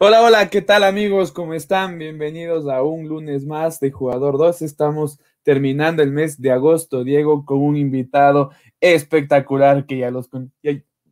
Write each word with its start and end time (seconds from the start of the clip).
Hola, 0.00 0.22
hola, 0.22 0.48
¿qué 0.48 0.62
tal 0.62 0.84
amigos? 0.84 1.32
¿Cómo 1.32 1.54
están? 1.54 1.98
Bienvenidos 1.98 2.68
a 2.68 2.82
un 2.82 3.08
lunes 3.08 3.44
más 3.44 3.80
de 3.80 3.90
Jugador 3.90 4.38
2. 4.38 4.62
Estamos 4.62 5.18
terminando 5.42 6.04
el 6.04 6.12
mes 6.12 6.40
de 6.40 6.52
agosto, 6.52 7.02
Diego, 7.02 7.44
con 7.44 7.58
un 7.58 7.76
invitado 7.76 8.52
espectacular 8.80 9.86
que 9.86 9.98
ya, 9.98 10.12
los, 10.12 10.30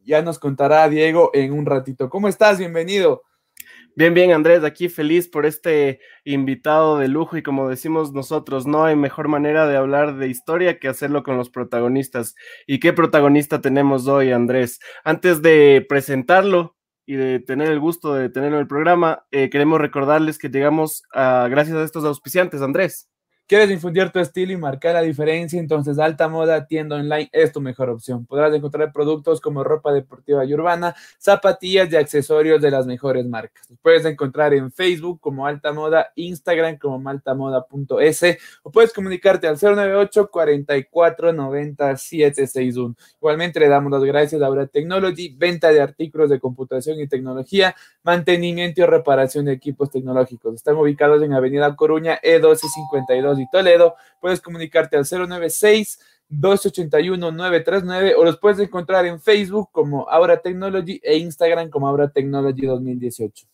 ya, 0.05 0.23
nos 0.23 0.39
contará 0.39 0.89
Diego 0.89 1.33
en 1.35 1.53
un 1.53 1.67
ratito. 1.67 2.09
¿Cómo 2.09 2.29
estás? 2.29 2.61
Bienvenido. 2.61 3.25
Bien, 3.97 4.15
bien, 4.15 4.31
Andrés, 4.31 4.63
aquí 4.63 4.89
feliz 4.89 5.27
por 5.27 5.47
este 5.47 5.99
invitado 6.25 6.99
de 6.99 7.09
lujo 7.09 7.37
y 7.37 7.43
como 7.43 7.69
decimos 7.69 8.13
nosotros, 8.13 8.69
no 8.69 8.85
hay 8.85 8.95
mejor 8.95 9.27
manera 9.27 9.67
de 9.67 9.77
hablar 9.77 10.17
de 10.17 10.29
historia 10.29 10.79
que 10.79 10.87
hacerlo 10.87 11.25
con 11.25 11.37
los 11.37 11.51
protagonistas. 11.51 12.37
¿Y 12.69 12.79
qué 12.79 12.93
protagonista 12.93 13.61
tenemos 13.61 14.07
hoy, 14.07 14.31
Andrés? 14.31 14.79
Antes 15.03 15.43
de 15.43 15.85
presentarlo, 15.89 16.76
y 17.07 17.15
de 17.15 17.39
tener 17.39 17.71
el 17.71 17.81
gusto 17.81 18.15
de 18.15 18.29
tenerlo 18.29 18.57
en 18.57 18.63
el 18.63 18.69
programa, 18.69 19.25
eh, 19.31 19.49
queremos 19.49 19.81
recordarles 19.81 20.39
que 20.39 20.51
llegamos 20.51 21.05
a, 21.15 21.47
gracias 21.49 21.77
a 21.77 21.85
estos 21.85 22.05
auspiciantes, 22.05 22.61
Andrés. 22.61 23.09
¿Quieres 23.49 23.71
infundir 23.71 24.11
tu 24.11 24.19
estilo 24.19 24.53
y 24.53 24.57
marcar 24.57 24.95
la 24.95 25.03
diferencia? 25.03 25.61
Entonces 25.61 26.01
Alta 26.01 26.27
Moda 26.29 26.67
Tienda 26.67 26.97
Online 26.97 27.31
es 27.31 27.53
tu 27.53 27.61
mejor 27.61 27.91
opción. 27.91 28.27
Podrás 28.27 28.53
encontrar 28.53 28.91
productos 28.93 29.41
como 29.41 29.63
ropa 29.63 29.93
deportiva 29.93 30.45
y 30.45 30.53
urbana, 30.53 30.97
zapatillas 31.17 31.93
y 31.93 31.95
accesorios 31.95 32.61
de 32.61 32.73
las 32.73 32.87
mejores 32.87 33.25
marcas. 33.25 33.69
Puedes 33.83 34.05
encontrar 34.05 34.53
en 34.53 34.73
Facebook 34.73 35.21
como 35.21 35.47
Alta 35.47 35.73
Moda, 35.73 36.11
Instagram 36.17 36.77
como 36.77 36.99
maltamoda.es 36.99 38.23
o 38.65 38.73
puedes 38.73 38.93
comunicarte 38.93 39.47
al 39.47 39.57
098 39.63 40.29
44 40.29 41.33
90 41.33 41.97
761. 41.97 42.97
Igualmente 43.21 43.61
le 43.61 43.69
damos 43.69 43.93
las 43.93 44.03
gracias 44.03 44.43
a 44.43 44.47
Aura 44.47 44.67
Technology, 44.67 45.37
venta 45.37 45.71
de 45.71 45.81
artículos 45.81 46.31
de 46.31 46.41
computación 46.41 46.99
y 46.99 47.07
tecnología, 47.07 47.77
mantenimiento 48.07 48.81
y 48.81 48.87
reparación 48.87 49.47
de 49.47 49.53
equipos 49.53 49.91
tecnológicos. 49.91 50.55
Están 50.55 50.77
ubicados 50.77 51.21
en 51.25 51.33
Avenida 51.33 51.75
Coruña 51.75 52.21
E1252 52.23 53.43
y 53.43 53.51
Toledo, 53.51 53.97
puedes 54.21 54.41
comunicarte 54.41 54.97
al 54.97 55.05
096 55.11 55.99
281 56.29 57.33
939 57.33 58.15
o 58.15 58.25
los 58.25 58.39
puedes 58.39 58.61
encontrar 58.61 59.07
en 59.07 59.21
Facebook 59.21 59.71
como 59.73 60.09
Aura 60.09 60.41
Technology 60.41 61.01
e 61.03 61.17
Instagram 61.17 61.69
como 61.69 61.89
Aura 61.89 62.09
Technology 62.09 62.67
2018. 62.67 63.49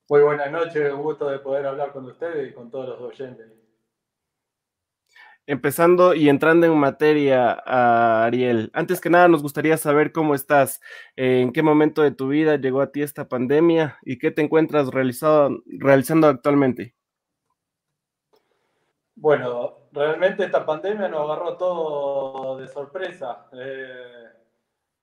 Muy 0.09 0.21
buenas 0.21 0.51
noches, 0.51 0.91
un 0.93 1.01
gusto 1.01 1.29
de 1.29 1.39
poder 1.39 1.66
hablar 1.66 1.93
con 1.93 2.03
ustedes 2.05 2.51
y 2.51 2.53
con 2.53 2.69
todos 2.69 2.89
los 2.89 2.99
oyentes. 2.99 3.47
Empezando 5.45 6.13
y 6.13 6.27
entrando 6.27 6.67
en 6.67 6.77
materia, 6.77 7.53
Ariel, 8.25 8.69
antes 8.73 8.99
que 8.99 9.09
nada 9.09 9.29
nos 9.29 9.41
gustaría 9.41 9.77
saber 9.77 10.11
cómo 10.11 10.35
estás, 10.35 10.81
en 11.16 11.53
qué 11.53 11.63
momento 11.63 12.01
de 12.01 12.11
tu 12.11 12.27
vida 12.27 12.57
llegó 12.57 12.81
a 12.81 12.91
ti 12.91 13.01
esta 13.01 13.29
pandemia 13.29 13.97
y 14.03 14.17
qué 14.17 14.31
te 14.31 14.41
encuentras 14.41 14.89
realizando 14.89 16.27
actualmente. 16.27 16.95
Bueno, 19.16 19.86
realmente 19.97 20.46
esta 20.46 20.66
pandemia 20.66 21.08
nos 21.08 21.22
agarró 21.22 21.58
todo 21.58 22.58
de 22.58 22.68
sorpresa. 22.68 23.47
Eh, 23.53 24.30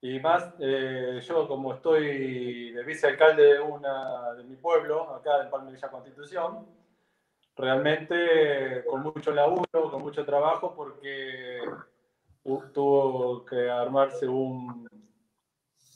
y 0.01 0.19
más, 0.19 0.53
eh, 0.59 1.19
yo 1.27 1.47
como 1.47 1.73
estoy 1.73 2.71
de 2.71 2.83
vicealcalde 2.83 3.55
de, 3.55 3.59
una, 3.59 4.33
de 4.33 4.43
mi 4.43 4.55
pueblo, 4.55 5.13
acá 5.13 5.41
en 5.41 5.49
Palme 5.49 5.71
Villa 5.71 5.89
Constitución, 5.89 6.65
realmente 7.55 8.83
con 8.89 9.01
mucho 9.01 9.31
laburo, 9.31 9.91
con 9.91 10.01
mucho 10.01 10.25
trabajo, 10.25 10.73
porque 10.75 11.61
tuvo 12.73 13.43
que 13.45 13.69
armarse 13.69 14.27
un, 14.27 14.87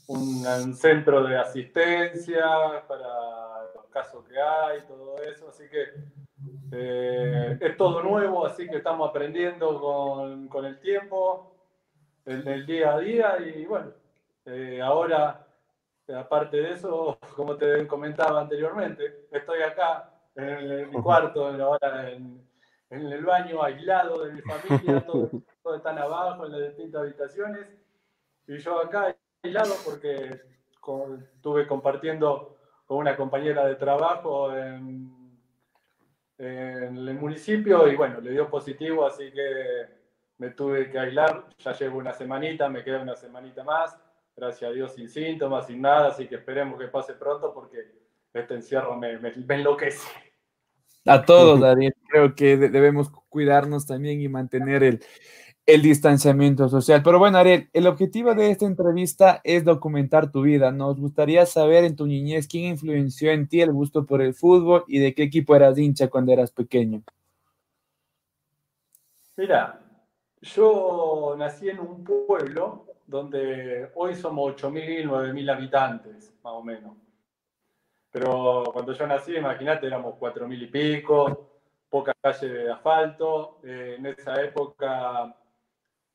un 0.07 0.75
centro 0.75 1.23
de 1.23 1.37
asistencia 1.37 2.83
para 2.87 3.71
los 3.75 3.85
casos 3.91 4.25
que 4.27 4.39
hay, 4.41 4.81
todo 4.87 5.21
eso. 5.21 5.49
Así 5.49 5.69
que 5.69 5.93
eh, 6.71 7.57
es 7.59 7.77
todo 7.77 8.03
nuevo, 8.03 8.45
así 8.45 8.67
que 8.67 8.77
estamos 8.77 9.09
aprendiendo 9.09 9.79
con, 9.79 10.47
con 10.47 10.65
el 10.65 10.79
tiempo, 10.79 11.55
en 12.25 12.47
el 12.47 12.65
día 12.65 12.93
a 12.93 12.99
día 12.99 13.37
y 13.39 13.65
bueno, 13.65 13.91
eh, 14.45 14.81
ahora, 14.81 15.45
aparte 16.15 16.57
de 16.57 16.71
eso, 16.71 17.17
como 17.35 17.55
te 17.57 17.87
comentaba 17.87 18.41
anteriormente, 18.41 19.27
estoy 19.31 19.61
acá 19.61 20.11
en, 20.35 20.89
mi 20.89 21.01
cuarto, 21.01 21.47
ahora 21.47 22.11
en, 22.11 22.47
en, 22.89 23.01
el 23.07 23.25
baño, 23.25 23.61
aislado 23.61 24.25
de 24.25 24.33
mi 24.33 24.41
familia, 24.41 25.01
todos, 25.05 25.31
están 25.75 25.97
abajo 25.97 26.45
en 26.45 26.51
las 26.53 26.69
distintas 26.69 27.01
habitaciones. 27.01 27.67
Y 28.47 28.57
yo 28.57 28.79
acá 28.79 29.15
aislado 29.43 29.75
porque 29.85 30.41
estuve 31.35 31.67
compartiendo 31.67 32.57
con 32.85 32.97
una 32.97 33.15
compañera 33.15 33.65
de 33.65 33.75
trabajo 33.75 34.55
en 34.55 35.18
en 36.39 36.97
el 36.97 37.13
municipio 37.15 37.87
y 37.87 37.95
bueno, 37.95 38.21
le 38.21 38.31
dio 38.31 38.49
positivo, 38.49 39.05
así 39.05 39.29
que 39.31 39.85
me 40.37 40.51
tuve 40.51 40.89
que 40.89 40.97
aislar. 40.97 41.45
Ya 41.59 41.73
llevo 41.73 41.99
una 41.99 42.13
semanita, 42.13 42.69
me 42.69 42.83
queda 42.83 43.01
una 43.01 43.15
semanita 43.15 43.63
más. 43.63 43.97
Gracias 44.35 44.71
a 44.71 44.73
Dios 44.73 44.93
sin 44.93 45.09
síntomas, 45.09 45.67
sin 45.67 45.81
nada, 45.81 46.07
así 46.07 46.27
que 46.27 46.35
esperemos 46.35 46.79
que 46.79 46.87
pase 46.87 47.13
pronto 47.13 47.53
porque 47.53 47.91
este 48.33 48.53
encierro 48.53 48.95
me, 48.95 49.19
me, 49.19 49.33
me 49.35 49.55
enloquece. 49.55 50.07
A 51.05 51.23
todos, 51.25 51.59
Daniel, 51.59 51.93
creo 52.07 52.33
que 52.33 52.55
debemos 52.55 53.11
cuidarnos 53.27 53.85
también 53.85 54.21
y 54.21 54.29
mantener 54.29 54.83
el, 54.83 55.03
el 55.69 55.83
distanciamiento 55.83 56.67
social. 56.67 57.03
Pero 57.03 57.19
bueno, 57.19 57.37
Ariel, 57.37 57.69
el 57.73 57.85
objetivo 57.85 58.33
de 58.33 58.49
esta 58.49 58.65
entrevista 58.65 59.39
es 59.43 59.63
documentar 59.63 60.31
tu 60.31 60.41
vida. 60.41 60.71
Nos 60.71 60.99
gustaría 60.99 61.45
saber 61.45 61.83
en 61.83 61.95
tu 61.95 62.07
niñez 62.07 62.47
quién 62.47 62.65
influenció 62.65 63.31
en 63.31 63.47
ti 63.47 63.61
el 63.61 63.71
gusto 63.71 64.03
por 64.03 64.23
el 64.23 64.33
fútbol 64.33 64.83
y 64.87 64.97
de 64.97 65.13
qué 65.13 65.21
equipo 65.21 65.55
eras 65.55 65.77
hincha 65.77 66.09
cuando 66.09 66.33
eras 66.33 66.51
pequeño. 66.51 67.03
Mira, 69.37 69.79
yo 70.41 71.35
nací 71.37 71.69
en 71.69 71.79
un 71.79 72.03
pueblo 72.03 72.87
donde 73.05 73.91
hoy 73.93 74.15
somos 74.15 74.55
8.000, 74.55 75.07
9.000 75.07 75.55
habitantes, 75.55 76.33
más 76.43 76.53
o 76.53 76.63
menos. 76.63 76.97
Pero 78.11 78.63
cuando 78.73 78.93
yo 78.93 79.05
nací, 79.05 79.35
imagínate, 79.35 79.85
éramos 79.85 80.15
4.000 80.15 80.63
y 80.63 80.67
pico, 80.67 81.47
poca 81.87 82.11
calle 82.19 82.49
de 82.49 82.71
asfalto. 82.71 83.59
Eh, 83.63 83.97
en 83.99 84.07
esa 84.07 84.41
época 84.41 85.35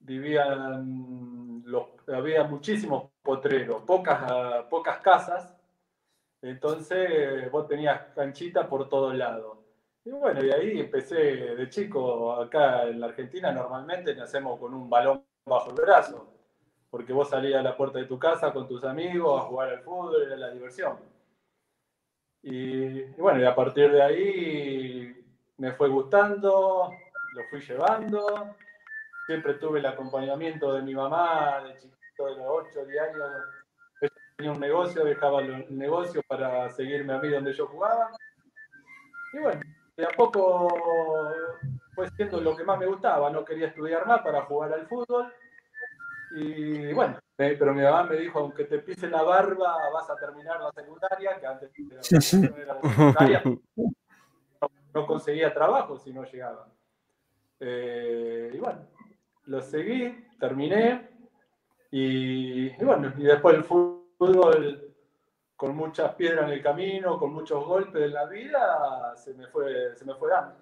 vivían 0.04 1.62
los, 1.64 1.86
había 2.08 2.44
muchísimos 2.44 3.10
potreros, 3.22 3.82
pocas, 3.82 4.64
pocas 4.68 4.98
casas, 4.98 5.56
entonces 6.42 7.50
vos 7.50 7.66
tenías 7.66 8.12
canchita 8.14 8.68
por 8.68 8.88
todos 8.88 9.14
lados. 9.14 9.58
Y 10.04 10.10
bueno, 10.10 10.44
y 10.44 10.50
ahí 10.50 10.80
empecé 10.80 11.16
de 11.16 11.68
chico, 11.70 12.34
acá 12.34 12.84
en 12.84 13.00
la 13.00 13.06
Argentina 13.06 13.50
normalmente 13.50 14.14
nacemos 14.14 14.60
con 14.60 14.74
un 14.74 14.90
balón 14.90 15.24
bajo 15.46 15.70
el 15.70 15.76
brazo, 15.76 16.28
porque 16.90 17.14
vos 17.14 17.30
salías 17.30 17.60
a 17.60 17.62
la 17.62 17.76
puerta 17.76 17.98
de 17.98 18.04
tu 18.04 18.18
casa 18.18 18.52
con 18.52 18.68
tus 18.68 18.84
amigos 18.84 19.40
a 19.40 19.44
jugar 19.46 19.70
al 19.70 19.80
fútbol, 19.80 20.22
era 20.22 20.36
la 20.36 20.50
diversión. 20.50 20.98
Y, 22.42 23.00
y 23.00 23.16
bueno, 23.16 23.40
y 23.40 23.44
a 23.44 23.54
partir 23.54 23.90
de 23.90 24.02
ahí 24.02 25.24
me 25.56 25.72
fue 25.72 25.88
gustando, 25.88 26.90
lo 27.32 27.42
fui 27.48 27.60
llevando, 27.60 28.54
siempre 29.26 29.54
tuve 29.54 29.78
el 29.78 29.86
acompañamiento 29.86 30.72
de 30.74 30.82
mi 30.82 30.94
mamá, 30.94 31.62
de 31.64 31.74
chiquito, 31.78 32.26
de 32.26 32.36
los 32.36 32.46
8, 32.46 32.84
10 32.86 33.02
años. 33.02 33.30
Ella 34.00 34.12
tenía 34.36 34.52
un 34.52 34.60
negocio, 34.60 35.04
dejaba 35.04 35.40
el 35.40 35.66
negocio 35.76 36.22
para 36.28 36.70
seguirme 36.70 37.14
a 37.14 37.18
mí 37.18 37.28
donde 37.28 37.52
yo 37.52 37.66
jugaba. 37.66 38.10
Y 39.32 39.38
bueno, 39.38 39.60
de 39.96 40.04
a 40.04 40.10
poco 40.10 40.68
fue 41.94 42.08
siendo 42.10 42.40
lo 42.40 42.56
que 42.56 42.64
más 42.64 42.78
me 42.78 42.86
gustaba. 42.86 43.30
No 43.30 43.44
quería 43.44 43.68
estudiar 43.68 44.06
más 44.06 44.20
para 44.22 44.42
jugar 44.42 44.72
al 44.72 44.86
fútbol. 44.86 45.32
Y 46.36 46.92
bueno, 46.92 47.18
pero 47.36 47.74
mi 47.74 47.82
mamá 47.82 48.04
me 48.04 48.16
dijo, 48.16 48.40
aunque 48.40 48.64
te 48.64 48.78
pise 48.78 49.08
la 49.08 49.22
barba, 49.22 49.76
vas 49.92 50.10
a 50.10 50.16
terminar 50.16 50.60
la 50.60 50.72
secundaria, 50.72 51.38
que 51.38 51.46
antes 51.46 51.70
era 51.78 52.74
la 52.74 52.80
secundaria. 52.80 53.42
No, 54.92 55.06
conseguía 55.06 55.52
trabajo 55.52 55.98
si 55.98 56.12
no 56.12 56.24
llegaba. 56.24 56.68
Eh, 57.58 58.52
y 58.52 58.58
bueno, 58.58 58.86
lo 59.46 59.60
seguí, 59.60 60.24
terminé 60.38 61.08
Y, 61.90 62.70
bueno, 62.84 63.12
y 63.16 63.22
después 63.22 63.56
el 63.56 63.64
fútbol 63.64 64.94
con 65.56 65.76
muchas 65.76 66.14
piedras 66.14 66.46
en 66.46 66.54
el 66.54 66.62
camino, 66.62 67.18
con 67.18 67.32
muchos 67.32 67.64
golpes 67.64 68.02
en 68.02 68.12
la 68.12 68.26
vida, 68.26 69.14
se 69.16 69.34
me 69.34 69.46
fue, 69.46 69.94
se 69.94 70.04
me 70.04 70.14
fue 70.14 70.30
dando. 70.30 70.56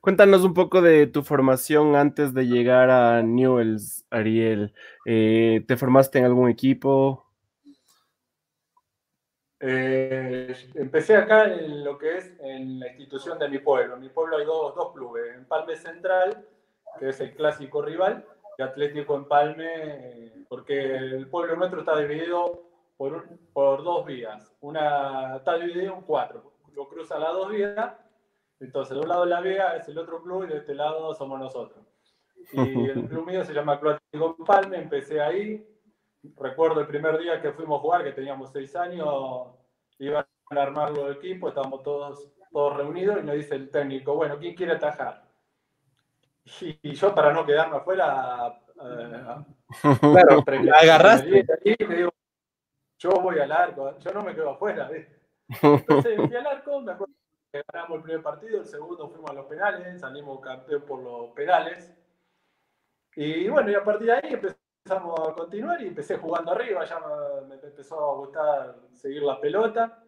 Cuéntanos 0.00 0.42
un 0.42 0.52
poco 0.52 0.82
de 0.82 1.06
tu 1.06 1.22
formación 1.22 1.94
antes 1.94 2.34
de 2.34 2.48
llegar 2.48 2.90
a 2.90 3.22
Newells, 3.22 4.04
Ariel. 4.10 4.74
Eh, 5.06 5.64
¿Te 5.68 5.76
formaste 5.76 6.18
en 6.18 6.24
algún 6.24 6.50
equipo? 6.50 7.24
Eh, 9.60 10.52
empecé 10.74 11.16
acá 11.16 11.44
en 11.44 11.84
lo 11.84 11.96
que 11.96 12.18
es 12.18 12.32
en 12.40 12.80
la 12.80 12.88
institución 12.88 13.38
de 13.38 13.48
mi 13.48 13.60
pueblo. 13.60 13.94
En 13.94 14.00
mi 14.00 14.08
pueblo 14.08 14.38
hay 14.38 14.44
dos, 14.44 14.74
dos 14.74 14.92
clubes, 14.92 15.36
Empalme 15.36 15.76
Central, 15.76 16.48
que 16.98 17.08
es 17.08 17.20
el 17.20 17.34
clásico 17.34 17.82
rival, 17.82 18.24
y 18.58 18.62
Atlético 18.62 19.16
Empalme, 19.16 20.44
porque 20.48 20.96
el 20.96 21.28
pueblo 21.28 21.56
nuestro 21.56 21.80
está 21.80 21.96
dividido 21.98 22.62
por, 22.96 23.28
por 23.52 23.82
dos 23.82 24.04
vías. 24.06 24.54
Una 24.60 25.36
está 25.36 25.56
dividido 25.56 25.94
en 25.94 26.02
cuatro, 26.02 26.52
lo 26.74 26.88
cruza 26.88 27.18
las 27.18 27.32
dos 27.32 27.50
vías, 27.50 27.96
entonces 28.60 28.94
de 28.94 29.02
un 29.02 29.08
lado 29.08 29.24
la 29.24 29.40
vía 29.40 29.76
es 29.76 29.88
el 29.88 29.98
otro 29.98 30.22
club 30.22 30.44
y 30.44 30.48
de 30.48 30.58
este 30.58 30.74
lado 30.74 31.14
somos 31.14 31.38
nosotros. 31.38 31.84
Y 32.52 32.88
el 32.90 33.04
club 33.08 33.26
mío 33.26 33.44
se 33.44 33.54
llama 33.54 33.80
Club 33.80 33.94
Atlético 33.94 34.36
Empalme, 34.38 34.78
empecé 34.78 35.20
ahí, 35.20 35.66
recuerdo 36.36 36.80
el 36.80 36.86
primer 36.86 37.18
día 37.18 37.40
que 37.40 37.52
fuimos 37.52 37.78
a 37.78 37.82
jugar, 37.82 38.04
que 38.04 38.12
teníamos 38.12 38.52
seis 38.52 38.76
años, 38.76 39.48
iban 39.98 40.24
a 40.50 40.62
armar 40.62 40.90
los 40.90 41.16
equipos, 41.16 41.50
estábamos 41.50 41.82
todos, 41.82 42.32
todos 42.50 42.76
reunidos 42.76 43.18
y 43.20 43.22
me 43.22 43.36
dice 43.36 43.54
el 43.54 43.70
técnico, 43.70 44.14
bueno, 44.14 44.38
¿quién 44.38 44.54
quiere 44.54 44.72
atajar? 44.72 45.31
Y, 46.60 46.92
yo 46.94 47.14
para 47.14 47.32
no 47.32 47.46
quedarme 47.46 47.76
afuera, 47.76 48.60
eh, 48.80 49.24
claro, 50.00 50.44
agarraste. 50.80 51.46
Y 51.64 51.84
me 51.84 51.96
digo, 51.96 52.12
yo 52.98 53.10
voy 53.10 53.38
al 53.38 53.52
arco, 53.52 53.98
yo 53.98 54.12
no 54.12 54.22
me 54.22 54.34
quedo 54.34 54.50
afuera. 54.50 54.90
Entonces 55.48 56.16
fui 56.16 56.36
al 56.36 56.46
arco, 56.46 56.80
me 56.80 56.92
acuerdo 56.92 57.14
que 57.52 57.62
ganamos 57.72 57.98
el 57.98 58.02
primer 58.02 58.22
partido, 58.22 58.60
el 58.60 58.66
segundo 58.66 59.08
fuimos 59.08 59.30
a 59.30 59.34
los 59.34 59.46
penales, 59.46 60.00
salimos 60.00 60.40
campeón 60.40 60.82
por 60.82 61.02
los 61.02 61.30
penales. 61.30 61.92
Y 63.14 63.48
bueno, 63.48 63.70
y 63.70 63.74
a 63.74 63.84
partir 63.84 64.06
de 64.06 64.12
ahí 64.14 64.32
empezamos 64.32 65.28
a 65.28 65.34
continuar 65.34 65.82
y 65.82 65.88
empecé 65.88 66.16
jugando 66.16 66.52
arriba, 66.52 66.84
ya 66.84 66.98
me, 67.46 67.54
empezó 67.54 68.10
a 68.10 68.14
gustar 68.16 68.76
seguir 68.94 69.22
la 69.22 69.40
pelota. 69.40 70.02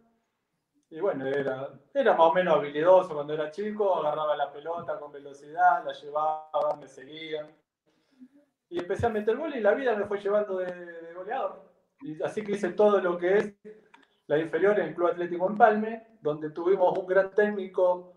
Y 0.95 1.01
bueno, 1.01 1.25
era, 1.25 1.77
era 1.93 2.15
más 2.15 2.27
o 2.27 2.33
menos 2.33 2.55
habilidoso 2.55 3.13
cuando 3.13 3.33
era 3.33 3.51
chico, 3.51 3.95
agarraba 3.95 4.33
la 4.37 4.49
pelota 4.49 4.97
con 4.97 5.11
velocidad, 5.11 5.83
la 5.83 5.91
llevaba, 5.91 6.73
me 6.79 6.87
seguían. 6.87 7.47
Y 8.69 8.79
empecé 8.79 9.07
a 9.07 9.09
meter 9.09 9.35
gol 9.35 9.53
y 9.53 9.59
la 9.59 9.73
vida 9.73 9.93
me 9.97 10.05
fue 10.05 10.21
llevando 10.21 10.57
de, 10.57 11.13
goleador. 11.13 11.69
Así 12.23 12.45
que 12.45 12.53
hice 12.53 12.69
todo 12.69 13.01
lo 13.01 13.17
que 13.17 13.37
es 13.37 13.53
la 14.27 14.39
inferior 14.39 14.79
en 14.79 14.87
el 14.87 14.95
Club 14.95 15.09
Atlético 15.09 15.49
Empalme, 15.49 16.19
donde 16.21 16.51
tuvimos 16.51 16.97
un 16.97 17.07
gran 17.07 17.29
técnico, 17.31 18.13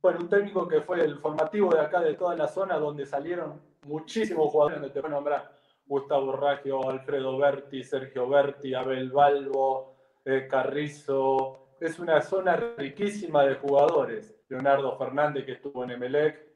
bueno, 0.00 0.20
un 0.20 0.30
técnico 0.30 0.66
que 0.66 0.80
fue 0.80 1.04
el 1.04 1.18
formativo 1.18 1.74
de 1.74 1.80
acá, 1.82 2.00
de 2.00 2.14
toda 2.14 2.36
la 2.36 2.48
zona, 2.48 2.78
donde 2.78 3.04
salieron 3.04 3.60
muchísimos 3.84 4.50
jugadores 4.50 4.80
donde 4.80 4.94
te 4.94 5.02
voy 5.02 5.10
a 5.10 5.14
nombrar 5.14 5.52
Gustavo 5.84 6.32
Raggio, 6.32 6.88
Alfredo 6.88 7.36
Berti, 7.36 7.84
Sergio 7.84 8.26
Berti, 8.30 8.72
Abel 8.72 9.10
Balbo, 9.10 9.97
eh, 10.24 10.46
Carrizo. 10.48 11.74
Es 11.80 11.98
una 11.98 12.20
zona 12.20 12.56
riquísima 12.56 13.44
de 13.44 13.54
jugadores. 13.56 14.34
Leonardo 14.48 14.96
Fernández, 14.96 15.44
que 15.44 15.52
estuvo 15.52 15.84
en 15.84 15.90
Emelec, 15.90 16.46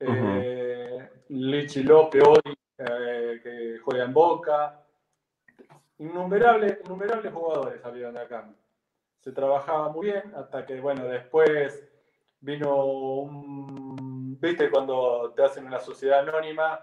eh, 0.00 1.10
Lichi 1.28 1.82
López 1.82 2.22
hoy, 2.26 2.54
eh, 2.78 3.40
que 3.42 3.78
juega 3.78 4.04
en 4.04 4.12
Boca. 4.12 4.84
Innumerables, 5.98 6.78
innumerables 6.84 7.32
jugadores 7.32 7.80
salieron 7.80 8.14
de 8.14 8.20
acá. 8.20 8.52
Se 9.20 9.32
trabajaba 9.32 9.88
muy 9.88 10.06
bien 10.06 10.32
hasta 10.36 10.66
que, 10.66 10.80
bueno, 10.80 11.04
después 11.04 11.88
vino 12.40 12.84
un 12.84 14.38
viste 14.40 14.70
cuando 14.70 15.32
te 15.34 15.44
hacen 15.44 15.66
una 15.66 15.80
sociedad 15.80 16.20
anónima, 16.20 16.80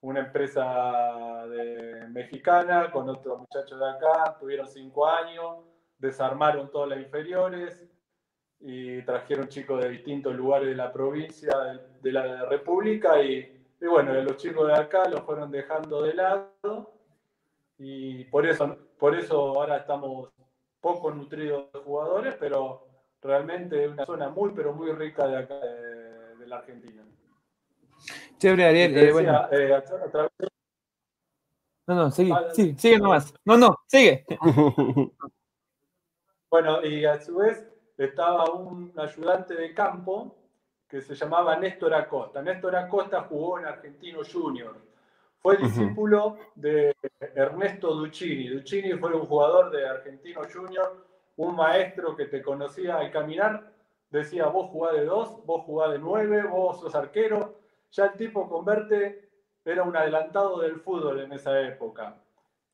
una 0.00 0.20
empresa 0.20 1.46
de, 1.48 2.06
mexicana 2.08 2.90
con 2.90 3.08
otros 3.08 3.38
muchachos 3.38 3.78
de 3.78 3.88
acá, 3.88 4.36
tuvieron 4.38 4.66
cinco 4.66 5.06
años, 5.06 5.64
desarmaron 5.98 6.70
todas 6.70 6.90
las 6.90 6.98
inferiores 7.00 7.84
y 8.60 9.02
trajeron 9.02 9.48
chicos 9.48 9.82
de 9.82 9.90
distintos 9.90 10.34
lugares 10.34 10.68
de 10.68 10.76
la 10.76 10.92
provincia, 10.92 11.52
de, 12.00 12.12
la 12.12 12.46
República 12.46 13.22
y, 13.22 13.66
y, 13.80 13.86
bueno, 13.86 14.12
los 14.14 14.36
chicos 14.36 14.66
de 14.66 14.74
acá 14.74 15.08
los 15.08 15.20
fueron 15.20 15.50
dejando 15.50 16.02
de 16.02 16.14
lado 16.14 16.92
y 17.78 18.24
por 18.24 18.46
eso, 18.46 18.76
por 18.98 19.14
eso 19.14 19.38
ahora 19.38 19.78
estamos 19.78 20.30
poco 20.80 21.10
nutridos 21.10 21.72
de 21.72 21.80
jugadores, 21.80 22.34
pero 22.38 22.86
realmente 23.20 23.84
es 23.84 23.90
una 23.90 24.06
zona 24.06 24.28
muy, 24.30 24.52
pero 24.54 24.72
muy 24.72 24.92
rica 24.92 25.26
de 25.26 25.38
acá 25.38 25.56
de 25.56 26.46
la 26.46 26.58
Argentina. 26.58 27.02
Chévere, 28.38 28.64
Ariel. 28.66 28.96
Eh, 28.96 29.12
bueno. 29.12 29.48
Eh, 29.50 29.82
no, 31.86 31.94
no, 31.94 32.10
sigue, 32.10 32.34
sí, 32.52 32.74
sigue 32.78 32.98
nomás. 32.98 33.32
No, 33.44 33.56
no, 33.56 33.78
sigue. 33.86 34.24
bueno, 36.56 36.82
y 36.86 37.04
a 37.04 37.20
su 37.20 37.36
vez 37.36 37.68
estaba 37.98 38.50
un 38.50 38.90
ayudante 38.96 39.54
de 39.54 39.74
campo 39.74 40.34
que 40.88 41.02
se 41.02 41.14
llamaba 41.14 41.54
Néstor 41.58 41.92
Acosta. 41.92 42.40
Néstor 42.40 42.74
Acosta 42.76 43.26
jugó 43.28 43.58
en 43.58 43.66
Argentino 43.66 44.20
Junior. 44.24 44.74
Fue 45.38 45.58
discípulo 45.58 46.38
de 46.54 46.96
Ernesto 47.34 47.94
Duccini. 47.94 48.48
Duccini 48.48 48.94
fue 48.94 49.14
un 49.14 49.26
jugador 49.26 49.70
de 49.70 49.86
Argentino 49.86 50.40
Junior, 50.50 51.04
un 51.36 51.56
maestro 51.56 52.16
que 52.16 52.24
te 52.24 52.40
conocía 52.40 52.96
al 52.96 53.10
caminar 53.10 53.74
decía, 54.08 54.46
vos 54.46 54.70
jugás 54.70 54.94
de 54.94 55.04
dos, 55.04 55.44
vos 55.44 55.62
jugás 55.66 55.92
de 55.92 55.98
nueve, 55.98 56.42
vos 56.42 56.80
sos 56.80 56.94
arquero. 56.94 57.60
Ya 57.90 58.06
el 58.06 58.12
tipo 58.14 58.48
converte, 58.48 59.28
era 59.62 59.82
un 59.82 59.94
adelantado 59.94 60.60
del 60.60 60.80
fútbol 60.80 61.20
en 61.20 61.32
esa 61.32 61.60
época. 61.60 62.16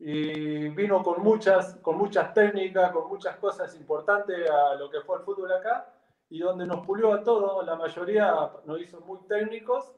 Y 0.05 0.69
vino 0.71 1.01
con 1.05 1.23
muchas, 1.23 1.77
con 1.77 1.97
muchas 1.97 2.35
técnicas, 2.35 2.91
con 2.91 3.09
muchas 3.09 3.37
cosas 3.37 3.73
importantes 3.77 4.51
a 4.51 4.75
lo 4.75 4.91
que 4.91 5.01
fue 5.03 5.19
el 5.19 5.23
fútbol 5.23 5.53
acá, 5.53 5.95
y 6.29 6.41
donde 6.41 6.67
nos 6.67 6.85
pulió 6.85 7.13
a 7.13 7.23
todos, 7.23 7.65
la 7.65 7.77
mayoría 7.77 8.35
nos 8.67 8.81
hizo 8.81 9.01
muy 9.03 9.21
técnicos, 9.29 9.93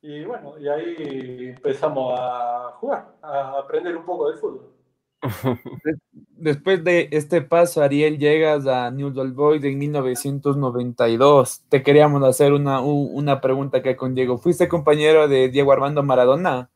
y 0.00 0.24
bueno, 0.24 0.56
y 0.56 0.68
ahí 0.68 1.48
empezamos 1.56 2.14
a 2.16 2.76
jugar, 2.78 3.16
a 3.22 3.58
aprender 3.58 3.96
un 3.96 4.04
poco 4.04 4.30
de 4.30 4.36
fútbol. 4.36 4.70
Después 6.36 6.84
de 6.84 7.08
este 7.10 7.42
paso, 7.42 7.82
Ariel, 7.82 8.18
llegas 8.18 8.68
a 8.68 8.90
New 8.92 9.18
Old 9.18 9.34
Boys 9.34 9.64
en 9.64 9.78
1992. 9.78 11.64
Te 11.68 11.82
queríamos 11.82 12.22
hacer 12.22 12.52
una, 12.52 12.80
una 12.82 13.40
pregunta 13.40 13.82
que 13.82 13.96
con 13.96 14.14
Diego. 14.14 14.38
¿Fuiste 14.38 14.68
compañero 14.68 15.26
de 15.26 15.48
Diego 15.48 15.72
Armando 15.72 16.04
Maradona? 16.04 16.70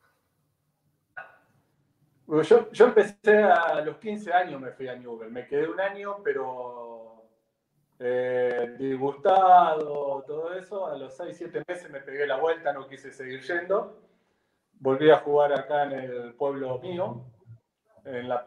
Yo, 2.29 2.71
yo, 2.71 2.85
empecé 2.85 3.43
a 3.43 3.81
los 3.81 3.97
15 3.97 4.31
años, 4.33 4.61
me 4.61 4.71
fui 4.71 4.87
a 4.87 4.95
Newell. 4.95 5.31
Me 5.31 5.47
quedé 5.47 5.67
un 5.67 5.79
año, 5.79 6.17
pero 6.23 7.23
eh, 7.99 8.75
disgustado, 8.77 10.23
todo 10.27 10.53
eso. 10.53 10.87
A 10.87 10.95
los 10.97 11.15
6, 11.17 11.35
7 11.37 11.63
meses 11.67 11.89
me 11.89 12.01
pegué 12.01 12.27
la 12.27 12.37
vuelta, 12.37 12.71
no 12.71 12.87
quise 12.87 13.11
seguir 13.11 13.41
yendo. 13.41 14.01
Volví 14.73 15.09
a 15.09 15.17
jugar 15.17 15.53
acá 15.53 15.83
en 15.85 15.91
el 15.93 16.33
pueblo 16.35 16.79
mío, 16.79 17.25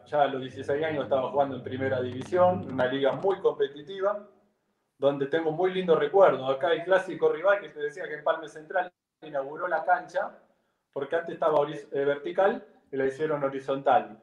ya 0.07 0.23
a 0.23 0.27
los 0.27 0.41
16 0.41 0.83
años 0.83 1.03
estaba 1.03 1.29
jugando 1.29 1.57
en 1.57 1.63
primera 1.63 2.01
división, 2.01 2.71
una 2.71 2.87
liga 2.87 3.11
muy 3.11 3.39
competitiva, 3.39 4.27
donde 4.97 5.27
tengo 5.27 5.51
muy 5.51 5.71
lindos 5.71 5.99
recuerdos. 5.99 6.49
Acá 6.49 6.71
el 6.71 6.83
clásico 6.83 7.31
rival 7.31 7.59
que 7.59 7.69
te 7.69 7.79
decía 7.81 8.07
que 8.07 8.15
en 8.15 8.23
Palme 8.23 8.49
Central 8.49 8.91
inauguró 9.21 9.67
la 9.67 9.83
cancha, 9.83 10.39
porque 10.91 11.15
antes 11.15 11.35
estaba 11.35 11.59
eh, 11.69 12.05
vertical 12.05 12.65
y 12.93 12.97
la 12.97 13.05
hicieron 13.05 13.43
horizontal. 13.43 14.21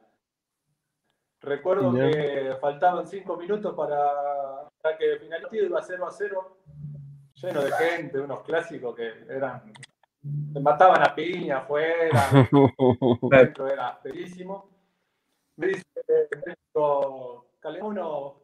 Recuerdo 1.41 1.93
que 1.93 2.55
faltaban 2.59 3.05
5 3.05 3.37
minutos 3.37 3.75
para, 3.75 4.97
que 4.97 5.17
finalice, 5.17 5.57
iba 5.57 5.81
0 5.81 6.07
a 6.07 6.11
0, 6.11 6.57
lleno 7.35 7.61
de 7.61 7.71
gente, 7.73 8.19
unos 8.19 8.41
clásicos 8.41 8.95
que 8.95 9.11
eran. 9.29 9.71
Se 10.53 10.59
mataban 10.59 11.03
a 11.03 11.13
piña 11.13 11.59
afuera, 11.59 12.29
dentro 13.29 13.67
era 13.67 13.95
ferísimo 13.97 14.71
me 15.61 15.67
dice, 15.67 15.83
Calemono, 17.59 18.41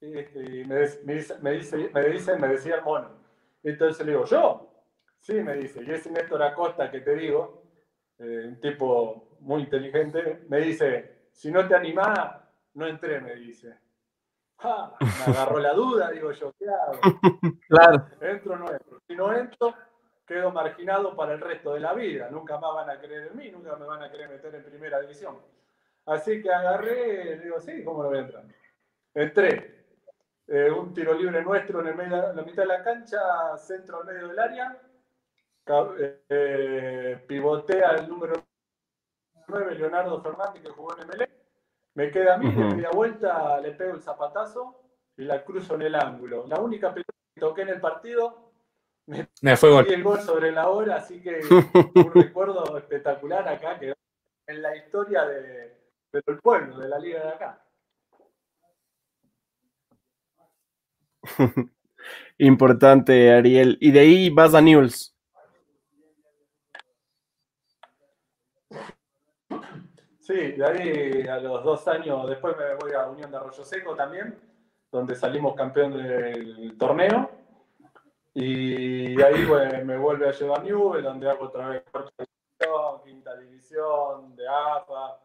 este, 0.00 0.64
me, 0.66 0.80
dice, 0.80 1.00
me, 1.40 1.52
dice, 1.52 1.90
me, 1.92 2.08
dice, 2.08 2.36
me 2.36 2.48
decía 2.48 2.76
el 2.76 2.84
mono. 2.84 3.08
Entonces 3.62 4.04
le 4.04 4.12
digo, 4.12 4.24
¿yo? 4.26 4.68
Sí, 5.20 5.34
me 5.34 5.54
dice, 5.54 5.82
y 5.82 5.90
ese 5.90 6.10
Néstor 6.10 6.42
Acosta 6.42 6.90
que 6.90 7.00
te 7.00 7.14
digo, 7.14 7.61
eh, 8.22 8.46
un 8.46 8.60
tipo 8.60 9.36
muy 9.40 9.62
inteligente, 9.62 10.44
me 10.48 10.60
dice, 10.60 11.26
si 11.32 11.50
no 11.50 11.66
te 11.66 11.74
animás, 11.74 12.40
no 12.74 12.86
entré, 12.86 13.20
me 13.20 13.34
dice. 13.34 13.76
Ah, 14.58 14.94
me 15.00 15.32
agarró 15.32 15.58
la 15.58 15.72
duda, 15.72 16.10
digo 16.10 16.30
yo, 16.30 16.52
¿qué 16.58 16.66
hago? 16.68 17.00
Claro. 17.68 18.06
Entro 18.20 18.54
o 18.54 18.56
no 18.58 18.70
entro. 18.70 19.00
Si 19.08 19.16
no 19.16 19.32
entro, 19.32 19.74
quedo 20.26 20.52
marginado 20.52 21.16
para 21.16 21.32
el 21.32 21.40
resto 21.40 21.74
de 21.74 21.80
la 21.80 21.94
vida. 21.94 22.28
Nunca 22.30 22.58
más 22.58 22.74
van 22.74 22.90
a 22.90 23.00
creer 23.00 23.28
en 23.28 23.36
mí, 23.36 23.50
nunca 23.50 23.74
me 23.76 23.86
van 23.86 24.02
a 24.02 24.10
querer 24.10 24.28
meter 24.28 24.54
en 24.54 24.64
primera 24.64 25.00
división. 25.00 25.38
Así 26.06 26.42
que 26.42 26.52
agarré, 26.52 27.38
digo, 27.40 27.58
sí, 27.60 27.82
¿cómo 27.82 28.02
lo 28.02 28.10
voy 28.10 28.18
a 28.18 28.22
entrar? 28.22 28.44
Entré. 29.14 29.86
Eh, 30.46 30.70
un 30.70 30.92
tiro 30.92 31.14
libre 31.14 31.42
nuestro 31.42 31.80
en, 31.80 31.88
el 31.88 31.94
medio, 31.94 32.30
en 32.30 32.36
la 32.36 32.42
mitad 32.42 32.62
de 32.62 32.68
la 32.68 32.84
cancha, 32.84 33.56
centro 33.56 34.00
al 34.00 34.06
medio 34.06 34.28
del 34.28 34.38
área. 34.38 34.78
Eh, 35.66 37.24
pivotea 37.26 37.92
el 37.92 38.08
número 38.08 38.44
9, 39.46 39.74
Leonardo 39.76 40.20
Fernández, 40.20 40.62
que 40.62 40.70
jugó 40.70 40.96
en 40.98 41.06
MLE. 41.08 41.30
Me 41.94 42.10
queda 42.10 42.34
a 42.34 42.38
mí, 42.38 42.50
de 42.50 42.64
media 42.64 42.90
vuelta, 42.90 43.60
le 43.60 43.72
pego 43.72 43.94
el 43.94 44.00
zapatazo 44.00 44.82
y 45.16 45.24
la 45.24 45.44
cruzo 45.44 45.74
en 45.74 45.82
el 45.82 45.94
ángulo. 45.94 46.46
La 46.46 46.58
única 46.58 46.92
pelota 46.92 47.12
que 47.34 47.40
toqué 47.40 47.62
en 47.62 47.68
el 47.68 47.80
partido 47.80 48.52
me, 49.06 49.56
fue 49.56 49.70
gol. 49.70 49.86
el 49.88 50.02
gol 50.02 50.20
sobre 50.20 50.52
la 50.52 50.68
hora, 50.68 50.96
así 50.96 51.20
que 51.20 51.40
un 51.94 52.14
recuerdo 52.14 52.78
espectacular 52.78 53.46
acá 53.48 53.78
que 53.78 53.92
en 54.46 54.62
la 54.62 54.76
historia 54.76 55.24
de, 55.24 55.76
del 56.12 56.38
pueblo, 56.38 56.78
de 56.78 56.88
la 56.88 56.98
liga 56.98 57.22
de 57.22 57.28
acá. 57.28 57.64
Importante, 62.38 63.32
Ariel. 63.32 63.76
Y 63.80 63.90
de 63.92 64.00
ahí 64.00 64.30
vas 64.30 64.54
a 64.54 64.60
News. 64.60 65.11
Sí, 70.32 70.52
de 70.52 70.64
ahí 70.64 71.26
a 71.28 71.38
los 71.40 71.62
dos 71.62 71.86
años, 71.88 72.26
después 72.26 72.56
me 72.56 72.74
voy 72.76 72.94
a 72.94 73.06
Unión 73.06 73.30
de 73.30 73.36
Arroyo 73.36 73.62
Seco 73.64 73.94
también, 73.94 74.34
donde 74.90 75.14
salimos 75.14 75.54
campeón 75.54 75.92
del 75.92 76.74
torneo. 76.78 77.28
Y 78.32 79.20
ahí 79.20 79.46
me 79.84 79.98
vuelve 79.98 80.30
a 80.30 80.32
llevar 80.32 80.64
Newell, 80.64 81.02
donde 81.02 81.28
hago 81.28 81.44
otra 81.44 81.68
vez 81.68 81.84
división, 82.16 83.02
quinta 83.04 83.36
división, 83.36 84.34
de 84.34 84.48
AFA, 84.48 85.18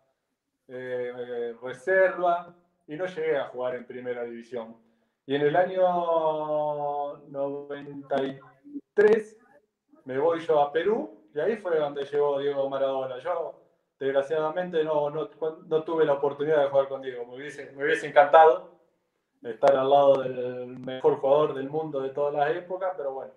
eh, 0.68 1.56
reserva, 1.62 2.54
y 2.86 2.98
no 2.98 3.06
llegué 3.06 3.38
a 3.38 3.46
jugar 3.46 3.76
en 3.76 3.86
primera 3.86 4.26
división. 4.26 4.76
Y 5.26 5.36
en 5.36 5.44
el 5.44 5.56
año 5.56 7.20
93 7.30 9.38
me 10.04 10.18
voy 10.18 10.42
yo 10.42 10.60
a 10.60 10.74
Perú, 10.74 11.30
y 11.34 11.40
ahí 11.40 11.56
fue 11.56 11.80
donde 11.80 12.04
llegó 12.04 12.40
Diego 12.40 12.70
Maradona. 12.70 13.20
Desgraciadamente, 14.00 14.84
no, 14.84 15.10
no, 15.10 15.30
no 15.68 15.84
tuve 15.84 16.06
la 16.06 16.13
oportunidad 16.13 16.63
de 16.63 16.70
jugar 16.70 16.88
con 16.88 17.01
Diego, 17.01 17.25
me 17.25 17.36
hubiese, 17.36 17.72
me 17.72 17.84
hubiese 17.84 18.08
encantado 18.08 18.77
estar 19.44 19.75
al 19.75 19.89
lado 19.89 20.22
del 20.22 20.80
mejor 20.80 21.18
jugador 21.18 21.54
del 21.54 21.70
mundo 21.70 22.01
de 22.01 22.10
todas 22.10 22.34
las 22.34 22.56
épocas, 22.56 22.94
pero 22.98 23.13
bueno, 23.13 23.32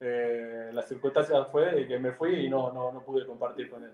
eh, 0.00 0.70
la 0.72 0.82
circunstancia 0.82 1.44
fue 1.46 1.86
que 1.86 1.98
me 1.98 2.12
fui 2.12 2.46
y 2.46 2.48
no, 2.48 2.72
no, 2.72 2.92
no 2.92 3.02
pude 3.04 3.26
compartir 3.26 3.70
con 3.70 3.84
él. 3.84 3.92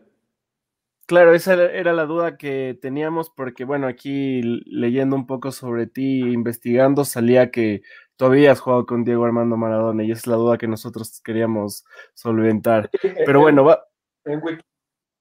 Claro, 1.07 1.35
esa 1.35 1.55
era 1.55 1.93
la 1.93 2.05
duda 2.05 2.37
que 2.37 2.79
teníamos 2.81 3.31
porque, 3.31 3.65
bueno, 3.65 3.89
aquí 3.89 4.43
leyendo 4.67 5.17
un 5.17 5.27
poco 5.27 5.51
sobre 5.51 5.89
ti, 5.89 6.21
investigando, 6.21 7.05
salía 7.05 7.51
que 7.51 7.83
tú 8.15 8.27
habías 8.27 8.61
jugado 8.61 8.87
con 8.87 9.03
Diego 9.03 9.25
Armando 9.25 9.57
Maradona 9.57 10.05
y 10.05 10.13
esa 10.13 10.21
es 10.21 10.27
la 10.29 10.37
duda 10.37 10.57
que 10.57 10.69
nosotros 10.69 11.21
queríamos 11.25 11.85
solventar. 12.15 12.91
Pero 13.27 13.41
bueno, 13.41 13.65
va... 13.65 13.85
En, 14.25 14.41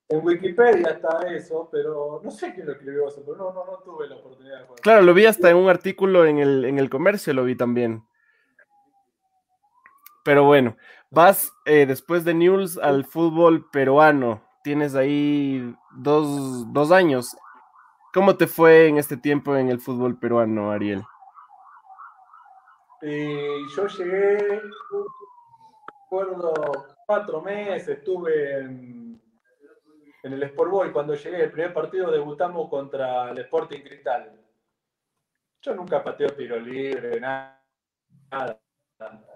en 0.09 0.25
Wikipedia 0.25 0.89
está 0.89 1.19
eso, 1.31 1.69
pero 1.71 2.19
no 2.23 2.31
sé 2.31 2.53
quién 2.53 2.65
lo 2.65 2.73
escribió 2.73 3.07
eso, 3.07 3.21
pero 3.23 3.37
no, 3.37 3.53
no, 3.53 3.65
no 3.65 3.77
tuve 3.85 4.07
la 4.07 4.15
oportunidad 4.15 4.61
de 4.61 4.63
jugar. 4.65 4.81
Claro, 4.81 5.01
lo 5.03 5.13
vi 5.13 5.25
hasta 5.25 5.51
en 5.51 5.57
un 5.57 5.69
artículo 5.69 6.25
en 6.25 6.39
el, 6.39 6.65
en 6.65 6.79
el 6.79 6.89
comercio, 6.89 7.31
lo 7.33 7.43
vi 7.43 7.55
también. 7.55 8.03
Pero 10.23 10.45
bueno, 10.45 10.77
vas 11.11 11.53
eh, 11.65 11.85
después 11.85 12.25
de 12.25 12.33
News 12.33 12.77
al 12.79 13.05
fútbol 13.05 13.69
peruano. 13.69 14.41
Tienes 14.63 14.95
ahí 14.95 15.75
dos, 15.95 16.71
dos 16.73 16.91
años. 16.91 17.37
¿Cómo 18.11 18.35
te 18.35 18.47
fue 18.47 18.87
en 18.87 18.97
este 18.97 19.15
tiempo 19.15 19.55
en 19.55 19.69
el 19.69 19.79
fútbol 19.79 20.17
peruano, 20.17 20.71
Ariel? 20.71 21.03
Yo 23.01 23.87
llegué, 23.87 24.61
recuerdo, 26.03 26.53
cuatro 27.05 27.41
meses, 27.41 27.87
estuve 27.87 28.59
en 28.59 29.21
en 30.23 30.33
el 30.33 30.43
Sport 30.43 30.71
Boy, 30.71 30.91
cuando 30.91 31.15
llegué, 31.15 31.43
el 31.43 31.51
primer 31.51 31.73
partido 31.73 32.11
debutamos 32.11 32.69
contra 32.69 33.31
el 33.31 33.37
Sporting 33.39 33.81
Cristal. 33.81 34.39
Yo 35.61 35.75
nunca 35.75 36.03
pateo 36.03 36.29
tiro 36.29 36.59
libre, 36.59 37.19
nada. 37.19 37.61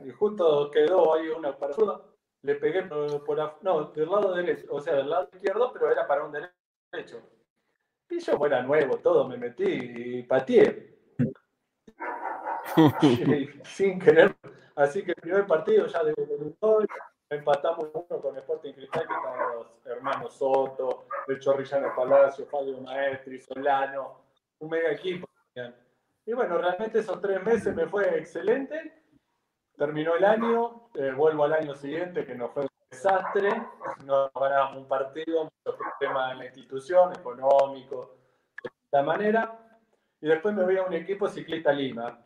Y 0.06 0.10
justo 0.12 0.70
quedó 0.72 1.14
ahí 1.14 1.28
una 1.30 1.58
para 1.58 1.74
le 2.44 2.56
pegué 2.56 2.84
por, 2.84 3.64
no, 3.64 3.86
del 3.86 4.10
lado 4.10 4.34
derecho, 4.34 4.68
o 4.70 4.82
sea, 4.82 4.96
del 4.96 5.10
lado 5.10 5.30
izquierdo, 5.32 5.72
pero 5.72 5.90
era 5.90 6.06
para 6.06 6.26
un 6.26 6.34
derecho. 6.34 7.22
Y 8.10 8.20
yo, 8.20 8.46
era 8.46 8.62
nuevo, 8.62 8.98
todo, 8.98 9.28
me 9.28 9.38
metí 9.38 9.64
y 9.64 10.24
pateé. 10.24 10.94
sin 13.64 13.98
querer. 14.00 14.36
Así 14.76 15.04
que 15.04 15.12
el 15.12 15.22
primer 15.22 15.48
partido 15.48 15.88
ya 15.88 16.04
de 16.04 16.14
empatamos 17.34 17.90
uno 17.94 18.22
con 18.22 18.38
Sporting 18.38 18.74
Cristal, 18.74 19.08
que 19.08 19.14
estaban 19.14 19.56
los 19.56 19.86
hermanos 19.86 20.34
Soto, 20.34 21.06
el 21.28 21.40
Chorrillano 21.40 21.96
Palacio, 21.96 22.46
Fabio 22.46 22.80
Maestri, 22.80 23.40
Solano, 23.40 24.22
un 24.60 24.70
mega 24.70 24.92
equipo. 24.92 25.28
Y 26.26 26.34
bueno, 26.34 26.58
realmente 26.58 27.00
esos 27.00 27.20
tres 27.22 27.44
meses 27.44 27.76
me 27.76 27.86
fue 27.88 28.18
excelente. 28.18 29.04
Terminó 29.78 30.16
el 30.16 30.24
año, 30.24 30.90
eh, 30.96 31.12
vuelvo 31.12 31.44
al 31.44 31.54
año 31.54 31.76
siguiente, 31.76 32.26
que 32.26 32.36
nos 32.36 32.52
fue 32.52 32.64
un 32.64 32.70
desastre. 32.90 33.50
No 34.06 34.32
ganábamos 34.34 34.78
un 34.78 34.88
partido, 34.88 35.44
muchos 35.44 35.80
problemas 36.00 36.32
en 36.32 36.38
la 36.40 36.46
institución, 36.46 37.14
económico, 37.14 38.16
de 38.64 38.70
esta 38.86 39.02
manera. 39.02 39.60
Y 40.22 40.28
después 40.28 40.56
me 40.56 40.64
voy 40.64 40.78
a 40.78 40.84
un 40.84 40.94
equipo 40.94 41.28
ciclista 41.28 41.74
Lima, 41.74 42.24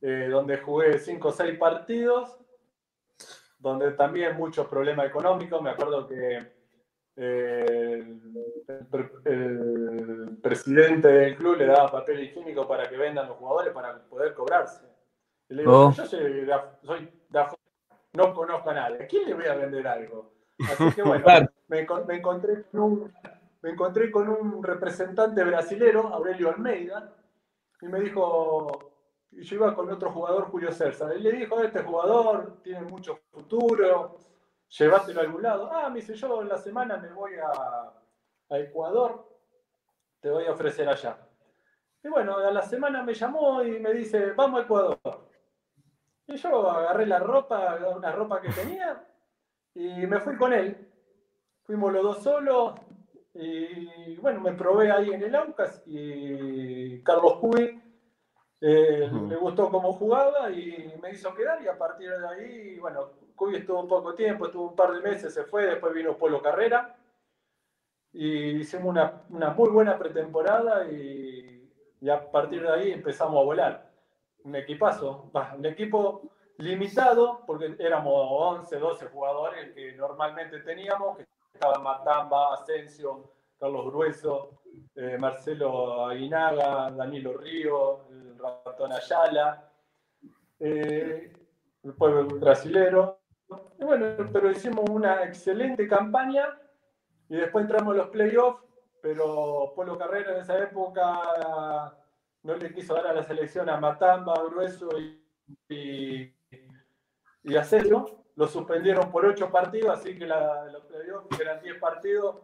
eh, 0.00 0.28
donde 0.30 0.58
jugué 0.58 0.98
cinco 0.98 1.28
o 1.28 1.32
seis 1.32 1.58
partidos 1.58 2.38
donde 3.64 3.92
también 3.92 4.36
muchos 4.36 4.68
problemas 4.68 5.06
económicos. 5.06 5.62
Me 5.62 5.70
acuerdo 5.70 6.06
que 6.06 6.52
eh, 7.16 8.04
el, 9.24 10.38
presidente 10.42 11.08
del 11.08 11.34
club 11.36 11.56
le 11.56 11.66
daba 11.66 11.90
papel 11.90 12.24
higiénico 12.24 12.68
para 12.68 12.86
que 12.90 12.98
vendan 12.98 13.26
los 13.26 13.38
jugadores 13.38 13.72
para 13.72 13.98
poder 14.02 14.34
cobrarse. 14.34 14.84
Y 15.48 15.54
le 15.54 15.62
digo, 15.62 15.86
oh. 15.86 15.92
yo 15.92 16.04
soy 16.04 16.44
de, 16.44 16.54
soy 16.82 17.10
no 18.12 18.34
conozco 18.34 18.68
a 18.68 18.74
nadie. 18.74 19.02
¿A 19.02 19.06
quién 19.06 19.28
le 19.28 19.34
voy 19.34 19.46
a 19.46 19.54
vender 19.54 19.88
algo? 19.88 20.34
Así 20.60 20.92
que 20.92 21.02
bueno, 21.02 21.24
me, 21.68 21.80
encontré 21.80 22.22
con 22.70 22.80
un, 22.80 23.12
me 23.62 23.70
encontré 23.70 24.10
con 24.10 24.28
un 24.28 24.62
representante 24.62 25.42
brasilero, 25.42 26.08
Aurelio 26.08 26.50
Almeida, 26.50 27.14
y 27.80 27.86
me 27.86 28.00
dijo, 28.00 28.93
y 29.36 29.42
yo 29.42 29.56
iba 29.56 29.74
con 29.74 29.90
otro 29.90 30.10
jugador, 30.10 30.44
Julio 30.50 30.72
César. 30.72 31.16
Y 31.16 31.20
le 31.20 31.32
dijo, 31.32 31.60
este 31.60 31.82
jugador 31.82 32.60
tiene 32.62 32.82
mucho 32.82 33.20
futuro, 33.30 34.16
llévatelo 34.68 35.20
a 35.20 35.24
algún 35.24 35.42
lado. 35.42 35.70
Ah, 35.72 35.88
me 35.88 36.00
dice, 36.00 36.14
yo 36.14 36.42
en 36.42 36.48
la 36.48 36.58
semana 36.58 36.96
me 36.96 37.10
voy 37.12 37.32
a, 37.34 37.92
Ecuador, 38.56 39.28
te 40.20 40.30
voy 40.30 40.46
a 40.46 40.52
ofrecer 40.52 40.88
allá. 40.88 41.18
Y 42.02 42.08
bueno, 42.08 42.38
a 42.38 42.52
la 42.52 42.62
semana 42.62 43.02
me 43.02 43.14
llamó 43.14 43.62
y 43.64 43.80
me 43.80 43.92
dice, 43.92 44.32
vamos 44.32 44.60
a 44.60 44.64
Ecuador. 44.64 45.28
Y 46.26 46.36
yo 46.36 46.70
agarré 46.70 47.06
la 47.06 47.18
ropa, 47.18 47.76
una 47.96 48.12
ropa 48.12 48.40
que 48.40 48.50
tenía, 48.50 49.04
y 49.74 50.06
me 50.06 50.20
fui 50.20 50.36
con 50.36 50.52
él. 50.52 50.90
Fuimos 51.64 51.92
los 51.92 52.02
dos 52.02 52.22
solos, 52.22 52.74
y 53.32 54.16
bueno, 54.18 54.40
me 54.40 54.52
probé 54.52 54.92
ahí 54.92 55.10
en 55.10 55.22
el 55.22 55.34
Aucas, 55.34 55.82
y 55.86 57.02
Carlos 57.02 57.38
Cuy 57.38 57.83
eh, 58.66 59.10
me 59.12 59.36
gustó 59.36 59.68
cómo 59.68 59.92
jugaba 59.92 60.50
y 60.50 60.90
me 61.02 61.10
hizo 61.10 61.34
quedar 61.34 61.62
y 61.62 61.68
a 61.68 61.76
partir 61.76 62.08
de 62.08 62.26
ahí, 62.26 62.78
bueno, 62.78 63.10
Cuy 63.36 63.56
estuvo 63.56 63.80
un 63.80 63.88
poco 63.88 64.14
tiempo, 64.14 64.46
estuvo 64.46 64.70
un 64.70 64.74
par 64.74 64.94
de 64.94 65.02
meses, 65.02 65.34
se 65.34 65.44
fue, 65.44 65.66
después 65.66 65.92
vino 65.92 66.16
Polo 66.16 66.40
Carrera 66.40 66.96
y 68.10 68.60
hicimos 68.60 68.86
una, 68.86 69.20
una 69.28 69.50
muy 69.50 69.68
buena 69.68 69.98
pretemporada 69.98 70.90
y, 70.90 71.70
y, 72.00 72.08
a 72.08 72.30
partir 72.30 72.62
de 72.62 72.72
ahí 72.72 72.92
empezamos 72.92 73.38
a 73.38 73.44
volar. 73.44 73.90
Un 74.44 74.56
equipazo, 74.56 75.30
un 75.58 75.66
equipo 75.66 76.22
limitado 76.56 77.42
porque 77.46 77.76
éramos 77.78 78.14
11, 78.16 78.78
12 78.78 79.06
jugadores 79.08 79.74
que 79.74 79.92
normalmente 79.92 80.60
teníamos, 80.60 81.18
que 81.18 81.26
estaban 81.52 81.82
Matamba, 81.82 82.54
Asensio, 82.54 83.30
Carlos 83.58 83.84
Grueso, 83.86 84.62
eh, 84.94 85.18
Marcelo 85.18 86.06
Aguinaga, 86.06 86.90
Danilo 86.92 87.36
Río, 87.36 88.06
ratón 88.64 88.92
Ayala, 88.92 89.70
eh, 90.60 91.32
el 91.82 91.92
pueblo 91.94 92.26
brasilero. 92.38 93.20
bueno, 93.78 94.06
pero 94.32 94.50
hicimos 94.50 94.88
una 94.88 95.24
excelente 95.24 95.86
campaña 95.86 96.58
y 97.28 97.36
después 97.36 97.62
entramos 97.62 97.92
en 97.92 97.98
los 97.98 98.08
playoffs, 98.08 98.62
pero 99.02 99.72
Polo 99.74 99.98
Carrera 99.98 100.32
en 100.32 100.38
esa 100.38 100.58
época 100.58 101.94
no 102.42 102.56
le 102.56 102.72
quiso 102.72 102.94
dar 102.94 103.08
a 103.08 103.14
la 103.14 103.22
selección 103.22 103.68
a 103.68 103.76
Matamba, 103.76 104.34
Grueso 104.44 104.88
y, 104.98 105.22
y, 105.68 106.34
y 107.42 107.56
lo 108.36 108.48
suspendieron 108.48 109.10
por 109.10 109.26
ocho 109.26 109.50
partidos, 109.50 109.98
así 109.98 110.18
que 110.18 110.26
la, 110.26 110.66
los 110.66 110.84
playoffs 110.84 111.40
eran 111.40 111.62
10 111.62 111.78
partidos, 111.78 112.36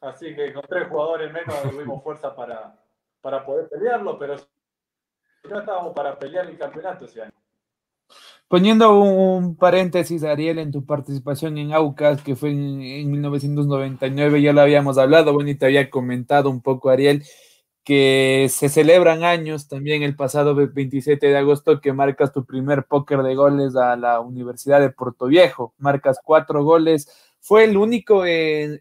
así 0.00 0.34
que 0.34 0.52
con 0.52 0.62
tres 0.62 0.88
jugadores 0.88 1.32
menos 1.32 1.62
tuvimos 1.62 2.02
fuerza 2.02 2.34
para, 2.34 2.78
para 3.20 3.44
poder 3.44 3.68
pelearlo, 3.68 4.18
pero 4.18 4.36
no 5.48 5.60
estábamos 5.60 5.94
para 5.94 6.18
pelear 6.18 6.46
el 6.46 6.58
campeonato 6.58 7.04
ese 7.04 7.22
año. 7.22 7.32
Poniendo 8.48 8.98
un, 8.98 9.56
paréntesis, 9.56 10.24
Ariel, 10.24 10.58
en 10.58 10.72
tu 10.72 10.86
participación 10.86 11.58
en 11.58 11.74
AUCAS, 11.74 12.22
que 12.22 12.34
fue 12.34 12.50
en, 12.50 12.80
en, 12.80 13.10
1999, 13.10 14.40
ya 14.40 14.54
lo 14.54 14.62
habíamos 14.62 14.96
hablado, 14.96 15.34
bueno, 15.34 15.50
y 15.50 15.54
te 15.54 15.66
había 15.66 15.90
comentado 15.90 16.48
un 16.48 16.62
poco, 16.62 16.88
Ariel, 16.88 17.24
que 17.88 18.48
se 18.50 18.68
celebran 18.68 19.24
años 19.24 19.66
también 19.66 20.02
el 20.02 20.14
pasado 20.14 20.54
27 20.54 21.26
de 21.26 21.38
agosto 21.38 21.80
que 21.80 21.94
marcas 21.94 22.34
tu 22.34 22.44
primer 22.44 22.84
póker 22.84 23.22
de 23.22 23.34
goles 23.34 23.76
a 23.76 23.96
la 23.96 24.20
Universidad 24.20 24.80
de 24.80 24.90
Puerto 24.90 25.24
Viejo, 25.24 25.72
marcas 25.78 26.20
cuatro 26.22 26.62
goles. 26.64 27.08
¿Fue 27.40 27.64
el 27.64 27.78
único 27.78 28.26
en, 28.26 28.78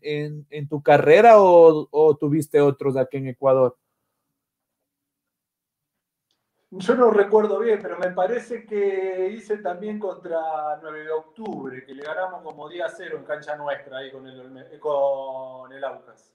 en, 0.50 0.68
tu 0.68 0.84
carrera 0.84 1.36
o, 1.40 2.18
tuviste 2.20 2.60
otros 2.60 2.98
aquí 2.98 3.16
en 3.16 3.30
Ecuador? 3.30 3.78
Yo 6.70 6.96
no 6.96 7.12
recuerdo 7.12 7.60
bien, 7.60 7.80
pero 7.82 7.98
me 7.98 8.12
parece 8.12 8.66
que 8.66 9.32
hice 9.34 9.58
también 9.60 10.00
contra 10.00 10.78
9 10.82 11.06
de 11.06 11.12
octubre, 11.12 11.86
que 11.86 11.94
le 11.94 12.04
ganamos 12.04 12.44
como 12.44 12.68
día 12.68 12.90
cero 12.90 13.18
en 13.18 13.24
cancha 13.24 13.56
nuestra 13.56 14.00
ahí 14.00 14.12
con 14.12 14.28
el, 14.28 14.80
con 14.80 15.72
el 15.72 15.84
Aucas. 15.84 16.34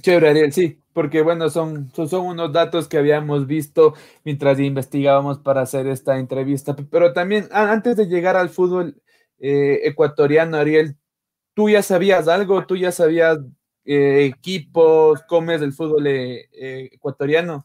Chévere, 0.00 0.28
Ariel, 0.28 0.52
sí, 0.52 0.80
porque 0.92 1.22
bueno, 1.22 1.50
son, 1.50 1.90
son 1.92 2.26
unos 2.26 2.52
datos 2.52 2.86
que 2.86 2.98
habíamos 2.98 3.48
visto 3.48 3.94
mientras 4.22 4.60
investigábamos 4.60 5.40
para 5.40 5.62
hacer 5.62 5.88
esta 5.88 6.18
entrevista. 6.18 6.76
Pero 6.76 7.12
también, 7.12 7.48
antes 7.50 7.96
de 7.96 8.06
llegar 8.06 8.36
al 8.36 8.50
fútbol 8.50 9.02
eh, 9.40 9.80
ecuatoriano, 9.82 10.56
Ariel, 10.56 10.96
¿tú 11.54 11.68
ya 11.68 11.82
sabías 11.82 12.28
algo? 12.28 12.64
¿Tú 12.66 12.76
ya 12.76 12.92
sabías 12.92 13.38
eh, 13.90 14.26
equipos? 14.26 15.22
¿Comes 15.22 15.60
del 15.60 15.72
fútbol 15.72 16.06
eh, 16.06 16.48
ecuatoriano? 16.92 17.64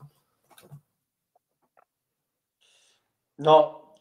No, 3.37 3.95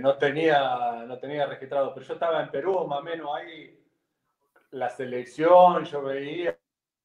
no, 0.00 0.18
tenía, 0.18 1.04
no 1.06 1.18
tenía 1.18 1.46
registrado, 1.46 1.92
pero 1.94 2.06
yo 2.06 2.14
estaba 2.14 2.42
en 2.42 2.50
Perú, 2.50 2.86
más 2.86 3.00
o 3.00 3.02
menos 3.02 3.34
ahí 3.34 3.78
la 4.70 4.90
selección, 4.90 5.84
yo 5.84 6.02
veía 6.02 6.56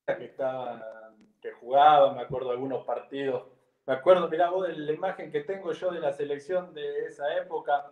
que 0.05 0.25
estaba, 0.25 1.13
que 1.41 1.51
jugaba, 1.53 2.13
me 2.13 2.21
acuerdo 2.21 2.49
de 2.49 2.55
algunos 2.55 2.85
partidos. 2.85 3.45
Me 3.85 3.93
acuerdo, 3.93 4.29
mirá 4.29 4.49
vos, 4.49 4.67
de 4.67 4.77
la 4.77 4.91
imagen 4.91 5.31
que 5.31 5.41
tengo 5.41 5.71
yo 5.71 5.91
de 5.91 5.99
la 5.99 6.13
selección 6.13 6.73
de 6.73 7.05
esa 7.05 7.35
época, 7.37 7.91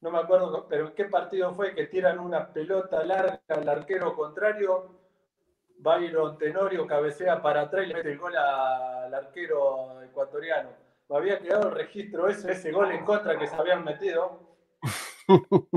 no 0.00 0.10
me 0.10 0.18
acuerdo, 0.18 0.66
pero 0.68 0.94
qué 0.94 1.04
partido 1.04 1.54
fue 1.54 1.74
que 1.74 1.86
tiran 1.86 2.18
una 2.18 2.52
pelota 2.52 3.04
larga 3.04 3.40
al 3.48 3.68
arquero 3.68 4.14
contrario, 4.14 5.01
Byron 5.82 6.38
Tenorio 6.38 6.86
cabecea 6.86 7.42
para 7.42 7.62
atrás 7.62 7.84
y 7.84 7.88
le 7.88 7.94
mete 7.94 8.12
el 8.12 8.18
gol 8.18 8.36
al 8.36 9.12
arquero 9.12 10.00
ecuatoriano. 10.02 10.70
Me 11.08 11.16
había 11.16 11.40
quedado 11.40 11.68
el 11.68 11.74
registro 11.74 12.28
ese, 12.28 12.52
ese 12.52 12.70
gol 12.70 12.92
en 12.92 13.04
contra 13.04 13.38
que 13.38 13.48
se 13.48 13.56
habían 13.56 13.84
metido, 13.84 14.56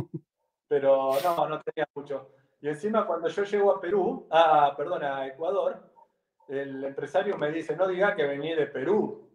pero 0.68 1.12
no, 1.24 1.50
no 1.50 1.62
tenía 1.62 1.88
mucho. 1.96 2.32
Y 2.62 2.68
encima 2.68 3.06
cuando 3.06 3.28
yo 3.28 3.44
llego 3.44 3.72
a 3.72 3.82
Perú, 3.82 4.28
ah, 4.30 4.74
perdón, 4.78 5.04
a 5.04 5.26
Ecuador, 5.28 5.92
el 6.48 6.84
empresario 6.84 7.38
me 7.38 7.52
dice, 7.52 7.76
no 7.76 7.88
diga 7.88 8.16
que 8.16 8.26
venía 8.26 8.56
de 8.56 8.68
Perú, 8.68 9.28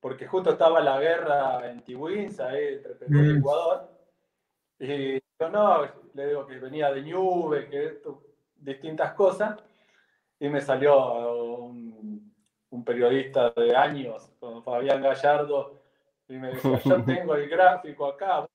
porque 0.00 0.26
justo 0.26 0.50
estaba 0.50 0.80
la 0.80 1.00
guerra 1.00 1.70
en 1.70 1.82
Tihuinza, 1.82 2.56
entre 2.56 2.94
Perú 2.94 3.18
y 3.18 3.32
mm. 3.32 3.38
Ecuador. 3.38 3.88
Y 4.78 5.18
yo 5.40 5.48
no, 5.50 5.82
le 6.12 6.26
digo 6.28 6.46
que 6.46 6.58
venía 6.58 6.92
de 6.92 7.02
Ñube, 7.02 7.68
que 7.68 7.86
esto, 7.86 8.22
distintas 8.54 9.14
cosas. 9.14 9.58
Y 10.40 10.48
me 10.48 10.60
salió 10.60 11.56
un, 11.56 12.34
un 12.70 12.84
periodista 12.84 13.50
de 13.50 13.74
años, 13.74 14.30
con 14.38 14.62
Fabián 14.62 15.02
Gallardo, 15.02 15.82
y 16.28 16.34
me 16.34 16.48
decía, 16.48 16.78
yo 16.84 17.02
tengo 17.04 17.34
el 17.34 17.48
gráfico 17.48 18.06
acá, 18.06 18.48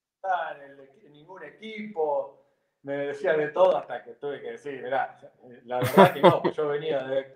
en, 0.62 1.06
en 1.06 1.12
ningún 1.12 1.42
equipo, 1.44 2.44
me 2.84 2.98
decía 2.98 3.34
de 3.34 3.48
todo 3.48 3.76
hasta 3.76 4.04
que 4.04 4.12
tuve 4.14 4.40
que 4.40 4.52
decir, 4.52 4.82
mirá, 4.82 5.18
la 5.64 5.78
verdad 5.78 6.12
que 6.12 6.20
no, 6.20 6.42
yo 6.52 6.68
venía 6.68 7.02
de 7.04 7.34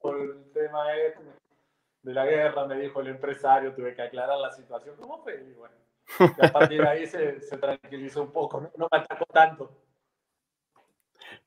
por 0.00 0.20
el 0.20 0.50
tema 0.52 0.94
este, 0.96 1.20
de 2.02 2.14
la 2.14 2.26
guerra, 2.26 2.66
me 2.66 2.76
dijo 2.76 3.00
el 3.00 3.08
empresario, 3.08 3.72
tuve 3.72 3.94
que 3.94 4.02
aclarar 4.02 4.38
la 4.38 4.50
situación. 4.50 4.96
¿Cómo 4.96 5.22
fue? 5.22 5.44
Y 5.48 5.52
bueno, 5.52 5.74
a 6.42 6.48
partir 6.48 6.82
de 6.82 6.88
ahí 6.88 7.06
se, 7.06 7.32
tranquilizó 7.58 8.22
un 8.22 8.32
poco, 8.32 8.60
no, 8.76 8.88
me 8.90 8.98
atacó 8.98 9.24
tanto. 9.26 9.70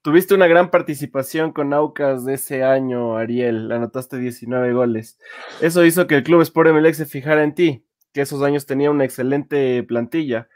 Tuviste 0.04 0.36
una 0.36 0.48
gran 0.48 0.70
participación 0.70 1.54
con 1.54 1.74
Aucas 1.74 2.26
de 2.26 2.34
ese 2.34 2.62
año, 2.62 3.16
Ariel. 3.16 3.72
Anotaste 3.72 4.18
19 4.18 4.74
goles. 4.74 5.18
Eso 5.62 5.86
hizo 5.86 6.08
que 6.08 6.16
el 6.16 6.24
Club 6.24 6.42
Sport 6.42 6.72
MLX 6.72 6.98
se 6.98 7.06
fijara 7.06 7.42
en 7.42 7.56
ti, 7.56 7.88
que 8.12 8.20
esos 8.20 8.44
años 8.44 8.66
tenía 8.66 8.92
una 8.92 9.06
excelente 9.06 9.82
plantilla. 9.84 10.50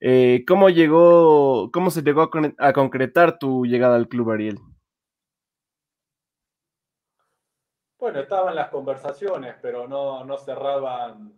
Eh, 0.00 0.44
¿Cómo 0.44 0.70
llegó, 0.70 1.70
cómo 1.72 1.92
se 1.92 2.02
llegó 2.02 2.22
a, 2.58 2.72
concretar 2.72 3.38
tu 3.38 3.64
llegada 3.64 3.94
al 3.94 4.08
club, 4.08 4.32
Ariel? 4.32 4.58
Bueno, 7.96 8.18
estaban 8.18 8.56
las 8.56 8.70
conversaciones, 8.70 9.54
pero 9.62 9.86
no, 9.86 10.24
no 10.24 10.36
cerraban. 10.36 11.32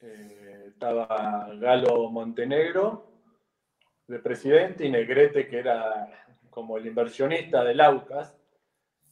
Eh, 0.00 0.66
estaba 0.68 1.48
Galo 1.58 2.08
Montenegro 2.10 3.10
de 4.06 4.20
presidente 4.20 4.86
y 4.86 4.90
Negrete, 4.92 5.48
que 5.48 5.58
era 5.58 6.26
como 6.58 6.76
el 6.76 6.86
inversionista 6.86 7.62
del 7.62 7.80
Aucas. 7.80 8.36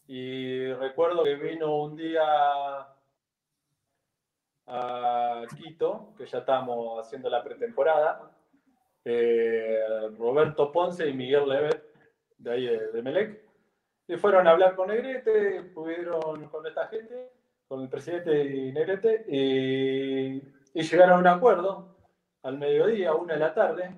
Y 0.09 0.73
recuerdo 0.73 1.23
que 1.23 1.37
vino 1.37 1.77
un 1.77 1.95
día 1.95 2.25
a 4.67 5.43
Quito, 5.57 6.13
que 6.19 6.27
ya 6.27 6.39
estamos 6.39 6.99
haciendo 6.99 7.31
la 7.31 7.45
pretemporada, 7.45 8.33
eh, 9.05 9.79
Roberto 10.19 10.73
Ponce 10.73 11.07
y 11.09 11.13
Miguel 11.13 11.49
Levet, 11.49 11.85
de 12.37 12.51
ahí 12.51 12.67
de, 12.67 13.01
Melec, 13.01 13.41
y 14.09 14.17
fueron 14.17 14.49
a 14.49 14.51
hablar 14.51 14.75
con 14.75 14.89
Negrete, 14.89 15.63
pudieron 15.73 16.49
con 16.49 16.67
esta 16.67 16.89
gente, 16.89 17.31
con 17.69 17.81
el 17.81 17.89
presidente 17.89 18.43
y 18.45 18.73
Negrete, 18.73 19.25
y, 19.29 20.43
llegaron 20.75 21.19
a 21.19 21.21
un 21.21 21.27
acuerdo 21.29 21.97
al 22.43 22.59
mediodía, 22.59 23.15
una 23.15 23.35
de 23.35 23.41
la 23.41 23.55
tarde, 23.55 23.95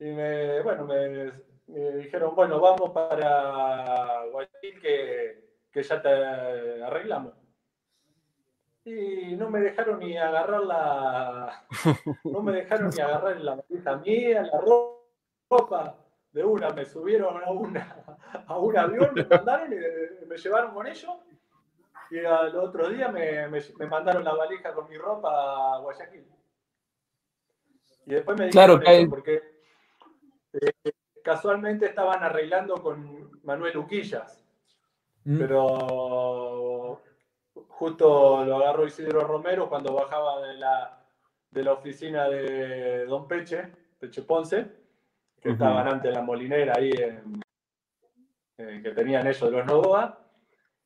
y 0.00 0.06
me, 0.06 0.60
bueno, 0.62 0.84
me, 0.86 1.49
dijeron, 1.72 2.34
bueno, 2.34 2.60
vamos 2.60 2.90
para 2.90 4.24
Guayaquil 4.30 4.80
que, 4.80 5.58
que 5.70 5.82
ya 5.82 6.02
te 6.02 6.82
arreglamos 6.82 7.34
y 8.84 9.36
no 9.36 9.50
me 9.50 9.60
dejaron 9.60 9.98
ni 10.00 10.16
agarrar 10.16 10.62
la. 10.62 11.64
No 12.24 12.42
me 12.42 12.52
dejaron 12.52 12.90
ni 12.90 13.00
agarrar 13.00 13.40
la 13.40 13.56
maleta 13.56 13.96
mía, 13.96 14.42
la 14.42 14.60
ropa. 14.60 15.96
De 16.32 16.44
una, 16.44 16.70
me 16.70 16.84
subieron 16.84 17.42
a, 17.42 17.50
una, 17.50 18.04
a 18.46 18.56
un 18.56 18.78
avión, 18.78 19.10
me 19.14 19.24
mandaron 19.24 19.72
y 19.72 20.26
me 20.26 20.36
llevaron 20.36 20.72
con 20.72 20.86
ellos. 20.86 21.10
Y 22.08 22.24
al 22.24 22.56
otro 22.56 22.88
día 22.88 23.08
me, 23.08 23.48
me, 23.48 23.86
mandaron 23.86 24.22
la 24.22 24.34
valija 24.34 24.72
con 24.72 24.88
mi 24.88 24.96
ropa 24.96 25.74
a 25.74 25.78
Guayaquil. 25.78 26.24
Y 28.06 28.10
después 28.14 28.38
me 28.38 28.46
dijeron 28.46 28.78
claro 28.78 29.00
que... 29.00 29.06
porque 29.08 29.42
eh, 30.52 30.92
casualmente 31.22 31.86
estaban 31.86 32.22
arreglando 32.22 32.74
con 32.76 33.40
Manuel 33.44 33.76
Uquillas. 33.78 34.44
Mm. 35.24 35.38
Pero 35.38 37.02
justo 37.68 38.44
lo 38.44 38.56
agarró 38.56 38.86
Isidro 38.86 39.20
Romero 39.20 39.68
cuando 39.68 39.94
bajaba 39.94 40.46
de 40.46 40.54
la, 40.54 41.02
de 41.50 41.62
la 41.62 41.72
oficina 41.72 42.28
de 42.28 43.06
Don 43.06 43.26
Peche, 43.26 43.72
Peche 43.98 44.22
Ponce, 44.22 44.70
que 45.40 45.50
estaban 45.50 45.88
antes 45.88 46.08
en 46.08 46.14
la 46.14 46.22
molinera 46.22 46.74
ahí, 46.76 46.90
que 48.56 48.90
tenían 48.94 49.26
ellos 49.26 49.50
los 49.50 49.64
Novoa, 49.64 50.18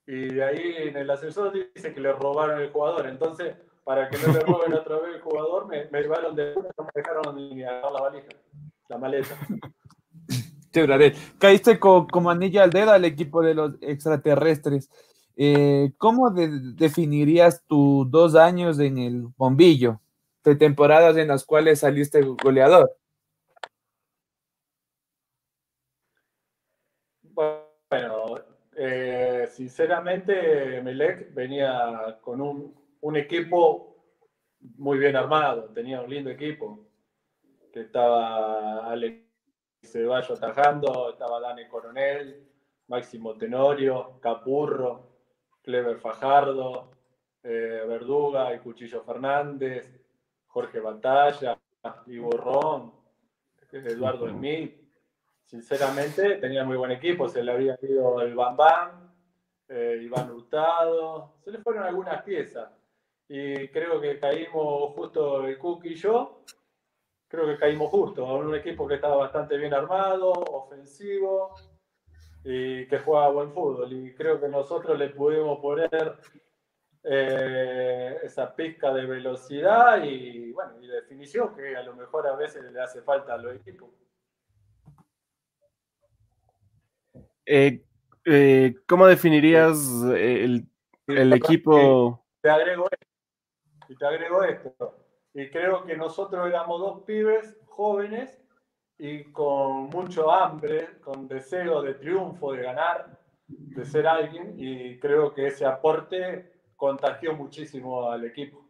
y 0.06 0.34
de 0.34 0.44
ahí 0.44 0.74
en 0.88 0.96
el 0.96 1.10
ascensor 1.10 1.52
dice 1.52 1.92
que 1.94 2.00
le 2.00 2.12
robaron 2.12 2.60
el 2.60 2.70
jugador. 2.70 3.06
Entonces, 3.06 3.56
para 3.84 4.08
que 4.08 4.18
no 4.18 4.32
le 4.32 4.40
roben 4.40 4.72
otra 4.74 4.98
vez 4.98 5.16
el 5.16 5.20
jugador, 5.20 5.66
me, 5.66 5.86
me 5.86 6.02
llevaron 6.02 6.34
de 6.34 6.54
no 6.54 6.84
me 6.84 6.90
dejaron 6.94 7.34
ni 7.36 7.62
agarrar 7.62 7.92
la 7.92 8.00
valija, 8.00 8.28
la 8.88 8.98
maleta. 8.98 9.36
Caíste 11.38 11.78
como 11.78 12.30
anilla 12.30 12.64
al 12.64 12.70
dedo 12.70 12.90
al 12.92 13.04
equipo 13.04 13.42
de 13.42 13.54
los 13.54 13.74
extraterrestres. 13.80 14.90
Eh, 15.36 15.92
¿Cómo 15.98 16.30
definirías 16.30 17.64
tus 17.66 18.10
dos 18.10 18.34
años 18.34 18.78
en 18.78 18.98
el 18.98 19.26
bombillo? 19.36 20.00
De 20.44 20.56
temporadas 20.56 21.16
en 21.16 21.28
las 21.28 21.44
cuales 21.44 21.80
saliste 21.80 22.20
goleador. 22.22 22.96
Bueno, 27.22 28.40
eh, 28.76 29.48
sinceramente, 29.50 30.82
Melec 30.82 31.32
venía 31.34 32.18
con 32.20 32.40
un, 32.40 33.16
equipo 33.16 33.96
muy 34.76 34.98
bien 34.98 35.16
armado, 35.16 35.64
tenía 35.74 36.00
un 36.00 36.10
lindo 36.10 36.30
equipo. 36.30 36.80
que 37.72 37.80
estaba 37.82 38.90
Alex 38.90 39.33
Ceballo 39.84 40.34
atajando, 40.34 41.10
estaba 41.10 41.40
Dani 41.40 41.66
Coronel, 41.68 42.46
Máximo 42.88 43.34
Tenorio, 43.34 44.18
Capurro, 44.20 45.14
Clever 45.62 45.98
Fajardo, 45.98 46.90
eh, 47.42 47.82
Verduga 47.86 48.54
y 48.54 48.58
Cuchillo 48.58 49.02
Fernández, 49.02 50.00
Jorge 50.46 50.80
Batalla, 50.80 51.58
Ivo 52.06 52.30
Ron, 52.30 52.92
Eduardo 53.72 54.28
Smith. 54.28 54.80
Sinceramente, 55.44 56.36
tenía 56.36 56.64
muy 56.64 56.76
buen 56.76 56.90
equipo, 56.90 57.28
se 57.28 57.42
le 57.42 57.52
había 57.52 57.78
ido 57.82 58.20
el 58.22 58.34
Bam 58.34 58.56
Bam, 58.56 59.14
eh, 59.68 60.00
Iván 60.02 60.30
Hurtado, 60.30 61.34
se 61.44 61.50
le 61.50 61.58
fueron 61.58 61.84
algunas 61.84 62.22
piezas. 62.22 62.70
Y 63.28 63.68
creo 63.68 64.00
que 64.00 64.18
caímos 64.18 64.92
justo 64.94 65.46
el 65.46 65.58
Cook 65.58 65.84
y 65.86 65.94
yo, 65.94 66.42
creo 67.34 67.46
que 67.46 67.58
caímos 67.58 67.90
justo, 67.90 68.24
un 68.24 68.54
equipo 68.54 68.86
que 68.86 68.94
estaba 68.94 69.16
bastante 69.16 69.56
bien 69.56 69.74
armado, 69.74 70.30
ofensivo 70.32 71.54
y 72.44 72.86
que 72.86 72.98
juega 72.98 73.28
buen 73.28 73.52
fútbol. 73.52 73.92
Y 73.92 74.14
creo 74.14 74.40
que 74.40 74.48
nosotros 74.48 74.98
le 74.98 75.10
pudimos 75.10 75.58
poner 75.60 76.16
eh, 77.02 78.18
esa 78.22 78.54
pizca 78.54 78.92
de 78.92 79.06
velocidad 79.06 80.02
y, 80.04 80.52
bueno, 80.52 80.80
y 80.80 80.86
definición 80.86 81.54
que 81.54 81.76
a 81.76 81.82
lo 81.82 81.94
mejor 81.94 82.26
a 82.26 82.36
veces 82.36 82.64
le 82.70 82.80
hace 82.80 83.02
falta 83.02 83.34
a 83.34 83.38
los 83.38 83.54
equipos. 83.54 83.90
Eh, 87.46 87.84
eh, 88.24 88.74
¿Cómo 88.86 89.06
definirías 89.06 89.78
el, 90.14 90.66
el 91.06 91.32
equipo? 91.32 92.24
Te 92.40 92.50
agrego 92.50 92.86
esto. 92.90 93.06
Y 93.88 93.96
te 93.96 94.06
agrego 94.06 94.42
esto. 94.44 95.03
Y 95.34 95.50
creo 95.50 95.84
que 95.84 95.96
nosotros 95.96 96.46
éramos 96.46 96.80
dos 96.80 97.02
pibes 97.02 97.56
jóvenes 97.66 98.40
y 98.98 99.24
con 99.32 99.88
mucho 99.90 100.30
hambre, 100.30 101.00
con 101.00 101.26
deseo 101.26 101.82
de 101.82 101.94
triunfo, 101.94 102.52
de 102.52 102.62
ganar, 102.62 103.18
de 103.48 103.84
ser 103.84 104.06
alguien. 104.06 104.54
Y 104.56 104.98
creo 105.00 105.34
que 105.34 105.48
ese 105.48 105.66
aporte 105.66 106.52
contagió 106.76 107.34
muchísimo 107.34 108.08
al 108.08 108.24
equipo. 108.24 108.64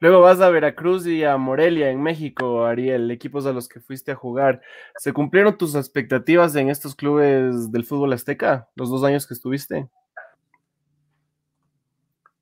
Luego 0.00 0.20
vas 0.20 0.40
a 0.40 0.50
Veracruz 0.50 1.06
y 1.06 1.22
a 1.22 1.36
Morelia 1.36 1.90
en 1.90 2.02
México, 2.02 2.66
Ariel, 2.66 3.10
equipos 3.12 3.46
a 3.46 3.52
los 3.52 3.68
que 3.68 3.80
fuiste 3.80 4.10
a 4.10 4.16
jugar. 4.16 4.60
¿Se 4.98 5.12
cumplieron 5.12 5.56
tus 5.56 5.76
expectativas 5.76 6.56
en 6.56 6.68
estos 6.68 6.96
clubes 6.96 7.70
del 7.70 7.84
fútbol 7.84 8.12
azteca 8.12 8.68
los 8.74 8.90
dos 8.90 9.04
años 9.04 9.26
que 9.26 9.34
estuviste? 9.34 9.88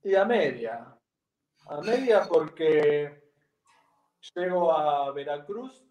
Y 0.02 0.14
a 0.14 0.24
media. 0.24 0.96
A 1.72 1.80
media 1.80 2.22
porque 2.28 3.32
llego 4.34 4.70
a 4.70 5.10
Veracruz, 5.12 5.82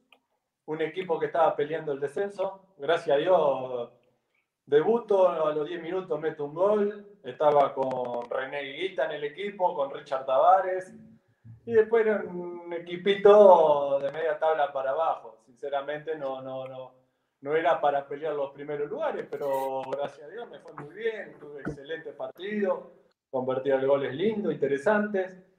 un 0.66 0.80
equipo 0.80 1.20
que 1.20 1.26
estaba 1.26 1.56
peleando 1.56 1.92
el 1.92 2.00
descenso. 2.00 2.76
Gracias 2.78 3.18
a 3.18 3.20
Dios 3.20 3.92
Debuto 4.64 5.28
a 5.28 5.52
los 5.56 5.68
10 5.68 5.82
minutos, 5.82 6.20
meto 6.20 6.46
un 6.46 6.54
gol. 6.54 7.18
Estaba 7.24 7.74
con 7.74 8.30
René 8.30 8.62
Guita 8.74 9.06
en 9.06 9.12
el 9.14 9.24
equipo, 9.24 9.74
con 9.74 9.92
Richard 9.92 10.28
Tavares. 10.28 10.94
Y 11.66 11.74
después 11.74 12.06
era 12.06 12.24
un 12.28 12.72
equipito 12.74 14.00
de 14.00 14.12
media 14.12 14.38
tabla 14.38 14.72
para 14.72 14.92
abajo. 14.92 15.40
Sinceramente, 15.48 16.16
no, 16.16 16.44
no, 16.44 16.68
no, 16.68 16.94
no 17.42 17.56
era 17.56 17.82
para 17.82 18.08
pelear 18.08 18.36
los 18.36 18.52
primeros 18.52 18.88
lugares, 18.88 19.28
pero 19.32 19.82
gracias 19.90 20.28
a 20.28 20.32
Dios 20.32 20.48
me 20.48 20.60
fue 20.60 20.74
muy 20.74 20.94
bien. 20.94 21.40
Tuve 21.40 21.62
excelente 21.62 22.14
partido, 22.14 22.92
convertí 23.32 23.72
goles 23.72 24.14
lindos, 24.14 24.54
interesantes. 24.54 25.51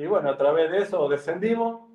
Y 0.00 0.06
bueno, 0.06 0.30
a 0.30 0.38
través 0.38 0.70
de 0.70 0.78
eso 0.78 1.06
descendimos. 1.10 1.86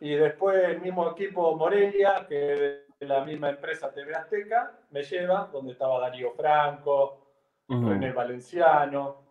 Y 0.00 0.14
después 0.14 0.64
el 0.64 0.80
mismo 0.80 1.10
equipo 1.10 1.54
Morelia, 1.56 2.24
que 2.26 2.86
la 3.00 3.22
misma 3.22 3.50
empresa 3.50 3.92
TV 3.92 4.14
Azteca 4.14 4.72
me 4.90 5.02
lleva, 5.02 5.50
donde 5.52 5.72
estaba 5.72 6.00
Darío 6.00 6.32
Franco, 6.32 7.26
René 7.68 8.12
Valenciano. 8.12 9.26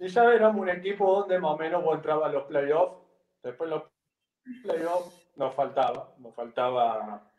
Y 0.00 0.08
ya 0.08 0.24
éramos 0.34 0.60
un 0.60 0.70
equipo 0.70 1.20
donde 1.20 1.38
más 1.38 1.52
o 1.52 1.56
menos 1.56 1.84
vos 1.84 1.94
entrabas 1.94 2.30
a 2.30 2.32
los 2.32 2.44
playoffs. 2.46 3.00
Después 3.44 3.70
los 3.70 3.84
playoffs 4.64 5.30
nos 5.36 5.54
faltaba, 5.54 6.14
nos 6.18 6.34
faltaba 6.34 7.30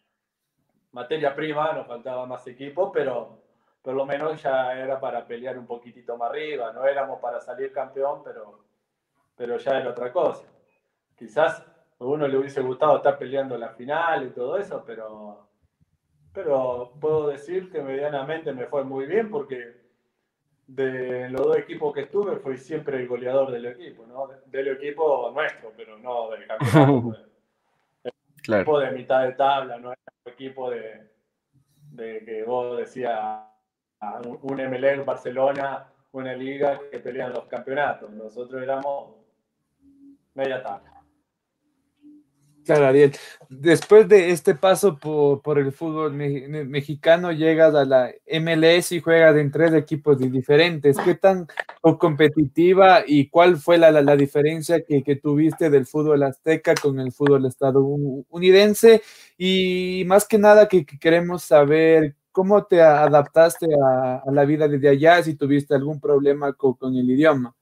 materia 0.94 1.36
prima, 1.36 1.74
nos 1.74 1.86
faltaba 1.86 2.26
más 2.26 2.48
equipo, 2.48 2.94
pero 2.94 3.42
por 3.82 3.94
lo 3.94 4.06
menos 4.06 4.42
ya 4.42 4.72
era 4.74 5.02
para 5.02 5.28
pelear 5.28 5.58
un 5.58 5.68
poquitito 5.68 6.16
más 6.16 6.30
arriba. 6.30 6.72
No 6.72 6.86
éramos 6.86 7.20
para 7.20 7.42
salir 7.42 7.74
campeón, 7.74 8.24
pero, 8.24 8.69
pero 9.40 9.58
ya 9.58 9.80
era 9.80 9.92
otra 9.92 10.12
cosa. 10.12 10.46
Quizás 11.16 11.66
a 11.98 12.04
uno 12.04 12.28
le 12.28 12.38
hubiese 12.38 12.60
gustado 12.60 12.98
estar 12.98 13.18
peleando 13.18 13.58
la 13.58 13.70
final 13.70 14.28
y 14.28 14.32
todo 14.32 14.58
eso, 14.58 14.84
pero, 14.86 15.48
pero 16.34 16.92
puedo 17.00 17.30
decir 17.30 17.72
que 17.72 17.82
medianamente 17.82 18.52
me 18.52 18.66
fue 18.66 18.84
muy 18.84 19.06
bien 19.06 19.32
porque 19.32 19.80
de 20.68 21.30
los 21.30 21.42
dos 21.42 21.58
equipos 21.58 21.94
que 21.94 22.02
estuve 22.02 22.36
fui 22.36 22.58
siempre 22.58 22.98
el 22.98 23.08
goleador 23.08 23.50
del 23.52 23.68
equipo, 23.68 24.06
¿no? 24.06 24.28
Del 24.46 24.68
equipo 24.68 25.32
nuestro, 25.34 25.72
pero 25.76 25.98
no 25.98 26.30
del 26.32 26.46
campeonato. 26.46 27.18
el 28.04 28.54
equipo 28.54 28.80
de 28.80 28.92
mitad 28.92 29.24
de 29.24 29.32
tabla, 29.34 29.80
no 29.80 29.94
era 29.94 30.02
el 30.26 30.34
equipo 30.34 30.70
de, 30.70 31.12
de 31.92 32.26
que 32.26 32.44
vos 32.44 32.78
decías 32.78 33.22
un 34.42 34.58
MLE 34.58 34.98
Barcelona, 35.04 35.88
una 36.12 36.34
liga 36.34 36.78
que 36.92 37.00
pelean 37.00 37.32
los 37.32 37.46
campeonatos. 37.46 38.12
Nosotros 38.12 38.62
éramos 38.62 39.19
media 40.40 40.64
tabla. 40.64 40.90
Claro, 42.70 42.86
Ariel. 42.86 43.14
Después 43.50 44.08
de 44.08 44.30
este 44.30 44.54
paso 44.54 45.00
por, 45.00 45.58
el 45.58 45.72
fútbol 45.72 46.14
mexicano, 46.14 47.32
llegas 47.32 47.74
a 47.74 47.84
la 47.84 48.12
MLS 48.28 48.92
y 48.92 49.00
juegas 49.00 49.36
en 49.38 49.50
tres 49.50 49.74
equipos 49.74 50.20
diferentes. 50.20 50.96
¿Qué 51.00 51.16
tan 51.16 51.48
competitiva 51.98 53.04
y 53.08 53.28
cuál 53.28 53.58
fue 53.58 53.80
la, 53.80 54.16
diferencia 54.16 54.84
que, 54.84 55.16
tuviste 55.16 55.72
del 55.72 55.88
fútbol 55.88 56.22
azteca 56.22 56.76
con 56.76 57.00
el 57.00 57.12
fútbol 57.12 57.48
estadounidense? 57.48 59.02
Y 59.36 60.04
más 60.06 60.28
que 60.28 60.38
nada 60.38 60.68
que, 60.68 60.86
queremos 60.86 61.42
saber 61.42 62.18
cómo 62.32 62.66
te 62.66 62.84
adaptaste 62.84 63.66
a, 63.84 64.22
la 64.32 64.46
vida 64.46 64.68
desde 64.68 64.90
allá, 64.90 65.24
si 65.24 65.34
tuviste 65.34 65.74
algún 65.74 66.00
problema 66.00 66.54
con 66.54 66.96
el 66.96 67.10
idioma. 67.10 67.56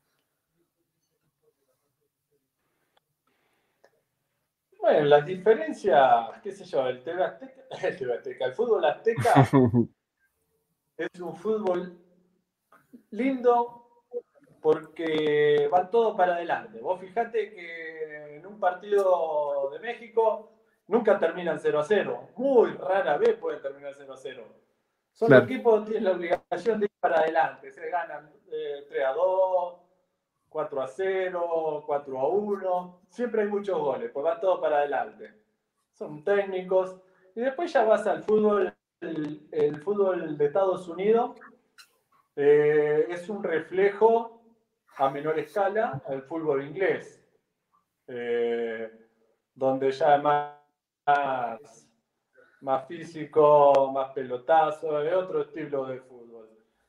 Bueno, 4.87 5.03
las 5.03 5.25
diferencias, 5.25 6.29
qué 6.41 6.49
sé 6.49 6.63
yo, 6.63 6.87
el 6.87 7.03
TV 7.03 7.21
Azteca, 7.21 7.61
el, 7.87 7.97
TV 7.97 8.13
Azteca, 8.13 8.45
el 8.45 8.53
fútbol 8.53 8.85
azteca 8.85 9.33
es 10.97 11.19
un 11.19 11.35
fútbol 11.35 11.97
lindo 13.11 14.05
porque 14.61 15.67
van 15.69 15.91
todos 15.91 16.15
para 16.15 16.35
adelante. 16.35 16.79
Vos 16.79 17.01
fijate 17.01 17.53
que 17.53 18.37
en 18.37 18.45
un 18.45 18.61
partido 18.61 19.71
de 19.73 19.79
México 19.79 20.53
nunca 20.87 21.19
terminan 21.19 21.59
0 21.59 21.79
a 21.81 21.83
0. 21.83 22.29
Muy 22.37 22.71
rara 22.71 23.17
vez 23.17 23.35
pueden 23.35 23.61
terminar 23.61 23.93
0 23.93 24.13
a 24.13 24.17
0. 24.17 24.47
Son 25.11 25.33
equipos 25.33 25.81
que 25.81 25.91
tienen 25.91 26.05
la 26.05 26.11
obligación 26.11 26.79
de 26.79 26.85
ir 26.85 26.91
para 27.01 27.19
adelante. 27.19 27.73
Se 27.73 27.89
ganan 27.89 28.31
3 28.47 28.85
eh, 28.89 29.03
a 29.03 29.11
2, 29.11 29.86
4 30.49 30.81
a 30.81 30.87
0, 30.87 31.83
4 31.85 32.19
a 32.19 32.27
1. 32.27 33.01
Siempre 33.09 33.41
hay 33.43 33.47
muchos 33.47 33.77
goles, 33.79 34.11
pues 34.11 34.25
va 34.25 34.39
todo 34.39 34.59
para 34.61 34.77
adelante. 34.77 35.33
Son 35.93 36.23
técnicos. 36.23 36.97
Y 37.35 37.41
después 37.41 37.71
ya 37.71 37.83
vas 37.83 38.05
al 38.07 38.23
fútbol, 38.23 38.73
el, 38.99 39.81
fútbol 39.81 40.37
de 40.37 40.45
Estados 40.45 40.87
Unidos. 40.87 41.39
Eh, 42.35 43.07
es 43.09 43.29
un 43.29 43.43
reflejo 43.43 44.41
a 44.97 45.09
menor 45.09 45.37
escala 45.39 46.01
al 46.07 46.23
fútbol 46.23 46.65
inglés, 46.65 47.23
eh, 48.07 48.91
donde 49.53 49.91
ya 49.91 50.15
es 50.15 50.23
más, 50.23 51.89
más 52.61 52.87
físico, 52.87 53.91
más 53.93 54.11
pelotazo, 54.13 55.01
es 55.01 55.13
otro 55.13 55.41
estilo 55.41 55.85
de 55.85 55.99
fútbol 55.99 56.16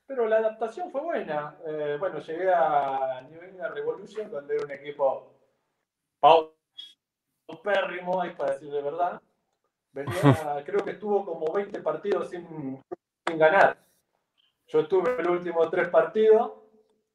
pero 0.09 0.27
la 0.27 0.37
adaptación 0.37 0.89
fue 0.89 1.01
buena. 1.01 1.55
Eh, 1.67 1.95
bueno, 1.99 2.17
llegué 2.19 2.51
a 2.51 3.21
New 3.29 3.43
England 3.43 3.75
Revolution, 3.75 4.31
donde 4.31 4.55
era 4.55 4.65
un 4.65 4.71
equipo 4.71 5.31
paupérrimo, 7.47 8.19
hay 8.19 8.31
para 8.31 8.53
decir 8.53 8.71
de 8.71 8.81
verdad. 8.81 9.21
Venía, 9.91 10.13
creo 10.65 10.83
que 10.83 10.91
estuvo 10.91 11.23
como 11.23 11.53
20 11.53 11.79
partidos 11.81 12.31
sin, 12.31 12.81
sin 13.27 13.37
ganar. 13.37 13.77
Yo 14.69 14.79
estuve 14.79 15.11
en 15.11 15.27
los 15.27 15.37
últimos 15.37 15.69
tres 15.69 15.89
partidos, 15.89 16.53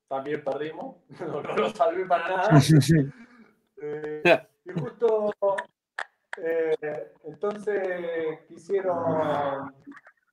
también 0.06 0.44
perdimos, 0.44 0.98
no, 1.18 1.42
lo 1.42 1.70
salvé 1.70 2.06
para 2.06 2.28
nada. 2.28 2.50
Eh, 3.86 4.22
y 4.64 4.72
justo 4.80 5.30
eh, 6.38 7.12
entonces 7.24 8.40
quisieron, 8.48 9.74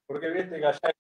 porque 0.06 0.30
viste 0.30 0.58
que 0.58 0.66
allá 0.68 0.94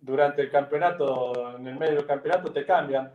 durante 0.00 0.42
el 0.42 0.50
campeonato, 0.50 1.56
en 1.56 1.66
el 1.66 1.78
medio 1.78 1.96
del 1.96 2.06
campeonato, 2.06 2.52
te 2.52 2.64
cambian. 2.64 3.12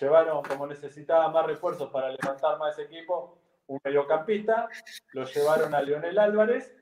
Llevaron, 0.00 0.42
como 0.42 0.66
necesitaba 0.66 1.28
más 1.28 1.46
refuerzos 1.46 1.90
para 1.90 2.10
levantar 2.10 2.58
más 2.58 2.78
ese 2.78 2.82
equipo, 2.92 3.38
un 3.66 3.80
mediocampista, 3.82 4.68
lo 5.12 5.24
llevaron 5.24 5.74
a 5.74 5.82
Lionel 5.82 6.18
Álvarez 6.18 6.74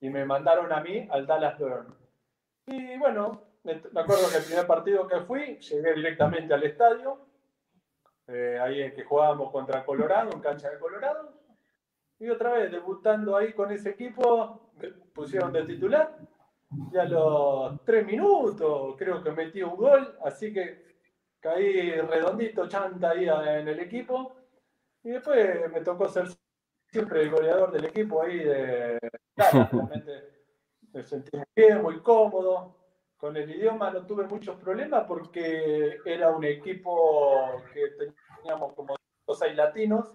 y 0.00 0.10
me 0.10 0.24
mandaron 0.24 0.72
a 0.72 0.80
mí 0.80 1.08
al 1.10 1.26
Dallas 1.26 1.58
Burn. 1.58 1.94
Y 2.66 2.98
bueno, 2.98 3.42
me, 3.64 3.72
acuerdo 3.72 4.28
que 4.30 4.38
el 4.38 4.44
primer 4.44 4.66
partido 4.66 5.06
que 5.06 5.20
fui, 5.20 5.58
llegué 5.58 5.94
directamente 5.94 6.52
al 6.52 6.64
estadio, 6.64 7.26
eh, 8.26 8.58
ahí 8.60 8.82
en 8.82 8.94
que 8.94 9.04
jugábamos 9.04 9.50
contra 9.50 9.84
Colorado, 9.84 10.30
en 10.32 10.40
cancha 10.40 10.68
de 10.68 10.78
Colorado, 10.78 11.32
y 12.18 12.28
otra 12.28 12.52
vez 12.52 12.70
debutando 12.70 13.36
ahí 13.36 13.52
con 13.52 13.70
ese 13.70 13.90
equipo, 13.90 14.72
pusieron 15.14 15.52
de 15.52 15.64
titular, 15.64 16.18
y 16.70 16.96
a 16.96 17.04
los 17.04 17.82
tres 17.84 18.06
minutos 18.06 18.94
creo 18.98 19.22
que 19.22 19.30
metí 19.32 19.62
un 19.62 19.76
gol, 19.76 20.18
así 20.24 20.52
que 20.52 20.96
caí 21.40 21.92
redondito, 21.92 22.68
chanta 22.68 23.10
ahí 23.10 23.28
en 23.28 23.68
el 23.68 23.80
equipo, 23.80 24.36
y 25.02 25.10
después 25.10 25.70
me 25.72 25.80
tocó 25.80 26.08
ser 26.08 26.26
siempre 26.86 27.22
el 27.22 27.30
goleador 27.30 27.72
del 27.72 27.86
equipo 27.86 28.22
ahí 28.22 28.38
de... 28.38 28.98
realmente. 29.36 30.38
Me 30.92 31.02
sentí 31.02 31.36
muy 31.36 31.46
bien, 31.54 31.82
muy 31.82 32.00
cómodo, 32.00 32.74
con 33.18 33.36
el 33.36 33.50
idioma 33.50 33.90
no 33.90 34.06
tuve 34.06 34.26
muchos 34.26 34.56
problemas 34.56 35.04
porque 35.06 35.98
era 36.04 36.30
un 36.30 36.44
equipo 36.44 37.62
que 37.74 38.14
teníamos 38.40 38.72
como 38.74 38.94
seis 39.36 39.54
latinos, 39.54 40.14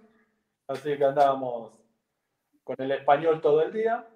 así 0.68 0.98
que 0.98 1.06
andábamos 1.06 1.80
con 2.64 2.76
el 2.80 2.92
español 2.92 3.42
todo 3.42 3.62
el 3.62 3.74
día. 3.74 4.08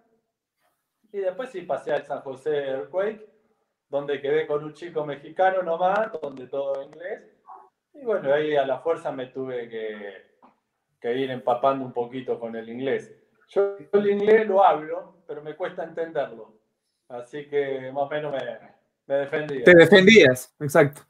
Y 1.11 1.19
después 1.19 1.49
sí 1.49 1.61
pasé 1.61 1.93
al 1.93 2.05
San 2.05 2.21
José 2.21 2.69
Earthquake, 2.69 3.25
donde 3.89 4.21
quedé 4.21 4.45
con 4.45 4.63
un 4.63 4.73
chico 4.73 5.05
mexicano 5.05 5.63
nomás, 5.63 6.11
donde 6.21 6.47
todo 6.47 6.83
inglés. 6.83 7.23
Y 7.93 8.03
bueno, 8.03 8.33
ahí 8.33 8.55
a 8.55 8.65
la 8.65 8.79
fuerza 8.79 9.11
me 9.11 9.27
tuve 9.27 9.69
que, 9.69 10.37
que 10.99 11.15
ir 11.15 11.31
empapando 11.31 11.85
un 11.85 11.93
poquito 11.93 12.39
con 12.39 12.55
el 12.55 12.69
inglés. 12.69 13.15
Yo 13.49 13.77
el 13.93 14.09
inglés 14.09 14.47
lo 14.47 14.63
hablo, 14.63 15.23
pero 15.25 15.41
me 15.41 15.55
cuesta 15.55 15.83
entenderlo. 15.83 16.59
Así 17.07 17.47
que 17.47 17.91
más 17.93 18.03
o 18.03 18.09
menos 18.09 18.33
me, 18.33 18.59
me 19.07 19.15
defendía. 19.15 19.63
Te 19.63 19.75
defendías, 19.75 20.53
exacto. 20.59 21.01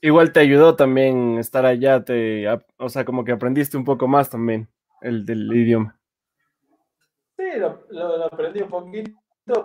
Igual 0.00 0.32
te 0.32 0.40
ayudó 0.40 0.76
también 0.76 1.38
estar 1.38 1.66
allá, 1.66 2.02
te, 2.04 2.46
o 2.78 2.88
sea, 2.88 3.04
como 3.04 3.24
que 3.24 3.32
aprendiste 3.32 3.76
un 3.76 3.84
poco 3.84 4.08
más 4.08 4.30
también 4.30 4.68
el 5.02 5.26
del 5.26 5.52
idioma. 5.52 5.98
Sí, 7.36 7.44
lo, 7.58 8.24
aprendí 8.24 8.62
un 8.62 8.68
poquito 8.68 9.10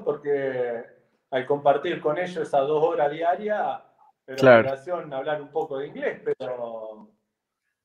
porque 0.04 0.84
al 1.32 1.46
compartir 1.46 2.02
con 2.02 2.18
ellos 2.18 2.38
esas 2.38 2.68
dos 2.68 2.84
horas 2.84 3.12
diarias, 3.12 3.82
era 4.28 4.38
claro. 4.38 4.60
obligación 4.60 5.14
hablar 5.14 5.42
un 5.42 5.50
poco 5.50 5.78
de 5.78 5.88
inglés, 5.88 6.22
pero, 6.24 7.10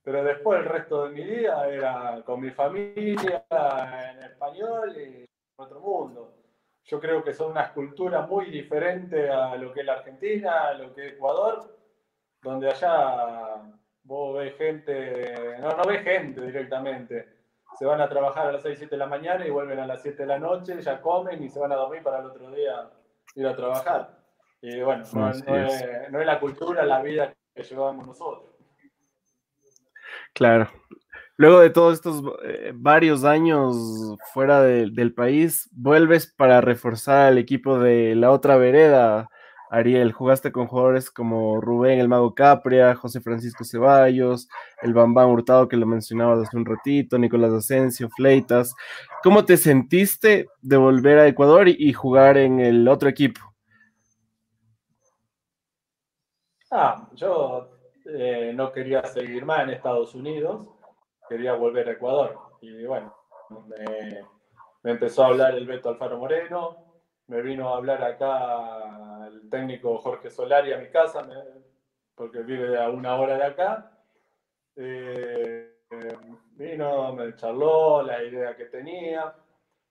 pero 0.03 0.25
después 0.25 0.61
el 0.61 0.67
resto 0.67 1.05
de 1.05 1.11
mi 1.11 1.25
vida 1.25 1.69
era 1.69 2.23
con 2.25 2.41
mi 2.41 2.51
familia, 2.51 3.45
en 3.51 4.23
español 4.23 4.95
y 4.97 5.23
en 5.23 5.27
otro 5.57 5.81
mundo 5.81 6.37
yo 6.87 7.01
creo 7.01 7.23
que 7.23 7.33
son 7.33 7.51
unas 7.51 7.73
culturas 7.73 8.29
muy 8.29 8.47
diferentes 8.47 9.29
a 9.31 9.57
lo 9.57 9.73
que 9.73 9.81
es 9.81 9.87
la 9.87 9.95
Argentina, 9.95 10.69
a 10.69 10.75
lo 10.75 10.95
que 10.95 11.09
es 11.09 11.13
Ecuador, 11.15 11.77
donde 12.43 12.71
allá 12.71 13.61
vos 14.05 14.39
ves 14.39 14.57
gente, 14.57 15.59
no, 15.59 15.71
no 15.71 15.85
ves 15.85 16.03
gente 16.03 16.41
directamente. 16.41 17.36
Se 17.79 17.85
van 17.85 18.01
a 18.01 18.09
trabajar 18.09 18.47
a 18.47 18.53
las 18.53 18.63
6, 18.63 18.79
7 18.79 18.95
de 18.95 18.99
la 18.99 19.07
mañana 19.07 19.47
y 19.47 19.51
vuelven 19.51 19.79
a 19.79 19.87
las 19.87 20.03
7 20.03 20.23
de 20.23 20.27
la 20.27 20.39
noche, 20.39 20.81
ya 20.81 21.01
comen 21.01 21.43
y 21.43 21.49
se 21.49 21.59
van 21.59 21.73
a 21.73 21.77
dormir 21.77 22.03
para 22.03 22.21
el 22.21 22.27
otro 22.27 22.51
día 22.51 22.91
ir 23.35 23.47
a 23.47 23.55
trabajar. 23.55 24.19
Y 24.63 24.81
bueno, 24.81 25.05
no, 25.13 25.31
es, 25.31 25.45
no 26.11 26.21
es 26.21 26.27
la 26.27 26.41
cultura, 26.41 26.85
la 26.85 27.03
vida 27.03 27.35
que 27.55 27.63
llevamos 27.63 28.07
nosotros. 28.07 28.51
Claro, 30.33 30.69
Luego 31.39 31.61
de 31.61 31.71
todos 31.71 31.95
estos 31.95 32.23
eh, 32.45 32.73
varios 32.75 33.25
años 33.25 34.17
fuera 34.33 34.63
del 34.63 35.13
país, 35.13 35.69
vuelves 35.73 36.33
para 36.35 36.63
reforzar 36.63 37.27
al 37.27 37.39
equipo 37.39 37.79
de 37.79 38.15
la 38.15 38.31
otra 38.31 38.57
vereda, 38.57 39.29
Ariel. 39.71 40.13
Jugaste 40.13 40.53
con 40.53 40.67
jugadores 40.67 41.11
como 41.11 41.61
Rubén 41.61 41.99
el 41.99 42.09
Mago 42.09 42.35
Capria, 42.35 42.95
José 42.95 43.21
Francisco 43.21 43.65
Ceballos, 43.65 44.49
el 44.83 44.95
Bambán 44.95 45.29
Hurtado 45.29 45.69
que 45.69 45.77
lo 45.77 45.87
mencionabas 45.87 46.47
hace 46.47 46.57
un 46.57 46.65
ratito, 46.65 47.19
Nicolás 47.19 47.53
Asensio, 47.53 48.09
Fleitas. 48.17 48.75
¿Cómo 49.23 49.45
te 49.45 49.57
sentiste 49.57 50.49
de 50.63 50.77
volver 50.77 51.19
a 51.19 51.27
Ecuador 51.27 51.69
y, 51.69 51.93
jugar 51.93 52.39
en 52.39 52.61
el 52.61 52.87
otro 52.89 53.09
equipo? 53.09 53.41
Ah, 56.71 57.09
yo 57.15 57.71
eh, 58.07 58.53
no 58.55 58.73
quería 58.73 59.03
seguir 59.05 59.45
más 59.45 59.63
en 59.63 59.71
Estados 59.71 60.15
Unidos 60.15 60.69
quería 61.29 61.55
volver 61.55 61.89
a 61.89 61.93
Ecuador. 61.93 62.39
Y 62.61 62.85
bueno, 62.85 63.15
me, 64.83 64.91
empezó 64.91 65.25
a 65.25 65.29
hablar 65.29 65.55
el 65.55 65.67
Beto 65.67 65.89
Alfaro 65.89 66.19
Moreno, 66.19 66.77
me 67.27 67.43
vino 67.43 67.69
a 67.69 67.77
hablar 67.77 68.03
acá 68.03 69.16
el 69.27 69.49
técnico 69.49 69.99
Jorge 69.99 70.31
Solari 70.31 70.73
a 70.73 70.79
mi 70.79 70.89
casa, 70.89 71.27
porque 72.15 72.43
vive 72.43 72.81
a 72.81 72.91
una 72.91 73.17
hora 73.17 73.37
de 73.37 73.45
acá. 73.45 73.99
Eh, 74.77 75.77
vino, 76.53 77.13
me 77.13 77.35
charló 77.37 78.03
la 78.03 78.23
idea 78.23 78.57
que 78.57 78.67
tenía, 78.67 79.35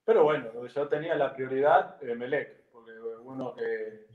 pero 0.04 0.24
bueno, 0.24 0.66
yo 0.66 0.88
tenía 0.88 1.14
la 1.14 1.32
prioridad 1.34 1.98
de 2.00 2.14
Melec, 2.14 2.70
porque 2.70 2.92
uno 3.22 3.54
que, 3.54 4.06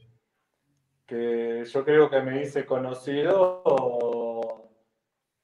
que 1.06 1.66
yo 1.66 1.84
creo 1.84 2.10
que 2.10 2.22
me 2.22 2.42
hice 2.42 2.66
conocido 2.66 3.62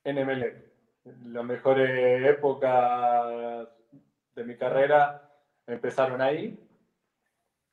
en 0.03 0.25
Melec 0.25 0.67
las 1.25 1.45
mejores 1.45 2.25
épocas 2.25 3.67
de 4.35 4.43
mi 4.43 4.55
carrera 4.55 5.29
empezaron 5.65 6.21
ahí, 6.21 6.57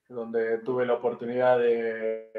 donde 0.08 0.58
tuve 0.58 0.86
la 0.86 0.94
oportunidad 0.94 1.58
de, 1.58 2.30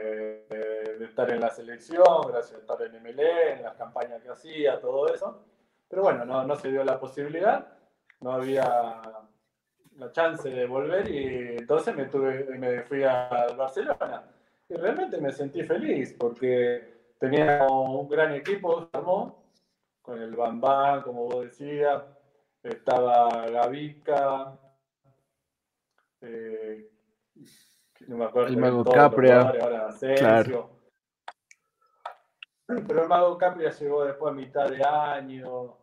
estar 1.01 1.29
en 1.31 1.39
la 1.39 1.49
selección, 1.49 2.27
gracias 2.27 2.55
a 2.55 2.61
estar 2.61 2.81
en 2.81 3.01
MLE, 3.01 3.53
en 3.53 3.63
las 3.63 3.75
campañas 3.75 4.21
que 4.21 4.29
hacía, 4.29 4.79
todo 4.79 5.13
eso. 5.13 5.43
Pero 5.87 6.03
bueno, 6.03 6.25
no, 6.25 6.43
no 6.43 6.55
se 6.55 6.71
dio 6.71 6.83
la 6.83 6.99
posibilidad, 6.99 7.67
no 8.21 8.31
había 8.31 9.01
la 9.97 10.11
chance 10.11 10.49
de 10.49 10.65
volver 10.65 11.09
y 11.09 11.57
entonces 11.57 11.95
me, 11.95 12.81
fui 12.83 13.03
a 13.03 13.47
Barcelona. 13.57 14.23
Y 14.67 14.75
realmente 14.75 15.19
me 15.19 15.31
sentí 15.31 15.63
feliz 15.63 16.13
porque 16.17 17.13
tenía 17.19 17.65
un 17.67 18.07
gran 18.09 18.33
equipo, 18.33 18.89
con 20.01 20.21
el 20.21 20.35
Bambán, 20.35 21.01
como 21.01 21.25
vos 21.25 21.45
decías, 21.45 22.03
estaba 22.61 23.47
Gavica, 23.47 24.59
eh, 26.21 26.91
no 28.07 28.17
me 28.17 28.25
acuerdo. 28.25 28.49
El 28.49 28.57
Mago 28.57 28.83
Capria. 28.83 29.53
claro. 30.17 30.69
Pero 32.67 33.03
el 33.03 33.07
Mago 33.07 33.37
Capria 33.37 33.69
llegó 33.69 34.05
después 34.05 34.31
a 34.31 34.35
mitad 34.35 34.69
de 34.69 34.83
año. 34.83 35.77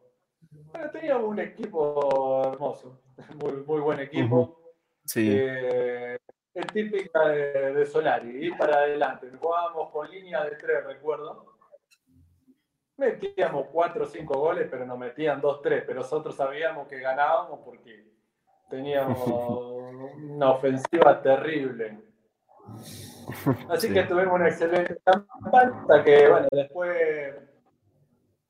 Bueno, 0.51 0.90
teníamos 0.90 1.25
un 1.25 1.38
equipo 1.38 2.42
hermoso, 2.53 3.01
muy, 3.37 3.53
muy 3.64 3.81
buen 3.81 4.01
equipo. 4.01 4.75
Sí. 5.05 5.29
Eh, 5.33 6.18
es 6.55 6.66
típica 6.66 7.29
de, 7.29 7.72
de, 7.72 7.87
Solari, 7.87 8.46
ir 8.46 8.57
para 8.57 8.79
adelante. 8.79 9.31
Jugábamos 9.40 9.90
con 9.90 10.11
línea 10.11 10.44
de 10.44 10.57
tres, 10.57 10.85
recuerdo 10.85 11.53
metíamos 13.03 13.66
cuatro 13.72 14.05
o 14.05 14.07
cinco 14.07 14.38
goles, 14.38 14.68
pero 14.70 14.87
nos 14.87 14.98
metían 14.98 15.40
dos, 15.40 15.61
tres. 15.61 15.85
Pero 15.87 16.01
nosotros 16.01 16.37
sabíamos 16.37 16.88
que 16.88 17.01
ganábamos 17.01 17.61
porque 17.64 18.12
teníamos 18.72 19.28
una 20.16 20.52
ofensiva 20.52 21.20
terrible. 21.20 21.98
Así 23.68 23.92
que 23.92 24.04
tuvimos 24.04 24.35
una 24.35 24.48
excelente 24.48 24.96
campaña 25.04 26.02
que, 26.02 26.28
bueno, 26.28 26.48
después 26.50 27.35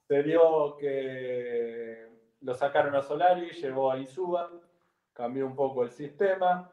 se 0.07 0.23
dio 0.23 0.77
que 0.77 2.07
lo 2.41 2.55
sacaron 2.55 2.95
a 2.95 3.03
Solari, 3.03 3.51
llevó 3.51 3.91
a 3.91 3.99
Insúa, 3.99 4.49
cambió 5.13 5.45
un 5.45 5.57
poco 5.57 5.83
el 5.83 5.91
sistema, 5.91 6.71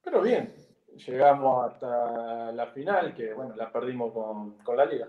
pero 0.00 0.22
bien, 0.22 0.54
llegamos 0.94 1.72
hasta 1.72 2.52
la 2.52 2.66
final, 2.68 3.12
que 3.12 3.34
bueno, 3.34 3.56
la 3.56 3.72
perdimos 3.72 4.12
con, 4.12 4.58
con 4.58 4.76
la 4.76 4.84
liga. 4.84 5.08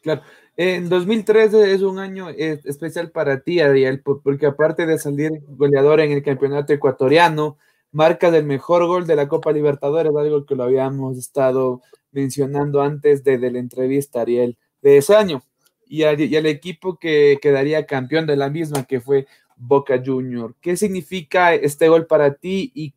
Claro, 0.00 0.22
en 0.56 0.88
2013 0.88 1.72
es 1.72 1.82
un 1.82 1.98
año 1.98 2.30
eh, 2.30 2.60
especial 2.64 3.10
para 3.10 3.40
ti, 3.40 3.60
Ariel, 3.60 4.00
porque 4.02 4.46
aparte 4.46 4.86
de 4.86 4.98
salir 4.98 5.42
goleador 5.48 6.00
en 6.00 6.12
el 6.12 6.22
campeonato 6.22 6.72
ecuatoriano, 6.72 7.58
marca 7.92 8.30
del 8.30 8.44
mejor 8.44 8.86
gol 8.86 9.06
de 9.06 9.16
la 9.16 9.28
Copa 9.28 9.52
Libertadores, 9.52 10.12
algo 10.14 10.46
que 10.46 10.54
lo 10.54 10.64
habíamos 10.64 11.16
estado 11.18 11.82
mencionando 12.12 12.82
antes 12.82 13.24
de, 13.24 13.38
la 13.38 13.58
entrevista, 13.58 14.20
Ariel, 14.20 14.56
de 14.82 14.98
ese 14.98 15.16
año, 15.16 15.42
y, 15.86 16.04
al 16.04 16.46
equipo 16.46 16.98
que 16.98 17.38
quedaría 17.40 17.86
campeón 17.86 18.26
de 18.26 18.36
la 18.36 18.50
misma, 18.50 18.84
que 18.84 19.00
fue 19.00 19.26
Boca 19.56 20.00
Junior. 20.04 20.54
¿Qué 20.60 20.76
significa 20.76 21.54
este 21.54 21.88
gol 21.88 22.06
para 22.06 22.34
ti 22.34 22.70
y 22.74 22.94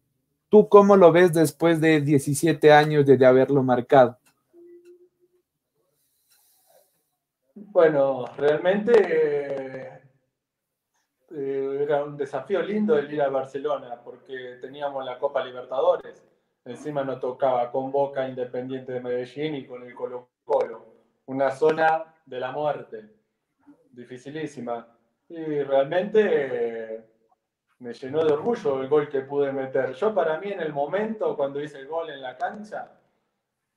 tú 0.50 0.70
cómo 0.70 0.98
lo 0.98 1.12
ves 1.12 1.34
después 1.34 1.82
de 1.82 2.02
17 2.02 2.72
años 2.72 3.06
de 3.06 3.26
haberlo 3.26 3.64
marcado? 3.64 4.21
Bueno, 7.68 8.26
realmente 8.38 8.92
eh, 11.30 11.78
era 11.82 12.04
un 12.04 12.18
desafío 12.18 12.62
lindo 12.62 12.98
el 12.98 13.14
ir 13.14 13.22
a 13.22 13.30
Barcelona 13.30 14.02
porque 14.04 14.58
teníamos 14.60 15.06
la 15.06 15.20
Copa 15.20 15.44
Libertadores. 15.46 16.26
Encima 16.66 17.04
nos 17.04 17.20
tocaba 17.20 17.72
con 17.72 17.92
Boca 17.92 18.28
Independiente 18.28 18.94
de 18.94 19.00
Medellín 19.00 19.56
y 19.56 19.66
con 19.66 19.84
el 19.84 19.94
Colo 19.94 20.30
Colo. 20.44 20.86
Una 21.28 21.52
zona 21.52 22.16
de 22.26 22.40
la 22.40 22.52
muerte. 22.52 23.10
Dificilísima. 23.92 24.88
Y 25.30 25.62
realmente 25.62 27.06
me 27.80 27.94
llenó 27.94 28.26
de 28.26 28.34
orgullo 28.34 28.82
el 28.82 28.90
gol 28.90 29.08
que 29.08 29.22
pude 29.22 29.52
meter. 29.52 29.94
Yo 29.94 30.14
para 30.14 30.40
mí 30.40 30.52
en 30.52 30.62
el 30.62 30.74
momento, 30.74 31.36
cuando 31.38 31.62
hice 31.62 31.80
el 31.80 31.88
gol 31.88 32.10
en 32.10 32.22
la 32.22 32.38
cancha, 32.38 32.92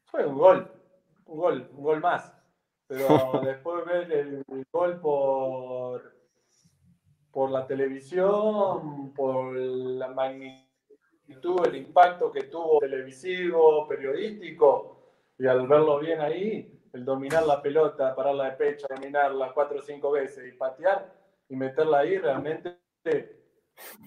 fue 0.07 0.25
un 0.27 0.39
gol. 0.39 0.71
Un 1.27 1.39
gol, 1.39 1.71
un 1.73 1.83
gol 1.83 2.01
más. 2.01 2.34
Pero 2.87 3.41
después 3.45 3.85
ver 3.87 4.13
el 4.13 4.45
gol 4.73 5.01
por 5.01 6.15
por 7.35 7.51
la 7.51 7.67
televisión, 7.67 9.13
por 9.13 9.57
la 9.57 10.09
magnitud, 10.09 11.67
el 11.67 11.75
impacto 11.75 12.31
que 12.31 12.45
tuvo 12.45 12.79
televisivo, 12.79 13.89
periodístico, 13.89 15.11
y 15.37 15.49
al 15.49 15.67
verlo 15.67 15.99
bien 15.99 16.21
ahí, 16.21 16.81
el 16.93 17.05
dominar 17.05 17.45
la 17.45 17.61
pelota, 17.61 18.15
pararla 18.15 18.51
de 18.51 18.53
pecho, 18.53 18.87
dominarla 18.89 19.53
cuatro 19.53 19.81
o 19.81 19.83
cinco 19.83 20.13
veces 20.13 20.55
y 20.55 20.57
patear 20.57 21.13
y 21.49 21.57
meterla 21.57 21.99
ahí, 21.99 22.19
realmente 22.19 22.79
de 23.03 23.37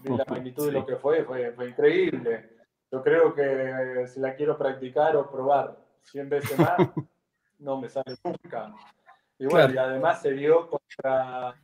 la 0.06 0.24
magnitud 0.30 0.68
de 0.68 0.72
lo 0.72 0.86
que 0.86 0.96
fue, 0.96 1.26
fue, 1.26 1.52
fue 1.52 1.68
increíble. 1.68 2.50
Yo 2.90 3.04
creo 3.04 3.34
que 3.34 4.08
si 4.08 4.22
la 4.22 4.36
quiero 4.36 4.58
practicar 4.58 5.18
o 5.18 5.30
probar 5.30 5.78
100 6.04 6.30
veces 6.30 6.58
más, 6.58 6.78
no 7.60 7.80
me 7.80 7.89
sale 7.89 8.15
nunca. 8.24 8.74
Y 9.39 9.46
bueno, 9.46 9.74
y 9.74 9.78
además 9.78 10.22
se 10.22 10.32
vio 10.32 10.70
contra 10.70 11.56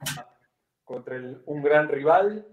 contra 0.84 1.15
un 1.45 1.63
gran 1.63 1.88
rival, 1.88 2.45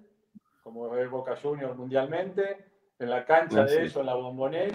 como 0.62 0.94
es 0.96 1.10
Boca 1.10 1.36
Juniors 1.36 1.76
mundialmente, 1.76 2.64
en 2.98 3.10
la 3.10 3.24
cancha 3.24 3.64
de 3.64 3.82
ellos, 3.82 3.96
en 3.96 4.06
la 4.06 4.14
bombonera. 4.14 4.74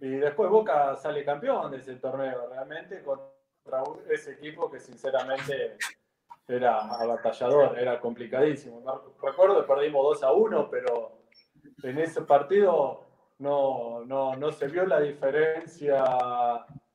Y 0.00 0.08
después 0.08 0.50
Boca 0.50 0.96
sale 0.96 1.24
campeón 1.24 1.70
de 1.70 1.78
ese 1.78 1.96
torneo, 1.96 2.48
realmente, 2.48 3.02
contra 3.02 3.82
ese 4.08 4.32
equipo 4.32 4.70
que 4.70 4.78
sinceramente 4.78 5.76
era 6.46 6.80
abatallador, 6.80 7.78
era 7.78 8.00
complicadísimo. 8.00 8.82
Recuerdo 9.20 9.60
que 9.60 9.74
perdimos 9.74 10.04
2 10.20 10.22
a 10.22 10.32
1, 10.32 10.70
pero 10.70 11.22
en 11.82 11.98
ese 11.98 12.22
partido 12.22 13.02
no, 13.38 14.04
no, 14.04 14.36
no 14.36 14.52
se 14.52 14.68
vio 14.68 14.86
la 14.86 15.00
diferencia 15.00 16.04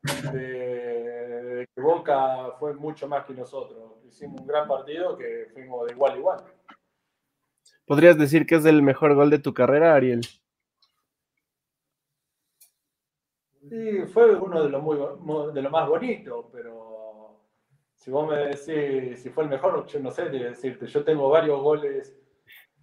de, 0.03 1.67
que 1.73 1.81
Boca 1.81 2.51
fue 2.59 2.73
mucho 2.73 3.07
más 3.07 3.25
que 3.25 3.33
nosotros. 3.33 4.03
Hicimos 4.05 4.41
un 4.41 4.47
gran 4.47 4.67
partido 4.67 5.17
que 5.17 5.47
fuimos 5.53 5.87
de 5.87 5.93
igual 5.93 6.13
a 6.13 6.17
igual. 6.17 6.43
¿Podrías 7.85 8.17
decir 8.17 8.45
que 8.45 8.55
es 8.55 8.65
el 8.65 8.81
mejor 8.81 9.15
gol 9.15 9.29
de 9.29 9.39
tu 9.39 9.53
carrera, 9.53 9.95
Ariel? 9.95 10.21
Sí, 13.69 14.05
fue 14.11 14.35
uno 14.35 14.63
de 14.63 14.69
los, 14.69 14.81
muy, 14.81 14.97
de 15.53 15.69
más 15.69 15.87
bonitos, 15.87 16.47
pero 16.51 17.39
si 17.93 18.09
vos 18.11 18.27
me 18.27 18.37
decís 18.37 19.21
si 19.21 19.29
fue 19.29 19.43
el 19.43 19.49
mejor, 19.49 19.85
yo 19.87 19.99
no 19.99 20.11
sé 20.11 20.29
decirte. 20.29 20.87
Yo 20.87 21.03
tengo 21.03 21.29
varios 21.29 21.61
goles 21.61 22.17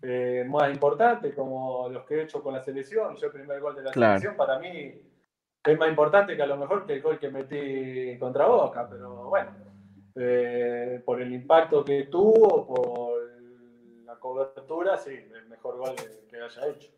eh, 0.03 0.47
más 0.49 0.73
importantes, 0.73 1.35
como 1.35 1.89
los 1.89 2.05
que 2.05 2.15
he 2.15 2.23
hecho 2.23 2.43
con 2.43 2.55
la 2.55 2.63
selección. 2.63 3.17
Yo 3.17 3.27
el 3.27 3.33
primer 3.33 3.61
gol 3.61 3.75
de 3.75 3.83
la 3.83 3.93
selección 3.93 4.37
para 4.37 4.59
mí 4.59 4.95
es 5.65 5.79
más 5.79 5.89
importante 5.89 6.37
que 6.37 6.43
a 6.43 6.47
lo 6.47 6.57
mejor 6.57 6.87
que 6.87 6.95
el 6.95 7.03
gol 7.03 7.19
que 7.19 7.31
metí 7.31 8.19
contra 8.19 8.47
Boca, 8.47 8.89
pero 8.89 9.29
bueno, 9.29 9.51
eh, 10.15 11.03
por 11.05 11.21
el 11.21 11.33
impacto 11.33 11.85
que 11.85 12.05
tuvo, 12.05 12.67
por 12.67 13.19
la 14.05 14.17
cobertura, 14.17 14.97
sí, 14.97 15.11
el 15.11 15.49
mejor 15.49 15.77
gol 15.79 15.95
que 16.31 16.37
haya 16.37 16.69
hecho. 16.69 16.91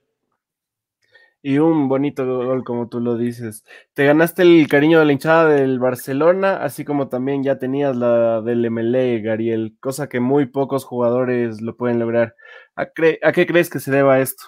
Y 1.42 1.59
un 1.59 1.88
bonito 1.88 2.27
gol, 2.27 2.64
como 2.64 2.88
tú 2.88 3.01
lo 3.01 3.16
dices. 3.16 3.64
Te 3.94 4.05
ganaste 4.05 4.42
el 4.42 4.68
cariño 4.68 4.99
de 4.99 5.07
la 5.07 5.12
hinchada 5.12 5.49
del 5.49 5.79
Barcelona, 5.79 6.62
así 6.62 6.85
como 6.85 7.09
también 7.09 7.42
ya 7.42 7.59
tenías 7.59 7.96
la 7.96 8.42
del 8.42 8.70
MLE, 8.70 9.20
Gariel, 9.23 9.75
cosa 9.81 10.09
que 10.09 10.20
muy 10.20 10.46
pocos 10.46 10.85
jugadores 10.85 11.62
lo 11.62 11.77
pueden 11.77 11.99
lograr. 11.99 12.37
¿A, 12.77 12.83
¿A 13.23 13.33
qué 13.33 13.46
crees 13.46 13.70
que 13.70 13.81
se 13.81 13.90
deba 13.90 14.20
esto? 14.20 14.44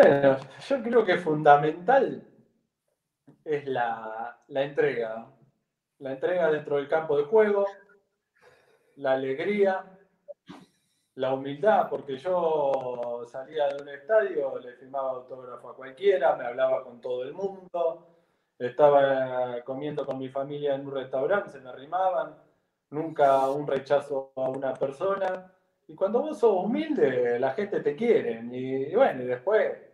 Bueno, 0.00 0.36
yo 0.68 0.80
creo 0.80 1.04
que 1.04 1.16
fundamental 1.16 2.22
es 3.44 3.66
la, 3.66 4.44
entrega. 4.46 5.26
La 5.98 6.12
entrega 6.12 6.52
dentro 6.52 6.76
del 6.76 6.86
campo 6.86 7.16
de 7.16 7.24
juego, 7.24 7.66
la 8.94 9.14
alegría, 9.14 9.84
la 11.16 11.34
humildad, 11.34 11.88
porque 11.88 12.16
yo 12.16 13.24
salía 13.26 13.66
de 13.70 13.82
un 13.82 13.88
estadio, 13.88 14.56
le 14.60 14.74
firmaba 14.74 15.10
autógrafo 15.10 15.70
a 15.70 15.74
cualquiera, 15.74 16.36
me 16.36 16.44
hablaba 16.44 16.84
con 16.84 17.00
todo 17.00 17.24
el 17.24 17.32
mundo, 17.32 18.06
estaba 18.56 19.64
comiendo 19.64 20.06
con 20.06 20.16
mi 20.16 20.28
familia 20.28 20.76
en 20.76 20.86
un 20.86 20.94
restaurante, 20.94 21.50
se 21.50 21.58
me 21.58 21.70
arrimaban, 21.70 22.36
nunca 22.90 23.50
un 23.50 23.66
rechazo 23.66 24.30
a 24.36 24.48
una 24.48 24.74
persona. 24.74 25.52
Y 25.88 25.96
cuando 25.96 26.20
vos 26.20 26.38
sos 26.38 26.64
humilde, 26.64 27.40
la 27.40 27.50
gente 27.50 27.80
te 27.80 27.96
quiere. 27.96 28.42
Y, 28.52 28.94
bueno, 28.94 29.22
y 29.22 29.26
después 29.26 29.87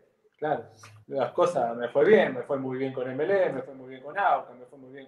claro, 0.44 0.64
las 1.06 1.32
cosas 1.32 1.74
me 1.74 1.88
fue 1.88 2.04
bien, 2.04 2.34
me 2.34 2.42
fue 2.42 2.58
muy 2.58 2.76
bien 2.76 2.92
con 2.92 3.08
MLE, 3.08 3.50
me 3.50 3.62
fue 3.62 3.72
muy 3.72 3.88
bien 3.88 4.02
con 4.02 4.18
AUCA, 4.18 4.52
me 4.52 4.66
fue 4.66 4.78
muy 4.78 4.92
bien 4.92 5.06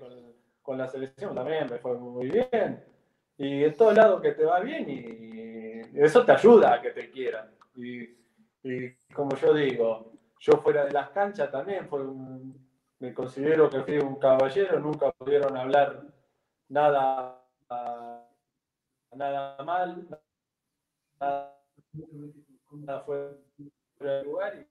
con, 0.63 0.79
la 0.79 0.89
selección 0.89 1.35
también, 1.35 1.67
me 1.71 1.79
fue 1.79 1.95
muy 1.99 2.31
bien. 2.31 2.83
Y 3.37 3.65
en 3.65 3.77
todos 3.77 3.95
lados 3.95 4.23
que 4.23 4.33
te 4.33 4.47
va 4.47 4.61
bien 4.61 4.89
y 4.89 6.01
eso 6.01 6.25
te 6.25 6.33
ayuda 6.33 6.73
a 6.73 6.81
que 6.81 6.91
te 6.91 7.11
quieran. 7.11 7.51
Y, 7.75 8.17
como 9.13 9.37
yo 9.37 9.53
digo, 9.53 10.13
yo 10.41 10.53
fuera 10.55 10.87
de 10.87 10.93
las 10.93 11.11
canchas 11.11 11.51
también 11.51 11.87
fue 11.87 12.01
me 12.99 13.13
considero 13.13 13.69
que 13.69 13.83
fui 13.83 13.99
un 13.99 14.17
caballero, 14.17 14.81
nunca 14.81 15.13
pudieron 15.13 15.55
hablar 15.55 16.03
nada, 16.71 17.45
nada 19.15 19.63
mal, 19.63 20.09
nada, 21.21 21.61
nada 22.73 23.01
fuera 23.03 24.23
lugar 24.23 24.67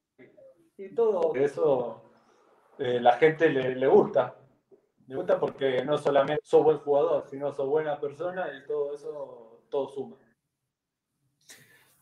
todo 0.95 1.35
eso 1.35 2.01
eh, 2.77 2.99
la 2.99 3.13
gente 3.13 3.49
le, 3.49 3.88
gusta. 3.88 4.35
Le 5.07 5.15
gusta 5.15 5.39
porque 5.39 5.83
no 5.85 5.97
solamente 5.97 6.41
sos 6.43 6.63
buen 6.63 6.79
jugador, 6.79 7.25
sino 7.29 7.53
sos 7.53 7.67
buena 7.67 7.99
persona 7.99 8.47
y 8.57 8.65
todo 8.67 8.93
eso, 8.93 9.61
todo 9.69 9.89
suma. 9.89 10.15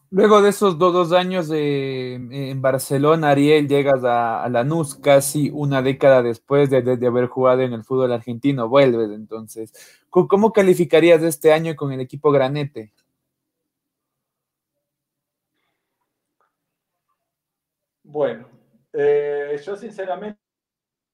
Luego 0.09 0.43
de 0.43 0.49
esos 0.49 0.77
dos, 0.77 1.11
años 1.11 1.49
en 1.51 2.61
Barcelona, 2.61 3.31
Ariel, 3.31 3.67
llegas 3.67 4.03
a, 4.03 4.43
a 4.43 4.49
Lanús 4.49 4.93
casi 4.93 5.49
una 5.51 5.81
década 5.81 6.21
después 6.21 6.69
de, 6.69 6.83
de, 6.83 7.07
haber 7.07 7.25
jugado 7.25 7.61
en 7.61 7.73
el 7.73 7.83
fútbol 7.83 8.11
argentino, 8.11 8.69
vuelves 8.69 9.09
entonces. 9.09 9.73
¿Cómo 10.11 10.53
calificarías 10.53 11.23
este 11.23 11.51
año 11.51 11.75
con 11.75 11.91
el 11.91 11.99
equipo 11.99 12.31
Granete? 12.31 12.93
Bueno, 18.03 18.52
eh, 18.93 19.59
yo 19.65 19.75
sinceramente 19.75 20.39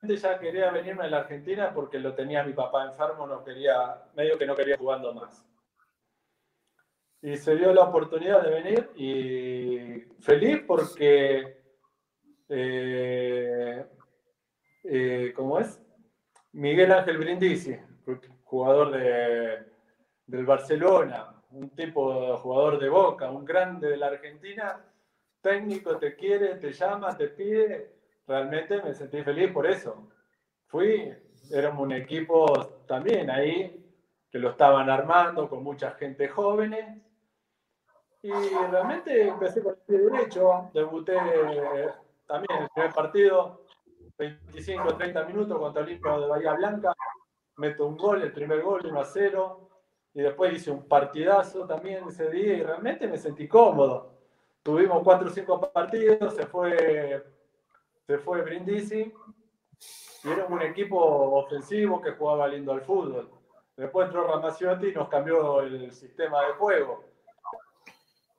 ya 0.01 0.37
quería 0.37 0.69
venirme 0.71 1.05
a 1.05 1.09
la 1.09 1.19
Argentina 1.19 1.73
porque 1.73 1.99
lo 1.99 2.13
tenía 2.13 2.43
mi 2.43 2.53
papá 2.53 2.85
enfermo, 2.85 3.25
no 3.25 3.43
quería, 3.43 4.03
medio 4.15 4.37
que 4.37 4.45
no 4.45 4.55
quería 4.55 4.77
jugando 4.77 5.13
más. 5.13 5.45
Y 7.21 7.35
se 7.35 7.55
dio 7.55 7.73
la 7.73 7.83
oportunidad 7.83 8.43
de 8.43 8.49
venir 8.49 8.89
y 8.95 10.21
feliz 10.21 10.63
porque, 10.65 11.61
eh, 12.47 13.85
eh, 14.83 15.33
¿cómo 15.35 15.59
es? 15.59 15.81
Miguel 16.53 16.91
Ángel 16.91 17.17
Brindisi, 17.17 17.77
jugador 18.43 18.91
de, 18.91 19.65
del 20.25 20.45
Barcelona, 20.45 21.35
un 21.51 21.69
tipo 21.71 22.13
de 22.13 22.37
jugador 22.37 22.79
de 22.79 22.89
Boca, 22.89 23.29
un 23.29 23.43
grande 23.43 23.89
de 23.89 23.97
la 23.97 24.07
Argentina, 24.07 24.85
técnico 25.41 25.97
te 25.97 26.15
quiere, 26.15 26.55
te 26.55 26.71
llama, 26.71 27.15
te 27.15 27.27
pide, 27.29 27.93
realmente 28.27 28.81
me 28.81 28.93
sentí 28.93 29.21
feliz 29.23 29.51
por 29.51 29.65
eso. 29.67 30.07
Fui, 30.67 31.13
éramos 31.51 31.83
un 31.83 31.93
equipo 31.93 32.45
también 32.87 33.29
ahí 33.29 33.85
que 34.29 34.39
lo 34.39 34.51
estaban 34.51 34.89
armando 34.89 35.49
con 35.49 35.63
mucha 35.63 35.91
gente 35.91 36.27
jóvenes 36.27 37.01
y 38.21 38.31
realmente 38.31 39.27
empecé 39.27 39.63
con 39.63 39.77
el 39.87 40.11
derecho, 40.11 40.69
debuté 40.73 41.15
también 42.27 42.57
en 42.57 42.63
el 42.63 42.69
primer 42.69 42.93
partido, 42.93 43.65
25 44.17 44.97
30 44.97 45.23
minutos 45.23 45.57
contra 45.57 45.81
el 45.81 45.87
Olimpia 45.87 46.17
de 46.17 46.27
Bahía 46.27 46.53
Blanca, 46.53 46.93
meto 47.55 47.87
un 47.87 47.97
gol, 47.97 48.21
el 48.21 48.33
primer 48.33 48.61
gol 48.61 48.85
1 48.85 48.99
a 48.99 49.05
0 49.05 49.69
y 50.13 50.21
después 50.21 50.53
hice 50.53 50.69
un 50.69 50.87
partidazo 50.87 51.65
también 51.65 52.07
ese 52.09 52.29
día 52.29 52.53
y 52.55 52.63
realmente 52.63 53.07
me 53.07 53.17
sentí 53.17 53.47
cómodo 53.47 54.18
tuvimos 54.63 55.03
cuatro 55.03 55.27
o 55.27 55.31
cinco 55.31 55.59
partidos, 55.71 56.35
se 56.35 56.45
fue, 56.45 57.23
se 58.05 58.17
fue 58.17 58.41
Brindisi 58.41 59.13
y 60.23 60.29
era 60.29 60.45
un 60.45 60.61
equipo 60.61 60.97
ofensivo 60.97 62.01
que 62.01 62.11
jugaba 62.11 62.47
lindo 62.47 62.71
al 62.71 62.81
fútbol. 62.81 63.29
Después 63.75 64.07
entró 64.07 64.27
Ramaciotti 64.27 64.87
y 64.87 64.93
nos 64.93 65.07
cambió 65.07 65.61
el 65.61 65.91
sistema 65.91 66.45
de 66.45 66.53
juego. 66.53 67.05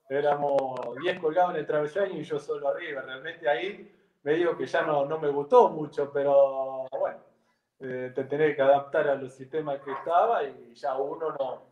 Éramos 0.07 0.79
10 1.01 1.19
colgados 1.19 1.51
en 1.53 1.61
el 1.61 1.65
travesaño 1.65 2.19
y 2.19 2.23
yo 2.23 2.37
solo 2.37 2.67
arriba. 2.67 3.01
Realmente 3.01 3.49
ahí 3.49 3.91
me 4.23 4.33
digo 4.33 4.55
que 4.55 4.67
ya 4.67 4.83
no, 4.83 5.05
no 5.05 5.17
me 5.19 5.29
gustó 5.29 5.69
mucho, 5.69 6.11
pero 6.11 6.87
bueno, 6.91 7.19
eh, 7.79 8.11
te 8.13 8.25
tenés 8.25 8.55
que 8.55 8.61
adaptar 8.61 9.07
a 9.07 9.15
los 9.15 9.33
sistemas 9.33 9.81
que 9.81 9.91
estaba 9.91 10.43
y 10.43 10.75
ya 10.75 10.95
uno 10.95 11.35
no, 11.39 11.63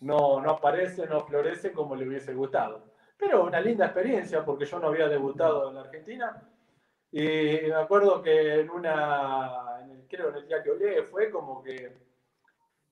no, 0.00 0.40
no 0.40 0.50
aparece, 0.50 1.06
no 1.06 1.20
florece 1.26 1.72
como 1.72 1.94
le 1.94 2.08
hubiese 2.08 2.32
gustado. 2.32 2.91
Pero 3.22 3.44
una 3.44 3.60
linda 3.60 3.84
experiencia 3.84 4.44
porque 4.44 4.64
yo 4.64 4.80
no 4.80 4.88
había 4.88 5.08
debutado 5.08 5.68
en 5.68 5.76
la 5.76 5.82
Argentina 5.82 6.42
y 7.12 7.20
me 7.68 7.74
acuerdo 7.74 8.20
que 8.20 8.62
en 8.62 8.68
una, 8.68 9.78
creo 10.08 10.30
en 10.30 10.36
el 10.38 10.48
día 10.48 10.60
que 10.60 10.72
olé, 10.72 11.04
fue 11.04 11.30
como 11.30 11.62
que 11.62 11.96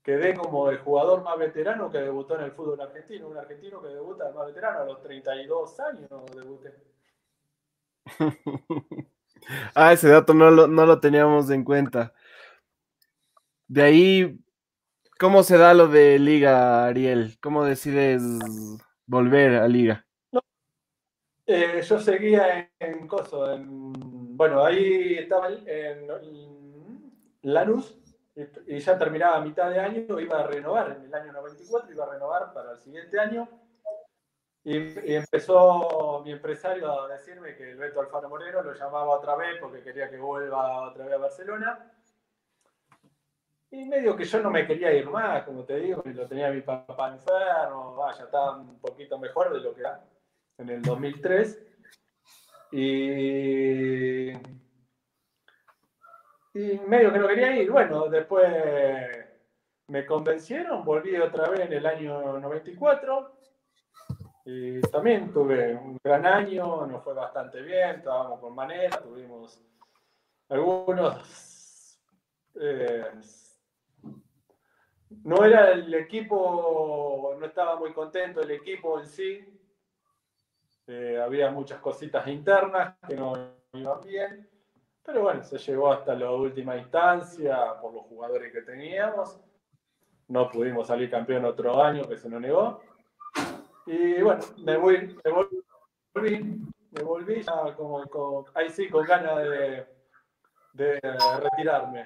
quedé 0.05 0.37
como 0.37 0.71
el 0.71 0.79
jugador 0.79 1.25
más 1.25 1.37
veterano 1.37 1.91
que 1.91 1.99
debutó 1.99 2.37
en 2.37 2.43
el 2.43 2.53
fútbol 2.53 2.81
argentino, 2.81 3.27
un 3.27 3.39
argentino 3.39 3.83
que 3.83 3.89
debuta 3.89 4.31
más 4.31 4.47
veterano, 4.47 4.83
a 4.83 4.85
los 4.85 5.03
32 5.03 5.81
años 5.81 6.09
debuté. 6.33 6.75
ah, 9.75 9.93
ese 9.93 10.11
dato 10.11 10.33
no 10.33 10.53
lo, 10.53 10.69
no 10.69 10.87
lo 10.87 11.01
teníamos 11.01 11.51
en 11.51 11.65
cuenta. 11.65 12.15
De 13.67 13.83
ahí, 13.83 14.39
¿cómo 15.19 15.43
se 15.43 15.59
da 15.59 15.75
lo 15.75 15.89
de 15.89 16.21
Liga, 16.21 16.87
Ariel? 16.87 17.37
¿Cómo 17.41 17.65
decides 17.65 18.23
volver 19.07 19.57
a 19.57 19.67
Liga? 19.67 20.07
Eh, 21.53 21.83
yo 21.83 21.99
seguía 21.99 22.71
en, 22.79 23.09
Coso, 23.09 23.51
en, 23.51 24.37
bueno, 24.37 24.65
ahí 24.65 25.15
estaba 25.19 25.49
en, 25.49 26.07
Lanús 27.43 27.99
y, 28.69 28.79
ya 28.79 28.97
terminaba 28.97 29.41
mitad 29.41 29.69
de 29.69 29.81
año, 29.81 30.21
iba 30.21 30.39
a 30.39 30.47
renovar, 30.47 30.93
en 30.93 31.07
el 31.07 31.13
año 31.13 31.33
94 31.33 31.93
iba 31.93 32.05
a 32.05 32.11
renovar 32.13 32.53
para 32.53 32.71
el 32.71 32.79
siguiente 32.79 33.19
año. 33.19 33.49
Y, 34.63 34.77
empezó 35.13 36.23
mi 36.25 36.31
empresario 36.31 36.89
a 36.89 37.09
decirme 37.09 37.57
que 37.57 37.73
el 37.73 37.79
Beto 37.79 38.01
Alfaro 38.01 38.29
Moreno 38.29 38.63
lo 38.63 38.73
llamaba 38.73 39.17
otra 39.17 39.35
vez 39.35 39.59
porque 39.61 39.83
quería 39.83 40.09
que 40.09 40.19
vuelva 40.19 40.89
otra 40.89 41.05
vez 41.05 41.15
a 41.15 41.19
Barcelona. 41.19 41.93
Y 43.73 43.87
medio 43.87 44.15
que 44.15 44.25
yo 44.25 44.41
no 44.41 44.51
me 44.51 44.69
quería 44.69 44.93
ir 44.93 45.11
más, 45.11 45.43
como 45.43 45.65
te 45.65 45.81
digo, 45.81 46.01
lo 46.05 46.29
tenía 46.29 46.53
mi 46.53 46.61
papá 46.61 47.09
enfermo, 47.09 47.97
vaya, 47.97 48.23
estaba 48.23 48.57
un 48.57 48.79
poquito 48.79 49.19
mejor 49.19 49.53
de 49.53 49.59
lo 49.59 49.75
que 49.75 49.81
era 49.81 50.01
en 50.61 50.69
el 50.69 50.83
2003. 50.83 51.67
Y, 52.73 54.31
y 56.55 56.79
medio 56.87 57.13
que 57.13 57.19
no 57.19 57.29
quería 57.29 57.57
ir. 57.57 57.71
Bueno, 57.71 58.09
después 58.09 58.47
me 59.89 60.07
convencieron, 60.07 60.85
volví 60.85 61.17
otra 61.17 61.49
vez 61.49 61.61
en 61.61 61.73
el 61.73 61.87
año 61.87 62.39
94. 62.39 63.37
Y 64.45 64.81
también 64.83 65.33
tuve 65.33 65.75
un 65.75 65.99
gran 66.03 66.27
año, 66.27 66.87
nos 66.87 67.05
fue 67.05 67.15
bastante 67.15 67.61
bien, 67.63 67.97
estábamos 67.97 68.41
con 68.41 68.55
manera, 68.55 69.01
tuvimos 69.01 69.63
algunos... 70.49 71.99
Eh, 72.55 73.05
no 75.25 75.45
era 75.45 75.73
el 75.73 75.93
equipo, 75.95 77.37
no 77.39 77.47
estaba 77.47 77.77
muy 77.77 77.93
contento 77.93 78.41
el 78.41 78.51
equipo 78.53 79.01
en 79.01 79.07
sí, 79.07 79.60
eh, 80.93 81.21
había 81.21 81.53
muchas 81.53 81.79
cositas 81.79 82.27
internas 82.27 82.97
que 83.07 83.15
no 83.15 83.37
iban 83.75 84.01
bien, 84.01 84.51
pero 85.05 85.23
bueno, 85.23 85.45
se 85.45 85.57
llegó 85.57 85.93
hasta 85.93 86.17
la 86.17 86.33
última 86.33 86.77
instancia 86.77 87.81
por 87.81 87.95
los 87.95 88.03
jugadores 88.07 88.53
que 88.53 88.63
teníamos. 88.63 89.39
No 90.27 90.51
pudimos 90.51 90.89
salir 90.89 91.09
campeón 91.09 91.45
otro 91.45 91.81
año, 91.81 92.09
que 92.09 92.17
se 92.17 92.29
nos 92.29 92.41
negó. 92.41 92.81
Y 93.87 94.21
bueno, 94.21 94.43
me, 94.65 94.77
voy, 94.77 95.17
me 95.25 95.31
volví, 95.31 96.61
me 96.91 97.03
volví 97.05 97.43
ya 97.43 97.73
como, 97.77 98.45
ahí 98.55 98.69
sí, 98.69 98.89
con 98.89 99.05
ganas 99.07 99.39
de, 99.45 99.87
de 100.73 101.01
retirarme. 101.41 102.05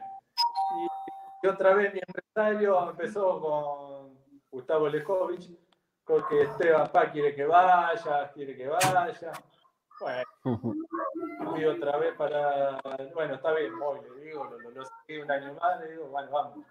Y, 1.43 1.47
otra 1.47 1.72
vez 1.72 1.95
mi 1.95 2.01
empresario 2.07 2.91
empezó 2.91 3.41
con 3.41 4.18
Gustavo 4.51 4.91
Lejovic 4.91 5.59
porque 6.07 6.42
Esteban 6.42 6.88
Pá 6.92 7.11
quiere 7.11 7.34
que 7.34 7.44
vaya, 7.46 8.30
quiere 8.32 8.57
que 8.57 8.68
vaya. 8.68 9.32
Bueno, 10.00 10.76
fui 11.50 11.64
otra 11.64 11.96
vez 11.98 12.14
para. 12.16 12.80
Bueno, 13.14 13.34
está 13.34 13.52
bien, 13.52 13.78
voy, 13.78 14.00
le 14.16 14.24
digo, 14.24 14.44
lo, 14.44 14.70
lo, 14.70 14.84
seguí 14.84 15.20
un 15.20 15.30
año 15.30 15.55
más, 15.55 15.80
le 15.80 15.92
digo, 15.92 16.07
bueno, 16.09 16.30
vamos. 16.30 16.66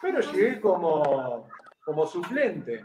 Pero 0.00 0.20
llegué 0.20 0.60
como, 0.60 1.48
como 1.84 2.06
suplente, 2.06 2.84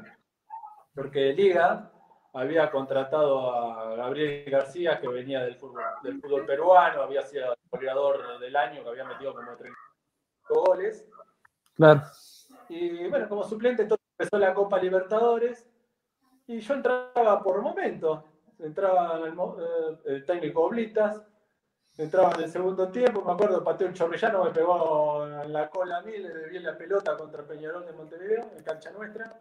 porque 0.96 1.34
Liga 1.34 1.92
había 2.34 2.70
contratado 2.72 3.54
a 3.54 3.96
Gabriel 3.96 4.50
García, 4.50 5.00
que 5.00 5.08
venía 5.08 5.42
del 5.42 5.56
fútbol, 5.56 5.84
del 6.04 6.20
fútbol 6.22 6.46
peruano, 6.46 7.02
había 7.04 7.22
sido 7.24 7.56
goleador 7.70 8.40
del 8.40 8.56
año, 8.56 8.84
que 8.84 8.90
había 8.90 9.06
metido 9.06 9.34
como 9.34 9.56
30 9.56 9.78
goles. 10.50 11.08
Claro. 11.76 12.02
Y 12.70 13.08
bueno, 13.08 13.28
como 13.30 13.44
suplente, 13.44 13.84
entonces 13.84 13.99
empezó 14.20 14.38
la 14.38 14.54
Copa 14.54 14.78
Libertadores 14.80 15.66
y 16.46 16.60
yo 16.60 16.74
entraba 16.74 17.42
por 17.42 17.62
momentos. 17.62 18.22
Entraba 18.60 19.18
el, 19.26 19.34
eh, 19.34 19.98
el, 20.08 20.26
técnico 20.26 20.64
Oblitas, 20.64 21.24
entraba 21.98 22.34
en 22.36 22.42
el 22.42 22.50
segundo 22.50 22.90
tiempo, 22.90 23.24
me 23.24 23.32
acuerdo, 23.32 23.64
pateó 23.64 23.88
un 23.88 23.94
chorrillano, 23.94 24.44
me 24.44 24.52
pegó 24.52 25.26
en 25.26 25.54
la 25.54 25.70
cola 25.70 26.00
a 26.00 26.02
mí, 26.02 26.18
le 26.18 26.34
debí 26.34 26.60
la 26.60 26.78
pelota 26.78 27.16
contra 27.16 27.48
Peñarol 27.48 27.86
de 27.86 27.94
Montevideo, 27.94 28.52
en 28.58 28.64
cancha 28.64 28.92
nuestra. 28.92 29.40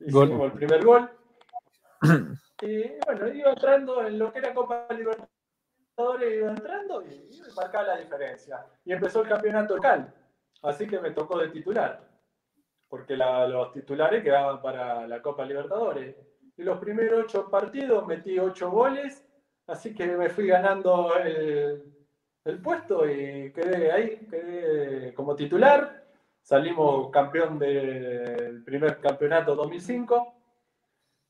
Hicimos 0.00 0.46
el 0.46 0.52
primer 0.52 0.84
gol. 0.84 1.10
Y 2.62 2.98
bueno, 3.04 3.28
iba 3.28 3.50
entrando 3.50 4.06
en 4.06 4.18
lo 4.18 4.32
que 4.32 4.38
era 4.38 4.54
Copa 4.54 4.86
Libertadores, 4.88 6.38
iba 6.38 6.48
entrando 6.48 7.02
y, 7.02 7.12
y 7.12 7.42
marcaba 7.54 7.88
la 7.88 7.96
diferencia. 7.98 8.64
Y 8.82 8.94
empezó 8.94 9.20
el 9.20 9.28
campeonato 9.28 9.76
local, 9.76 10.10
así 10.62 10.86
que 10.86 10.98
me 10.98 11.10
tocó 11.10 11.38
de 11.38 11.48
titular 11.48 12.15
porque 12.88 13.16
los 13.16 13.72
titulares 13.72 14.22
quedaban 14.22 14.62
para 14.62 15.06
la 15.06 15.20
Copa 15.20 15.44
Libertadores. 15.44 16.16
Y 16.56 16.62
los 16.62 16.78
primeros 16.78 17.24
ocho 17.24 17.50
partidos 17.50 18.06
metí 18.06 18.38
ocho 18.38 18.70
goles, 18.70 19.26
así 19.66 19.94
que 19.94 20.06
me 20.06 20.30
fui 20.30 20.46
ganando 20.46 21.14
el, 21.16 21.92
puesto 22.62 23.08
y 23.10 23.52
quedé 23.52 23.92
ahí, 23.92 24.26
quedé 24.30 25.12
como 25.14 25.34
titular. 25.34 26.04
Salimos 26.42 27.10
campeón 27.10 27.58
del 27.58 28.62
primer 28.64 29.00
campeonato 29.00 29.56
2005. 29.56 30.34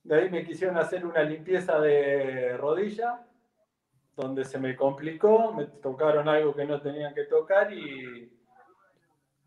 De 0.05 0.15
ahí 0.15 0.31
me 0.31 0.45
quisieron 0.45 0.77
hacer 0.77 1.05
una 1.07 1.23
limpieza 1.23 1.81
de 1.81 2.57
rodilla, 2.59 3.27
donde 4.15 4.45
se 4.45 4.59
me 4.59 4.77
complicó, 4.77 5.53
me 5.53 5.65
tocaron 5.67 6.29
algo 6.29 6.55
que 6.55 6.67
no 6.67 6.81
tenían 6.81 7.15
que 7.15 7.25
tocar 7.25 7.73
y 7.73 8.36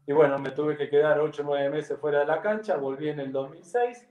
y 0.09 0.11
bueno, 0.11 0.39
me 0.39 0.49
tuve 0.49 0.75
que 0.75 0.89
quedar 0.89 1.19
8 1.19 1.43
o 1.43 1.45
9 1.45 1.69
meses 1.69 1.99
fuera 1.99 2.21
de 2.21 2.25
la 2.25 2.41
cancha, 2.41 2.77
volví 2.77 3.09
en 3.09 3.19
el 3.19 3.31
2006, 3.31 4.09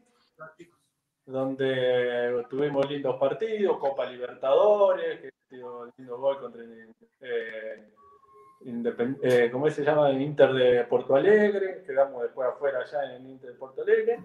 donde 1.26 2.46
tuvimos 2.48 2.88
lindos 2.88 3.16
partidos, 3.16 3.78
Copa 3.78 4.06
Libertadores, 4.06 5.20
que 5.20 5.30
lindo 5.96 6.18
gol 6.18 6.38
contra 6.38 6.62
eh, 7.20 7.84
eh, 9.22 9.48
¿cómo 9.50 9.68
se 9.70 9.82
llama? 9.82 10.12
Inter 10.12 10.52
de 10.52 10.84
Porto 10.84 11.16
Alegre, 11.16 11.82
quedamos 11.84 12.22
después 12.22 12.48
afuera 12.48 12.78
allá 12.78 13.16
en 13.16 13.30
Inter 13.30 13.50
de 13.50 13.58
Porto 13.58 13.82
Alegre. 13.82 14.20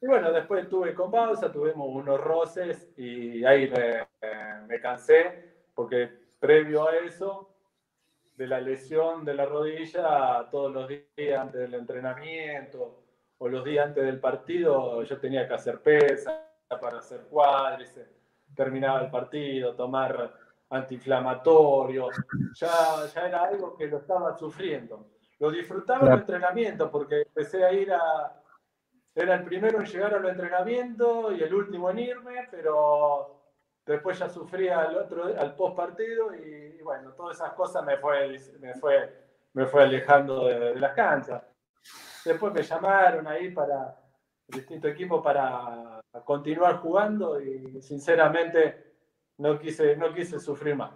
Y 0.00 0.06
bueno, 0.06 0.32
después 0.32 0.66
tuve 0.66 0.94
con 0.94 1.10
pausa, 1.10 1.52
tuvimos 1.52 1.88
unos 1.90 2.18
roces 2.18 2.90
y 2.96 3.44
ahí 3.44 3.70
me 4.66 4.80
cansé, 4.80 5.66
porque 5.74 6.08
previo 6.40 6.88
a 6.88 6.96
eso 6.96 7.51
de 8.34 8.46
la 8.46 8.60
lesión 8.60 9.24
de 9.24 9.34
la 9.34 9.44
rodilla 9.46 10.48
todos 10.50 10.72
los 10.72 10.88
días 10.88 11.40
antes 11.40 11.60
del 11.60 11.74
entrenamiento 11.74 13.02
o 13.38 13.48
los 13.48 13.64
días 13.64 13.86
antes 13.86 14.04
del 14.04 14.20
partido, 14.20 15.02
yo 15.02 15.18
tenía 15.18 15.46
que 15.46 15.54
hacer 15.54 15.80
pesa 15.80 16.48
para 16.68 16.98
hacer 16.98 17.22
cuádriceps, 17.28 18.08
terminaba 18.54 19.02
el 19.02 19.10
partido, 19.10 19.74
tomar 19.74 20.32
antiinflamatorios, 20.70 22.16
ya, 22.54 23.06
ya 23.12 23.26
era 23.26 23.44
algo 23.44 23.76
que 23.76 23.86
lo 23.88 23.98
estaba 23.98 24.36
sufriendo. 24.38 25.10
Lo 25.38 25.50
disfrutaba 25.50 26.06
el 26.06 26.20
entrenamiento 26.20 26.90
porque 26.90 27.22
empecé 27.22 27.64
a 27.64 27.72
ir 27.72 27.92
a... 27.92 28.40
Era 29.14 29.34
el 29.34 29.44
primero 29.44 29.80
en 29.80 29.86
llegar 29.86 30.14
al 30.14 30.26
entrenamiento 30.26 31.32
y 31.32 31.42
el 31.42 31.52
último 31.52 31.90
en 31.90 31.98
irme, 31.98 32.48
pero 32.50 33.41
Después 33.84 34.18
ya 34.18 34.28
sufría 34.28 34.80
al 34.80 34.96
otro, 34.96 35.24
al 35.24 35.56
post 35.56 35.76
partido 35.76 36.34
y, 36.34 36.80
bueno, 36.82 37.12
todas 37.12 37.36
esas 37.36 37.52
cosas 37.54 37.84
me 37.84 37.96
fue, 37.96 38.38
me 38.60 38.74
fue, 38.74 39.12
me 39.54 39.66
fue 39.66 39.82
alejando 39.82 40.46
de, 40.46 40.78
las 40.78 40.94
canchas. 40.94 41.42
Después 42.24 42.52
me 42.52 42.62
llamaron 42.62 43.26
ahí 43.26 43.50
para 43.50 43.98
distinto 44.46 44.86
equipo 44.86 45.20
para 45.22 46.00
continuar 46.24 46.76
jugando 46.76 47.40
y 47.40 47.82
sinceramente 47.82 48.92
no 49.38 49.58
quise, 49.58 49.96
no 49.96 50.14
quise 50.14 50.38
sufrir 50.38 50.76
más. 50.76 50.92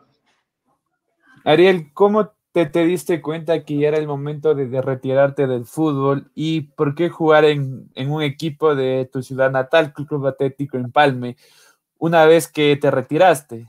Ariel, 1.44 1.92
¿cómo 1.92 2.34
te, 2.52 2.66
te, 2.66 2.84
diste 2.84 3.20
cuenta 3.20 3.64
que 3.64 3.78
ya 3.78 3.88
era 3.88 3.98
el 3.98 4.06
momento 4.06 4.54
de, 4.54 4.80
retirarte 4.80 5.48
del 5.48 5.64
fútbol 5.64 6.30
y 6.34 6.62
por 6.62 6.94
qué 6.94 7.08
jugar 7.08 7.44
en, 7.44 7.90
en, 7.94 8.12
un 8.12 8.22
equipo 8.22 8.76
de 8.76 9.08
tu 9.12 9.22
ciudad 9.22 9.50
natal, 9.50 9.92
Club 9.92 10.26
Atlético 10.26 10.76
Empalme, 10.76 11.36
una 11.98 12.26
vez 12.26 12.50
que 12.50 12.76
te 12.76 12.90
retiraste? 12.90 13.66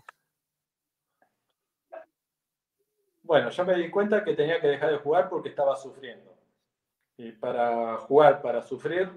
Bueno, 3.24 3.50
yo 3.50 3.66
me 3.66 3.76
di 3.76 3.90
cuenta 3.90 4.24
que 4.24 4.34
tenía 4.34 4.62
que 4.62 4.68
dejar 4.68 4.92
de 4.92 4.98
jugar 4.98 5.28
porque 5.30 5.50
estaba 5.50 5.76
sufriendo. 5.76 6.34
Y 7.18 7.32
para 7.34 7.98
jugar, 7.98 8.42
para 8.42 8.62
sufrir, 8.62 9.10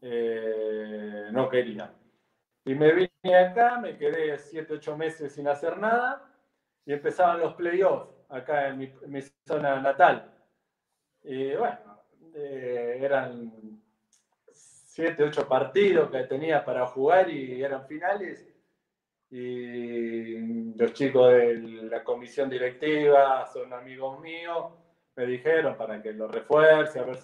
eh, 0.00 1.28
no 1.30 1.48
quería. 1.48 1.92
Y 2.64 2.74
me 2.74 2.92
vine 2.92 3.36
acá, 3.36 3.78
me 3.78 3.98
quedé 3.98 4.38
7, 4.38 4.74
8 4.74 4.96
meses 4.96 5.32
sin 5.32 5.48
hacer 5.48 5.78
nada 5.78 6.22
y 6.86 6.92
empezaban 6.92 7.40
los 7.40 7.54
playoffs 7.54 8.10
acá 8.28 8.68
en 8.68 8.78
mi, 8.78 9.20
zona 9.46 9.80
natal. 9.80 10.30
Y 11.22 11.54
bueno, 11.54 12.02
eh, 12.34 12.98
eran 13.00 13.67
7, 14.98 15.22
8 15.22 15.46
partidos 15.46 16.10
que 16.10 16.24
tenía 16.24 16.64
para 16.64 16.84
jugar 16.88 17.30
y 17.30 17.62
eran 17.62 17.86
finales 17.86 18.52
y 19.30 20.74
los 20.74 20.92
chicos 20.92 21.30
de 21.30 21.54
la 21.88 22.02
comisión 22.02 22.50
directiva 22.50 23.46
son 23.46 23.72
amigos 23.72 24.18
míos, 24.18 24.72
me 25.14 25.24
dijeron 25.24 25.76
para 25.76 26.02
que 26.02 26.12
lo 26.12 26.26
refuerce, 26.26 26.98
a 26.98 27.04
ver 27.04 27.16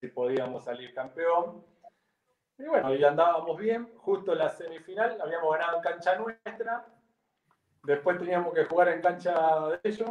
si 0.00 0.08
podíamos 0.08 0.64
salir 0.64 0.92
campeón. 0.92 1.64
Y 2.58 2.64
bueno, 2.64 2.92
ya 2.96 3.10
andábamos 3.10 3.58
bien, 3.58 3.92
justo 3.98 4.32
en 4.32 4.38
la 4.38 4.48
semifinal 4.48 5.16
habíamos 5.20 5.52
ganado 5.52 5.76
en 5.76 5.82
cancha 5.84 6.16
nuestra, 6.16 6.84
después 7.84 8.18
teníamos 8.18 8.52
que 8.54 8.64
jugar 8.64 8.88
en 8.88 9.00
cancha 9.00 9.68
de 9.68 9.78
ellos. 9.84 10.10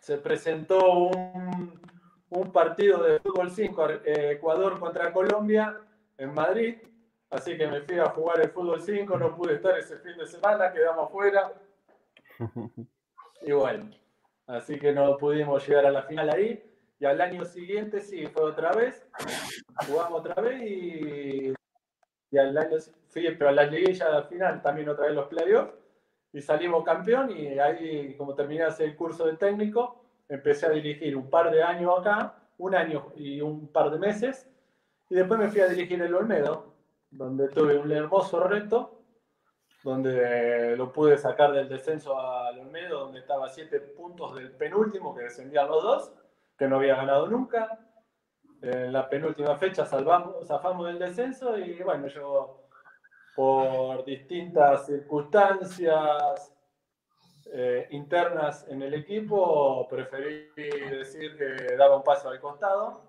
Se 0.00 0.18
presentó 0.18 1.06
un, 1.06 1.80
un 2.28 2.52
partido 2.52 3.02
de 3.02 3.20
fútbol 3.20 3.50
5, 3.50 3.88
eh, 4.04 4.32
Ecuador 4.32 4.78
contra 4.78 5.10
Colombia 5.10 5.80
en 6.18 6.32
Madrid, 6.32 6.76
Así 7.34 7.56
que 7.58 7.66
me 7.66 7.80
fui 7.80 7.98
a 7.98 8.10
jugar 8.10 8.40
el 8.40 8.50
fútbol 8.50 8.80
5, 8.80 9.18
no 9.18 9.34
pude 9.34 9.54
estar 9.54 9.76
ese 9.76 9.98
fin 9.98 10.16
de 10.16 10.24
semana, 10.26 10.72
quedamos 10.72 11.10
fuera. 11.10 11.52
Y 13.46 13.52
bueno, 13.52 13.90
así 14.46 14.78
que 14.78 14.90
no 14.90 15.18
pudimos 15.18 15.68
llegar 15.68 15.84
a 15.84 15.90
la 15.90 16.04
final 16.04 16.30
ahí. 16.30 16.64
Y 16.98 17.04
al 17.04 17.20
año 17.20 17.44
siguiente 17.44 18.00
sí, 18.00 18.26
fue 18.28 18.42
otra 18.42 18.72
vez. 18.72 19.06
Jugamos 19.86 20.20
otra 20.20 20.40
vez 20.40 20.62
y, 20.62 21.52
y 22.30 22.38
al 22.38 22.56
año 22.56 22.78
fui, 23.08 23.34
pero 23.34 23.50
a 23.50 23.52
la 23.52 23.64
liguilla 23.64 24.22
final 24.22 24.62
también 24.62 24.88
otra 24.88 25.06
vez 25.06 25.14
los 25.14 25.26
playoffs. 25.26 25.74
Y 26.32 26.40
salimos 26.40 26.84
campeón 26.84 27.36
y 27.36 27.58
ahí, 27.58 28.14
como 28.16 28.34
terminé 28.34 28.64
el 28.78 28.96
curso 28.96 29.26
de 29.26 29.36
técnico, 29.36 30.06
empecé 30.26 30.64
a 30.64 30.70
dirigir 30.70 31.14
un 31.18 31.28
par 31.28 31.50
de 31.50 31.62
años 31.62 31.98
acá, 31.98 32.34
un 32.56 32.74
año 32.74 33.12
y 33.16 33.42
un 33.42 33.68
par 33.68 33.90
de 33.90 33.98
meses. 33.98 34.48
Y 35.14 35.18
después 35.18 35.38
me 35.38 35.48
fui 35.48 35.60
a 35.60 35.68
dirigir 35.68 36.02
el 36.02 36.12
Olmedo, 36.12 36.74
donde 37.08 37.46
tuve 37.46 37.78
un 37.78 37.92
hermoso 37.92 38.40
reto, 38.40 39.04
donde 39.84 40.76
lo 40.76 40.92
pude 40.92 41.16
sacar 41.16 41.52
del 41.52 41.68
descenso 41.68 42.18
al 42.18 42.58
Olmedo, 42.58 42.98
donde 42.98 43.20
estaba 43.20 43.46
a 43.46 43.48
siete 43.48 43.78
puntos 43.78 44.34
del 44.34 44.50
penúltimo, 44.50 45.14
que 45.14 45.22
descendían 45.22 45.68
los 45.68 45.84
dos, 45.84 46.12
que 46.58 46.66
no 46.66 46.78
había 46.78 46.96
ganado 46.96 47.28
nunca. 47.28 47.78
En 48.60 48.92
la 48.92 49.08
penúltima 49.08 49.54
fecha 49.56 49.86
salvamos, 49.86 50.48
zafamos 50.48 50.88
del 50.88 50.98
descenso 50.98 51.56
y 51.58 51.80
bueno, 51.80 52.08
yo 52.08 52.66
por 53.36 54.04
distintas 54.04 54.86
circunstancias 54.86 56.52
eh, 57.52 57.86
internas 57.90 58.66
en 58.66 58.82
el 58.82 58.94
equipo 58.94 59.86
preferí 59.88 60.50
decir 60.56 61.36
que 61.38 61.76
daba 61.76 61.98
un 61.98 62.02
paso 62.02 62.30
al 62.30 62.40
costado 62.40 63.03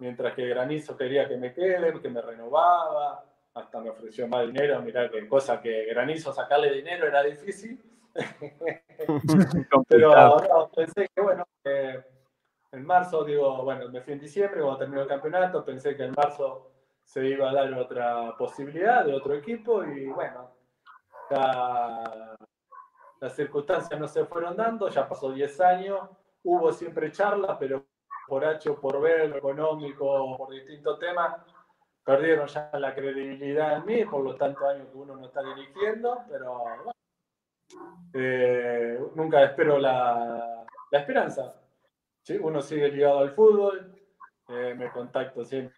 mientras 0.00 0.34
que 0.34 0.48
Granizo 0.48 0.96
quería 0.96 1.28
que 1.28 1.36
me 1.36 1.52
quede, 1.52 2.00
que 2.00 2.08
me 2.08 2.20
renovaba, 2.20 3.24
hasta 3.54 3.80
me 3.80 3.90
ofreció 3.90 4.26
más 4.26 4.46
dinero, 4.46 4.80
mirá 4.82 5.10
qué 5.10 5.28
cosa 5.28 5.60
que 5.60 5.84
Granizo 5.86 6.32
sacarle 6.32 6.72
dinero 6.72 7.06
era 7.06 7.22
difícil. 7.22 7.80
Pero 9.88 10.70
pensé 10.74 11.08
que 11.14 11.20
bueno, 11.22 11.44
en 11.64 12.84
marzo, 12.84 13.24
digo, 13.24 13.62
bueno, 13.62 13.88
me 13.88 14.00
fui 14.00 14.14
en 14.14 14.20
diciembre, 14.20 14.60
cuando 14.60 14.78
terminó 14.78 15.02
el 15.02 15.08
campeonato, 15.08 15.64
pensé 15.64 15.96
que 15.96 16.04
en 16.04 16.12
marzo 16.12 16.70
se 17.04 17.26
iba 17.26 17.50
a 17.50 17.54
dar 17.54 17.72
otra 17.74 18.36
posibilidad 18.36 19.04
de 19.04 19.14
otro 19.14 19.34
equipo 19.34 19.84
y 19.84 20.06
bueno, 20.06 20.50
las 23.20 23.34
circunstancias 23.34 23.98
no 23.98 24.08
se 24.08 24.24
fueron 24.24 24.56
dando, 24.56 24.88
ya 24.88 25.08
pasó 25.08 25.32
10 25.32 25.60
años, 25.60 26.08
hubo 26.42 26.72
siempre 26.72 27.12
charlas, 27.12 27.56
pero 27.58 27.84
por 28.30 28.44
H 28.44 28.70
o 28.70 28.80
por 28.80 29.00
B, 29.00 29.26
lo 29.26 29.36
económico, 29.38 30.36
por 30.38 30.50
distintos 30.50 31.00
temas, 31.00 31.36
perdieron 32.04 32.46
ya 32.46 32.70
la 32.74 32.94
credibilidad 32.94 33.78
en 33.78 33.84
mí 33.84 34.04
por 34.04 34.22
los 34.22 34.38
tantos 34.38 34.62
años 34.62 34.88
que 34.88 34.96
uno 34.96 35.16
no 35.16 35.26
está 35.26 35.42
dirigiendo, 35.42 36.20
pero 36.30 36.62
eh, 38.14 39.00
nunca 39.16 39.42
espero 39.42 39.78
la, 39.80 40.64
la 40.92 40.98
esperanza. 40.98 41.54
¿sí? 42.22 42.38
Uno 42.40 42.62
sigue 42.62 42.88
ligado 42.88 43.18
al 43.18 43.32
fútbol, 43.32 43.96
eh, 44.48 44.74
me 44.78 44.92
contacto 44.92 45.44
siempre, 45.44 45.74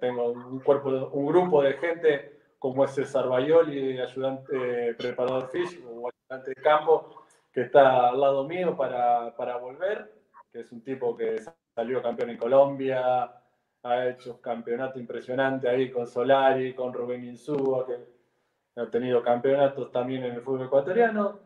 tengo 0.00 0.32
un, 0.32 0.60
cuerpo, 0.60 0.90
un 1.12 1.26
grupo 1.26 1.62
de 1.62 1.74
gente 1.74 2.40
como 2.58 2.84
es 2.84 2.90
César 2.90 3.28
Bayoli, 3.28 4.00
ayudante 4.00 4.94
preparador 4.94 5.48
físico 5.48 5.88
o 5.90 6.10
ayudante 6.10 6.50
de 6.50 6.62
campo, 6.62 7.24
que 7.52 7.62
está 7.62 8.08
al 8.08 8.20
lado 8.20 8.44
mío 8.44 8.76
para, 8.76 9.34
para 9.36 9.56
volver 9.56 10.19
que 10.52 10.60
es 10.60 10.72
un 10.72 10.82
tipo 10.82 11.16
que 11.16 11.40
salió 11.74 12.02
campeón 12.02 12.30
en 12.30 12.38
Colombia, 12.38 13.40
ha 13.82 14.06
hecho 14.08 14.40
campeonato 14.40 14.98
impresionante 14.98 15.68
ahí 15.68 15.90
con 15.90 16.06
Solari, 16.06 16.74
con 16.74 16.92
Rubén 16.92 17.24
Insúa, 17.24 17.86
que 17.86 18.80
ha 18.80 18.90
tenido 18.90 19.22
campeonatos 19.22 19.90
también 19.90 20.24
en 20.24 20.34
el 20.34 20.42
fútbol 20.42 20.66
ecuatoriano. 20.66 21.38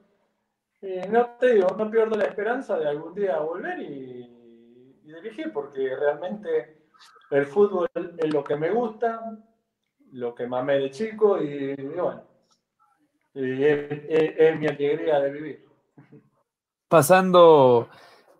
Y 0.81 1.09
no 1.09 1.37
te 1.39 1.55
digo, 1.55 1.69
no 1.77 1.91
pierdo 1.91 2.17
la 2.17 2.25
esperanza 2.25 2.79
de 2.79 2.89
algún 2.89 3.15
día 3.15 3.39
volver 3.39 3.79
y, 3.81 4.31
dirigir, 5.03 5.53
porque 5.53 5.95
realmente 5.97 6.89
el 7.31 7.47
fútbol 7.47 7.89
es 7.95 8.35
lo 8.35 8.43
que 8.43 8.57
me 8.57 8.71
gusta, 8.71 9.39
lo 10.13 10.35
que 10.35 10.47
mamé 10.47 10.79
de 10.79 10.91
chico 10.91 11.41
y, 11.41 11.75
bueno, 11.75 12.23
es 13.35 14.59
mi 14.59 14.67
alegría 14.67 15.21
de 15.21 15.31
vivir. 15.31 15.65
Pasando 16.89 17.89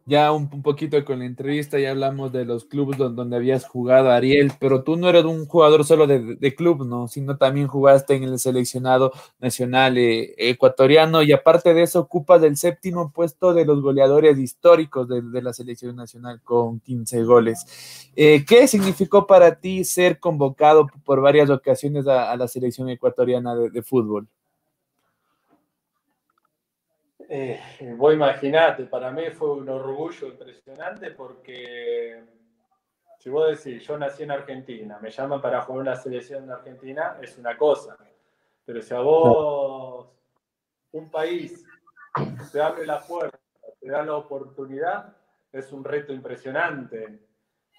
ya 0.07 0.33
un, 0.33 0.49
poquito 0.63 1.03
con 1.05 1.21
la 1.21 1.25
entrevista 1.25 1.79
ya 1.79 1.91
hablamos 1.91 2.33
de 2.33 2.45
los 2.45 2.65
clubes 2.65 2.99
donde, 2.99 3.37
habías 3.37 3.67
jugado, 3.67 4.11
Ariel, 4.11 4.53
pero 4.61 4.83
tú 4.83 4.97
no 4.97 5.09
eres 5.09 5.25
un 5.25 5.47
jugador 5.47 5.85
solo 5.85 6.07
de, 6.07 6.55
club, 6.55 6.87
¿no? 6.87 7.09
Sino 7.09 7.37
también 7.37 7.67
jugaste 7.69 8.15
en 8.15 8.25
el 8.25 8.39
seleccionado 8.39 9.13
nacional 9.41 9.97
eh, 9.97 10.35
ecuatoriano 10.37 11.23
y 11.23 11.33
aparte 11.33 11.73
de 11.73 11.83
eso 11.83 12.01
ocupas 12.01 12.43
el 12.43 12.57
séptimo 12.57 13.13
puesto 13.13 13.55
de 13.55 13.65
los 13.65 13.81
goleadores 13.81 14.39
históricos 14.39 15.09
de, 15.09 15.43
la 15.43 15.53
selección 15.53 15.97
nacional 15.97 16.41
con 16.43 16.81
15 16.81 17.25
goles. 17.25 18.11
Eh, 18.15 18.45
¿Qué 18.47 18.69
significó 18.69 19.27
para 19.27 19.59
ti 19.59 19.85
ser 19.85 20.19
convocado 20.19 20.87
por 21.05 21.21
varias 21.21 21.51
ocasiones 21.51 22.07
a, 22.07 22.37
la 22.37 22.49
selección 22.49 22.89
ecuatoriana 22.89 23.55
de 23.55 23.83
fútbol? 23.83 24.29
Eh, 27.29 27.59
vos 27.97 28.13
imaginate, 28.13 28.85
para 28.85 29.11
mí 29.11 29.31
fue 29.31 29.53
un 29.53 29.69
orgullo 29.69 30.29
impresionante 30.29 31.11
porque 31.13 32.23
si 33.19 33.31
vos 33.31 33.49
decís, 33.49 33.83
yo 33.87 33.97
nací 33.97 34.23
en 34.25 34.33
Argentina, 34.33 34.99
me 35.01 35.11
llaman 35.11 35.41
para 35.41 35.63
jugar 35.63 35.81
una 35.81 35.97
selección 35.97 36.47
de 36.47 36.53
Argentina, 36.53 37.17
es 37.23 37.39
una 37.39 37.57
cosa. 37.57 37.97
Pero 38.65 38.83
si 38.83 38.93
a 38.93 39.01
vos 39.01 40.09
un 40.93 41.11
país 41.11 41.65
te 42.53 42.61
abre 42.61 42.87
la 42.87 43.01
puerta, 43.01 43.39
te 43.81 43.89
da 43.89 44.03
la 44.03 44.17
oportunidad, 44.17 45.17
es 45.53 45.73
un 45.73 45.85
reto 45.85 46.13
impresionante. 46.13 47.21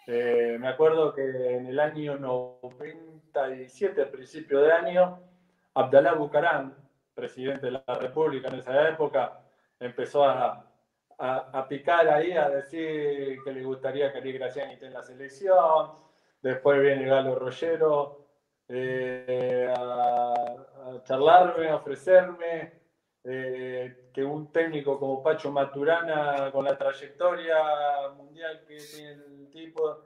Eh, 0.07 0.57
me 0.59 0.67
acuerdo 0.67 1.13
que 1.13 1.55
en 1.55 1.67
el 1.67 1.79
año 1.79 2.17
97, 2.17 4.01
a 4.01 4.11
principio 4.11 4.61
de 4.61 4.71
año, 4.71 5.19
Abdalá 5.73 6.13
Bucaram, 6.13 6.73
presidente 7.15 7.67
de 7.67 7.71
la 7.71 7.83
República 7.99 8.49
en 8.49 8.55
esa 8.55 8.89
época, 8.89 9.39
empezó 9.79 10.25
a, 10.25 10.69
a, 11.17 11.67
picar 11.67 12.07
ahí, 12.09 12.33
a 12.33 12.49
decir 12.49 13.37
que 13.43 13.51
le 13.53 13.63
gustaría 13.63 14.11
que 14.11 14.19
Ari 14.19 14.33
Graciani 14.33 14.73
esté 14.73 14.87
en 14.87 14.93
la 14.93 15.03
selección. 15.03 15.91
Después 16.41 16.81
viene 16.81 17.05
Galo 17.07 17.35
Rollero 17.35 18.27
eh, 18.67 19.73
a, 19.75 20.33
charlarme, 21.03 21.69
a 21.69 21.77
ofrecerme 21.77 22.73
eh, 23.23 24.09
que 24.13 24.23
un 24.23 24.51
técnico 24.51 24.99
como 24.99 25.23
Pacho 25.23 25.51
Maturana, 25.51 26.51
con 26.51 26.65
la 26.65 26.77
trayectoria 26.77 28.09
mundial 28.15 28.63
que 28.67 28.77
tiene 28.77 29.11
el 29.11 29.49
tipo, 29.49 29.97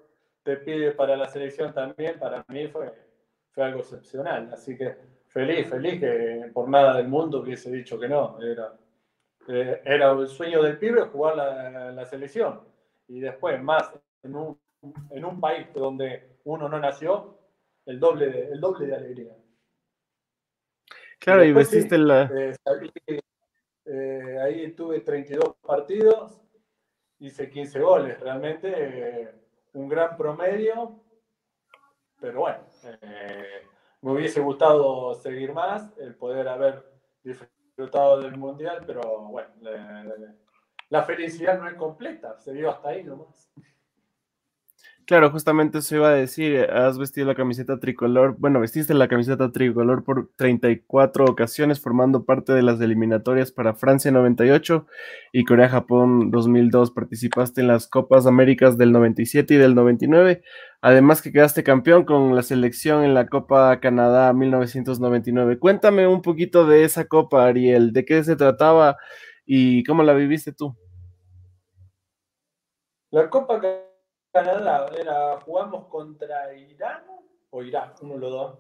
te 0.44 0.58
pide 0.58 0.92
para 0.92 1.18
la 1.18 1.28
selección 1.28 1.74
también. 1.74 2.18
Para 2.20 2.46
mí 2.48 2.68
fue, 2.68 2.94
fue 3.52 3.64
algo 3.66 3.80
excepcional. 3.80 4.50
Así 4.54 4.78
que 4.78 5.19
feliz, 5.30 5.68
feliz 5.70 6.00
que 6.00 6.52
por 6.54 6.70
nada 6.70 6.98
del 6.98 7.08
mundo 7.08 7.40
hubiese 7.40 7.72
dicho 7.72 8.00
que 8.00 8.08
no. 8.08 8.38
Era, 8.42 8.74
eh, 9.48 9.82
era 9.86 10.12
el 10.12 10.28
sueño 10.28 10.62
del 10.62 10.78
pibe 10.78 11.04
jugar 11.04 11.38
la, 11.38 11.92
la 11.92 12.06
selección. 12.06 12.62
Y 13.08 13.20
después, 13.20 13.62
más 13.62 13.92
en 14.24 14.36
un, 14.36 14.60
en 15.12 15.26
un, 15.26 15.40
país 15.40 15.68
donde 15.74 16.38
uno 16.44 16.70
no 16.70 16.80
nació, 16.80 17.38
el 17.86 18.00
doble 18.00 18.30
de, 18.30 18.48
el 18.50 18.60
doble 18.60 18.88
de 18.88 18.96
alegría. 18.96 19.36
Claro, 21.20 21.44
y, 21.44 21.52
vestiste 21.52 21.98
la... 21.98 22.24
Eh, 22.34 22.56
eh, 23.86 24.38
ahí 24.42 24.72
tuve 24.74 25.02
32 25.02 25.56
partidos, 25.62 26.40
hice 27.20 27.50
15 27.50 27.80
goles, 27.80 28.20
realmente 28.20 28.72
eh, 28.72 29.32
un 29.74 29.90
gran 29.90 30.16
promedio, 30.16 31.02
pero 32.20 32.42
bueno, 32.42 32.60
me 34.02 34.12
hubiese 34.12 34.40
gustado 34.40 35.14
seguir 35.16 35.54
más, 35.54 35.92
el 35.98 36.16
poder 36.16 36.48
haber 36.48 36.86
disfrutado 37.24 38.20
del 38.22 38.38
Mundial, 38.38 38.84
pero 38.86 39.02
bueno, 39.24 39.50
la 40.90 41.04
felicidad 41.04 41.60
no 41.60 41.68
es 41.68 41.76
completa, 41.76 42.38
se 42.38 42.54
dio 42.54 42.70
hasta 42.70 42.90
ahí 42.90 43.04
nomás. 43.04 43.52
Claro, 45.10 45.32
justamente 45.32 45.80
eso 45.80 45.96
iba 45.96 46.10
a 46.10 46.14
decir, 46.14 46.70
has 46.70 47.00
vestido 47.00 47.26
la 47.26 47.34
camiseta 47.34 47.80
tricolor, 47.80 48.36
bueno, 48.38 48.60
vestiste 48.60 48.94
la 48.94 49.08
camiseta 49.08 49.52
tricolor 49.52 50.04
por 50.04 50.30
34 50.36 51.26
ocasiones, 51.26 51.80
formando 51.80 52.26
parte 52.26 52.54
de 52.54 52.62
las 52.62 52.80
eliminatorias 52.80 53.52
para 53.52 53.74
Francia 53.74 54.12
98 54.12 54.86
y 55.34 55.46
Corea-Japón 55.46 56.30
2002. 56.30 56.92
Participaste 56.92 57.62
en 57.62 57.70
las 57.70 57.88
Copas 57.88 58.28
Américas 58.28 58.78
del 58.78 58.92
97 58.92 59.56
y 59.56 59.58
del 59.58 59.74
99, 59.74 60.44
además 60.80 61.24
que 61.24 61.32
quedaste 61.32 61.64
campeón 61.64 62.06
con 62.06 62.36
la 62.36 62.44
selección 62.44 63.04
en 63.04 63.16
la 63.16 63.26
Copa 63.26 63.80
Canadá 63.80 64.32
1999. 64.34 65.58
Cuéntame 65.58 66.06
un 66.06 66.22
poquito 66.22 66.68
de 66.68 66.84
esa 66.84 67.06
Copa, 67.06 67.48
Ariel, 67.48 67.94
de 67.94 68.06
qué 68.06 68.24
se 68.24 68.36
trataba 68.36 68.98
y 69.44 69.84
cómo 69.86 70.04
la 70.04 70.14
viviste 70.14 70.54
tú. 70.54 70.78
La 73.10 73.28
Copa 73.32 73.60
Canadá 73.60 73.89
era, 74.42 75.40
jugamos 75.42 75.88
contra 75.88 76.54
Irán 76.54 77.04
o 77.50 77.64
Irak, 77.64 77.98
uno 78.02 78.16
de 78.16 78.20
los 78.20 78.32
dos, 78.32 78.60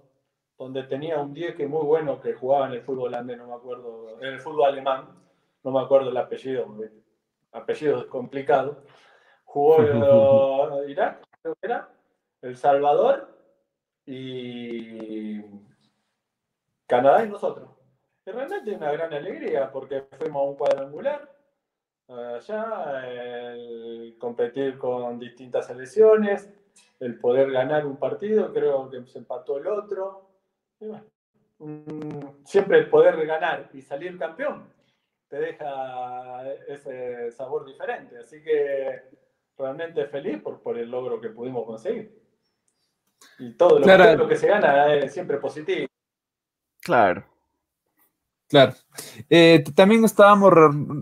donde 0.57 0.83
tenía 0.83 1.19
un 1.19 1.33
10 1.33 1.55
que 1.55 1.67
muy 1.67 1.85
bueno 1.85 2.19
que 2.19 2.33
jugaba 2.33 2.67
en 2.67 2.73
el 2.73 2.81
fútbol 2.81 3.07
holandés, 3.07 3.37
no 3.37 3.47
me 3.47 3.53
acuerdo, 3.53 4.19
en 4.21 4.27
el 4.27 4.39
fútbol 4.39 4.65
alemán, 4.65 5.07
no 5.63 5.71
me 5.71 5.81
acuerdo 5.81 6.09
el 6.09 6.17
apellido, 6.17 6.67
apellido 7.51 8.07
complicado. 8.09 8.83
Jugó 9.45 9.77
Irak, 10.87 11.25
creo 11.41 11.55
que 11.55 11.67
era, 11.67 11.89
El 12.41 12.57
Salvador 12.57 13.29
y 14.05 15.41
Canadá 16.87 17.23
y 17.23 17.29
nosotros. 17.29 17.69
Y 18.25 18.31
realmente 18.31 18.75
una 18.75 18.91
gran 18.91 19.13
alegría 19.13 19.71
porque 19.71 20.05
fuimos 20.17 20.41
a 20.41 20.49
un 20.49 20.55
cuadrangular 20.55 21.38
allá, 22.09 23.07
el 23.07 24.15
competir 24.19 24.77
con 24.77 25.19
distintas 25.19 25.67
selecciones, 25.67 26.49
el 26.99 27.19
poder 27.19 27.51
ganar 27.51 27.85
un 27.85 27.97
partido, 27.97 28.51
creo 28.53 28.89
que 28.89 29.05
se 29.05 29.19
empató 29.19 29.57
el 29.57 29.67
otro. 29.67 30.29
siempre 32.45 32.79
el 32.79 32.89
poder 32.89 33.25
ganar 33.25 33.69
y 33.73 33.81
salir 33.81 34.17
campeón 34.17 34.67
te 35.27 35.37
deja 35.37 36.51
ese 36.67 37.31
sabor 37.31 37.65
diferente. 37.65 38.17
Así 38.17 38.41
que 38.43 39.03
realmente 39.57 40.05
feliz 40.07 40.41
por, 40.41 40.61
por 40.61 40.77
el 40.77 40.89
logro 40.89 41.21
que 41.21 41.29
pudimos 41.29 41.65
conseguir. 41.65 42.19
Y 43.37 43.53
todo 43.53 43.79
lo, 43.79 44.15
lo 44.15 44.27
que 44.27 44.35
se 44.35 44.47
gana 44.47 44.93
es 44.95 45.13
siempre 45.13 45.37
positivo. 45.37 45.87
Claro. 46.81 47.23
Claro. 48.49 48.73
Eh, 49.29 49.63
también 49.75 50.03
estábamos 50.03 50.51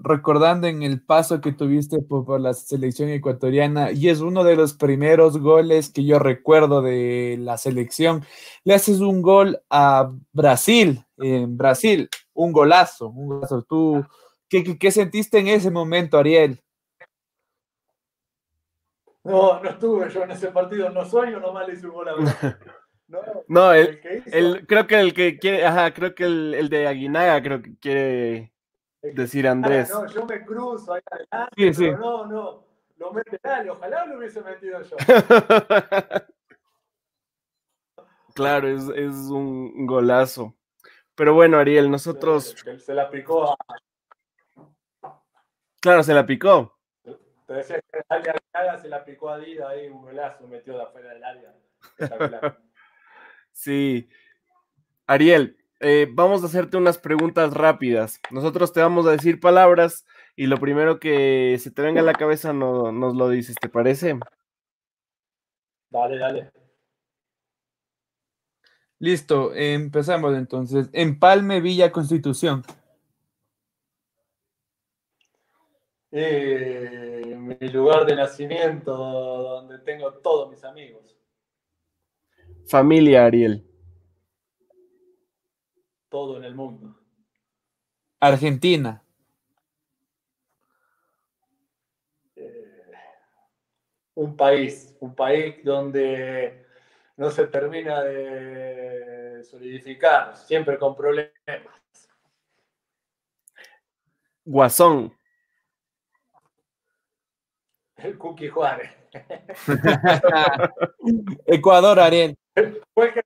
recordando 0.04 0.68
en 0.68 0.84
el 0.84 1.02
paso 1.02 1.40
que 1.40 1.54
tuviste 1.54 2.00
por, 2.02 2.42
la 2.42 2.54
selección 2.54 3.08
ecuatoriana 3.08 3.92
y 3.92 4.10
es 4.10 4.20
uno 4.20 4.44
de 4.44 4.58
los 4.58 4.74
primeros 4.74 5.38
goles 5.38 5.90
que 5.90 6.04
yo 6.04 6.20
recuerdo 6.20 6.82
de 6.82 7.38
la 7.40 7.58
selección. 7.58 8.26
Le 8.66 8.74
haces 8.74 9.00
un 9.00 9.22
gol 9.22 9.62
a 9.70 10.12
Brasil, 10.34 11.06
en 11.18 11.58
Brasil, 11.58 12.10
un 12.34 12.52
golazo, 12.52 13.08
un 13.08 13.30
golazo. 13.30 13.64
¿Tú 13.64 14.06
qué, 14.50 14.78
qué, 14.78 14.92
sentiste 14.92 15.40
en 15.40 15.48
ese 15.48 15.72
momento, 15.72 16.18
Ariel? 16.18 16.62
No, 19.24 19.62
no 19.64 19.70
estuve 19.70 20.10
yo 20.10 20.24
en 20.24 20.32
ese 20.32 20.50
partido, 20.50 20.90
no 20.90 21.06
soy, 21.06 21.32
nomás 21.32 21.66
le 21.66 21.76
hice 21.76 21.88
un 21.88 21.94
gol 21.94 22.10
a 22.10 22.14
Brasil. 22.14 22.58
No, 23.48 23.74
el, 23.74 24.68
creo 24.68 24.86
que 24.86 25.00
el 25.00 25.14
que 25.14 25.40
quiere, 25.40 25.66
ajá, 25.66 25.94
creo 25.94 26.14
que 26.14 26.26
el, 26.26 26.68
de 26.70 26.88
Aguinaga 26.88 27.42
creo 27.42 27.62
que 27.62 27.78
quiere 27.80 28.54
decir 29.02 29.48
Andrés. 29.48 29.90
no, 29.90 30.06
yo 30.08 30.26
me 30.26 30.44
cruzo 30.44 30.94
ahí 30.94 31.02
adelante, 31.10 31.74
sí, 31.74 31.92
no, 31.92 32.26
no, 32.26 32.66
lo 32.98 33.14
mete 33.14 33.40
dale, 33.42 33.70
ojalá 33.70 34.06
lo 34.06 34.18
hubiese 34.18 34.42
metido 34.42 34.82
yo. 34.82 34.98
claro, 38.36 38.68
es, 38.68 38.90
es, 38.90 39.16
un 39.30 39.86
golazo. 39.86 40.54
Pero 41.16 41.34
bueno, 41.34 41.58
Ariel, 41.58 41.90
nosotros... 41.90 42.56
Se, 42.78 42.94
la 42.94 43.10
picó 43.10 43.52
a... 43.52 43.58
Claro, 45.80 46.04
se 46.04 46.14
la 46.14 46.26
picó. 46.26 46.78
Te 47.48 47.54
decía 47.54 47.80
que 47.82 48.02
Aguinaga 48.10 48.78
se 48.82 48.90
la 48.90 49.06
picó 49.06 49.30
a 49.30 49.38
Dida 49.40 49.70
ahí, 49.70 49.88
un 49.88 50.02
golazo 50.02 50.46
metió 50.48 50.76
de 50.76 50.84
afuera 50.84 51.14
del 51.14 51.24
área. 51.24 51.56
Sí. 53.58 54.08
Ariel, 55.08 55.58
eh, 55.80 56.08
vamos 56.12 56.44
a 56.44 56.46
hacerte 56.46 56.78
unas 56.78 57.00
preguntas 57.00 57.54
rápidas. 57.56 58.22
Nosotros 58.30 58.72
te 58.72 58.82
vamos 58.82 59.08
a 59.08 59.12
decir 59.12 59.40
palabras 59.40 60.06
y 60.36 60.46
lo 60.46 60.58
primero 60.58 61.00
que 61.00 61.58
se 61.60 61.72
te 61.72 61.82
venga 61.82 62.02
a 62.02 62.04
la 62.04 62.14
cabeza 62.14 62.54
no, 62.54 62.92
nos 62.92 63.16
lo 63.16 63.30
dices, 63.30 63.56
¿te 63.60 63.68
parece? 63.68 64.20
Dale, 65.90 66.20
dale. 66.20 66.52
Listo, 69.00 69.54
empezamos 69.56 70.36
entonces. 70.36 70.90
Empalme 70.94 71.60
Villa 71.60 71.92
Constitución. 71.92 72.64
Eh, 76.12 77.36
mi 77.36 77.70
lugar 77.70 78.06
de 78.06 78.16
nacimiento, 78.16 78.96
donde 78.96 79.80
tengo 79.80 80.14
todos 80.14 80.52
mis 80.52 80.64
amigos. 80.64 81.17
Familia, 82.68 83.26
Ariel. 83.26 83.64
Todo 86.10 86.38
en 86.38 86.44
el 86.44 86.54
mundo. 86.54 87.00
Argentina. 88.20 89.02
Eh, 92.36 92.92
un 94.16 94.36
país, 94.36 94.96
un 95.00 95.16
país 95.16 95.64
donde 95.64 96.66
no 97.16 97.32
se 97.32 97.48
termina 97.48 98.04
de 98.04 99.44
solidificar, 99.44 100.36
siempre 100.36 100.78
con 100.78 100.96
problemas. 100.96 101.32
Guasón. 104.44 105.17
El 107.98 108.18
Cookie 108.18 108.50
Juárez. 108.50 108.92
Ecuador, 111.46 112.00
Ariel. 112.00 112.38
Fue 112.94 113.14
que 113.14 113.22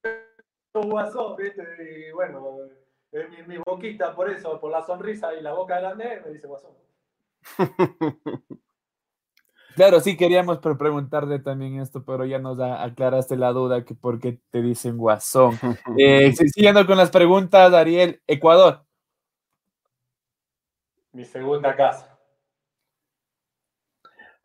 guasón, 0.73 1.35
¿viste? 1.35 2.07
Y 2.07 2.11
bueno, 2.13 2.59
mi, 3.11 3.43
mi, 3.47 3.57
boquita, 3.57 4.15
por 4.15 4.29
eso, 4.29 4.59
por 4.59 4.71
la 4.71 4.85
sonrisa 4.85 5.33
y 5.33 5.41
la 5.41 5.53
boca 5.53 5.79
grande, 5.79 6.21
me 6.25 6.31
dice 6.31 6.47
guasón. 6.47 6.71
Claro, 9.75 10.01
sí 10.01 10.17
queríamos 10.17 10.59
preguntarte 10.59 11.39
también 11.39 11.79
esto, 11.79 12.03
pero 12.03 12.25
ya 12.25 12.39
nos 12.39 12.59
aclaraste 12.59 13.37
la 13.37 13.53
duda 13.53 13.85
que 13.85 13.95
por 13.95 14.19
qué 14.19 14.39
te 14.49 14.61
dicen 14.61 14.97
guasón. 14.97 15.57
Eh, 15.97 16.33
siguiendo 16.33 16.85
con 16.85 16.97
las 16.97 17.09
preguntas, 17.09 17.73
Ariel, 17.73 18.21
Ecuador. 18.27 18.83
Mi 21.13 21.25
segunda 21.25 21.75
casa. 21.75 22.10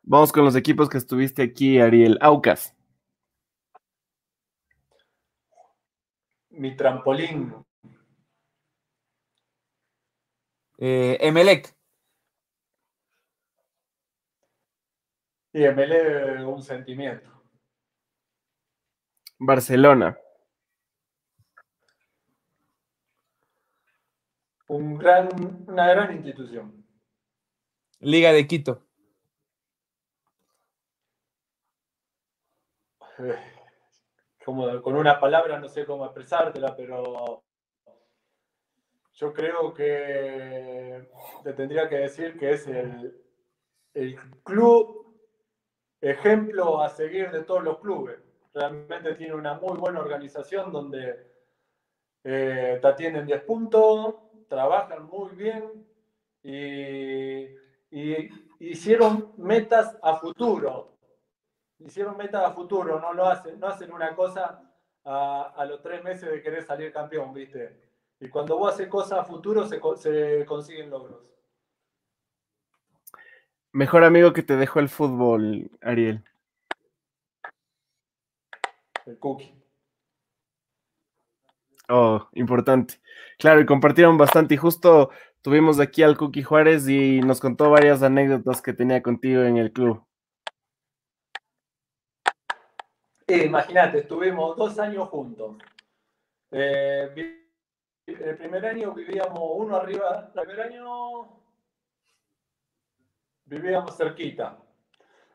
Vamos 0.07 0.33
con 0.33 0.45
los 0.45 0.57
equipos 0.57 0.89
que 0.89 0.99
estuviste 0.99 1.43
aquí, 1.43 1.79
Ariel. 1.79 2.17
Aucas. 2.23 2.77
mi 6.57 6.75
trampolín. 6.77 7.55
Eh, 10.79 11.19
Emelec. 11.21 11.75
Y 15.53 15.65
Emelec 15.65 16.47
un 16.47 16.63
sentimiento. 16.63 17.31
Barcelona. 19.39 20.19
Un 24.69 24.99
gran, 24.99 25.29
una 25.69 25.89
gran 25.89 26.13
institución. 26.13 26.85
Liga 28.01 28.33
de 28.33 28.47
Quito. 28.47 28.86
Con 34.45 34.95
una 34.95 35.19
palabra 35.19 35.59
no 35.59 35.69
sé 35.69 35.85
cómo 35.85 36.05
expresártela, 36.05 36.77
pero 36.77 37.43
yo 39.13 39.33
creo 39.33 39.75
que 39.75 41.09
te 41.43 41.53
tendría 41.53 41.89
que 41.89 41.97
decir 41.97 42.39
que 42.39 42.53
es 42.53 42.69
el, 42.69 43.21
el 43.95 44.17
club 44.45 45.07
ejemplo 46.01 46.81
a 46.81 46.89
seguir 46.89 47.31
de 47.31 47.43
todos 47.43 47.65
los 47.65 47.79
clubes. 47.79 48.19
Realmente 48.55 49.15
tiene 49.15 49.35
una 49.35 49.55
muy 49.55 49.77
buena 49.79 50.01
organización 50.01 50.71
donde 50.73 51.27
eh, 52.25 52.79
te 52.81 52.89
atienden 52.89 53.27
10 53.27 53.43
puntos, 53.45 54.15
trabajan 54.49 55.07
muy 55.07 55.35
bien 55.37 55.87
y, 56.43 57.67
hicieron 58.59 59.33
metas 59.37 59.97
a 60.03 60.17
futuro. 60.17 60.96
Hicieron 61.79 62.17
metas 62.17 62.45
a 62.45 62.53
futuro, 62.53 63.01
no 63.01 63.13
lo 63.13 63.27
hacen, 63.27 63.61
no 63.61 63.69
hacen 63.69 63.93
una 63.93 64.15
cosa 64.15 64.63
a, 65.05 65.65
los 65.69 65.83
tres 65.83 66.03
meses 66.03 66.31
de 66.31 66.43
querer 66.43 66.65
salir 66.65 66.93
campeón, 66.93 67.33
¿viste? 67.33 67.81
Y 68.19 68.29
cuando 68.29 68.57
vos 68.57 68.73
haces 68.73 68.89
cosas 68.89 69.21
a 69.21 69.25
futuro 69.25 69.67
se, 69.67 69.81
se 69.97 70.45
consiguen 70.47 70.91
logros. 70.91 71.21
Mejor 73.73 74.05
amigo 74.05 74.33
que 74.33 74.43
te 74.43 74.57
dejó 74.57 74.81
el 74.81 74.89
fútbol, 74.89 75.71
Ariel. 75.83 76.25
El 79.05 79.19
cookie. 79.19 79.55
Oh, 81.89 82.29
importante. 82.33 82.95
Claro, 83.39 83.61
y 83.61 83.67
compartieron 83.67 84.19
bastante. 84.19 84.55
Y 84.55 84.57
justo 84.57 85.11
tuvimos 85.43 85.79
aquí 85.79 86.03
al 86.03 86.17
Cookie 86.17 86.43
Juárez 86.43 86.89
y 86.89 87.21
nos 87.21 87.41
contó 87.41 87.71
varias 87.71 88.03
anécdotas 88.03 88.63
que 88.63 88.73
tenía 88.73 89.03
contigo 89.03 89.43
en 89.43 89.59
el 89.59 89.73
club. 89.73 90.03
Imagínate, 93.29 93.99
estuvimos 93.99 94.57
dos 94.57 94.79
años 94.79 95.09
juntos. 95.09 95.57
Eh, 96.53 97.43
el 98.07 98.37
primer 98.37 98.65
año 98.67 98.93
vivíamos 98.93 99.41
uno 99.57 99.77
arriba, 99.77 100.31
el 100.33 100.43
primer 100.43 100.61
año 100.61 101.43
vivíamos 103.45 103.97
cerquita. 103.97 104.57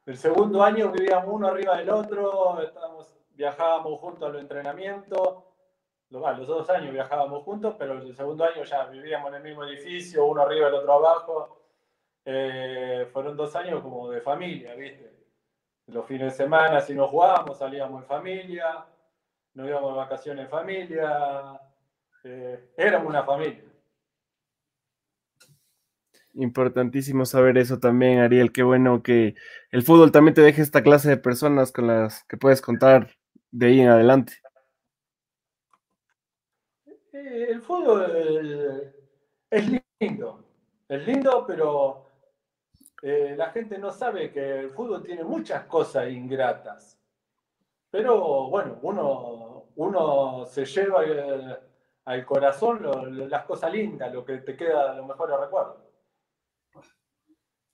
El 0.06 0.18
segundo 0.18 0.64
año 0.64 0.90
vivíamos 0.90 1.28
uno 1.28 1.48
arriba 1.48 1.78
del 1.78 1.90
otro, 1.90 2.60
viajábamos 3.32 4.00
juntos 4.00 4.30
a 4.30 4.32
los 4.32 4.42
entrenamientos. 4.42 5.44
Los, 6.10 6.48
dos 6.48 6.70
años 6.70 6.94
viajábamos 6.94 7.44
juntos, 7.44 7.76
pero 7.78 7.94
el 7.94 8.16
segundo 8.16 8.46
año 8.46 8.64
ya 8.64 8.86
vivíamos 8.86 9.30
en 9.30 9.36
el 9.36 9.44
mismo 9.44 9.66
edificio, 9.66 10.26
uno 10.26 10.44
arriba, 10.44 10.70
el 10.70 10.76
otro 10.76 10.94
abajo. 10.94 11.58
Eh, 12.24 13.10
fueron 13.12 13.36
dos 13.36 13.54
años 13.56 13.82
como 13.82 14.10
de 14.10 14.22
familia, 14.22 14.76
¿viste? 14.76 15.21
Los 15.92 16.08
fines 16.08 16.32
de 16.32 16.44
semana, 16.46 16.80
si 16.80 16.94
nos 16.94 17.10
jugábamos, 17.10 17.58
salíamos 17.58 18.02
en 18.02 18.08
familia, 18.08 18.86
nos 19.54 19.68
íbamos 19.68 19.92
de 19.92 19.98
vacaciones 19.98 20.46
en 20.46 20.50
familia. 20.50 21.60
Eh, 22.24 22.72
éramos 22.78 23.10
una 23.10 23.24
familia. 23.24 23.66
Importantísimo 26.36 27.26
saber 27.26 27.58
eso 27.58 27.78
también, 27.80 28.20
Ariel. 28.20 28.54
Qué 28.54 28.64
bueno 28.64 29.04
que 29.04 29.36
el 29.72 29.84
fútbol 29.84 30.14
también 30.14 30.34
te 30.34 30.42
deje 30.42 30.62
esta 30.62 30.82
clase 30.82 31.10
de 31.10 31.18
personas 31.18 31.74
con 31.74 31.88
las 31.88 32.24
que 32.24 32.38
puedes 32.38 32.62
contar 32.62 33.10
de 33.52 33.66
ahí 33.66 33.82
en 33.82 33.90
adelante. 33.90 34.36
Eh, 37.12 37.48
el 37.50 37.62
fútbol 37.62 38.94
es 39.50 39.82
lindo, 40.00 40.46
es 40.88 41.06
lindo, 41.06 41.44
pero 41.46 42.11
eh, 43.02 43.36
la 43.38 43.50
gente 43.50 43.78
no 43.78 43.92
sabe 43.92 44.32
que 44.32 44.60
el 44.60 44.70
fútbol 44.70 45.04
tiene 45.04 45.24
muchas 45.24 45.66
cosas 45.66 46.10
ingratas. 46.10 47.00
Pero 47.90 48.48
bueno, 48.50 48.80
uno, 48.84 49.66
uno 49.76 50.46
se 50.46 50.66
lleva 50.66 51.04
al 52.06 52.26
corazón 52.26 53.30
las 53.30 53.44
cosas 53.44 53.72
lindas, 53.72 54.14
lo 54.14 54.24
que 54.24 54.38
te 54.38 54.56
queda, 54.56 54.94
los 54.94 55.06
mejores 55.06 55.40
recuerdos. 55.40 55.91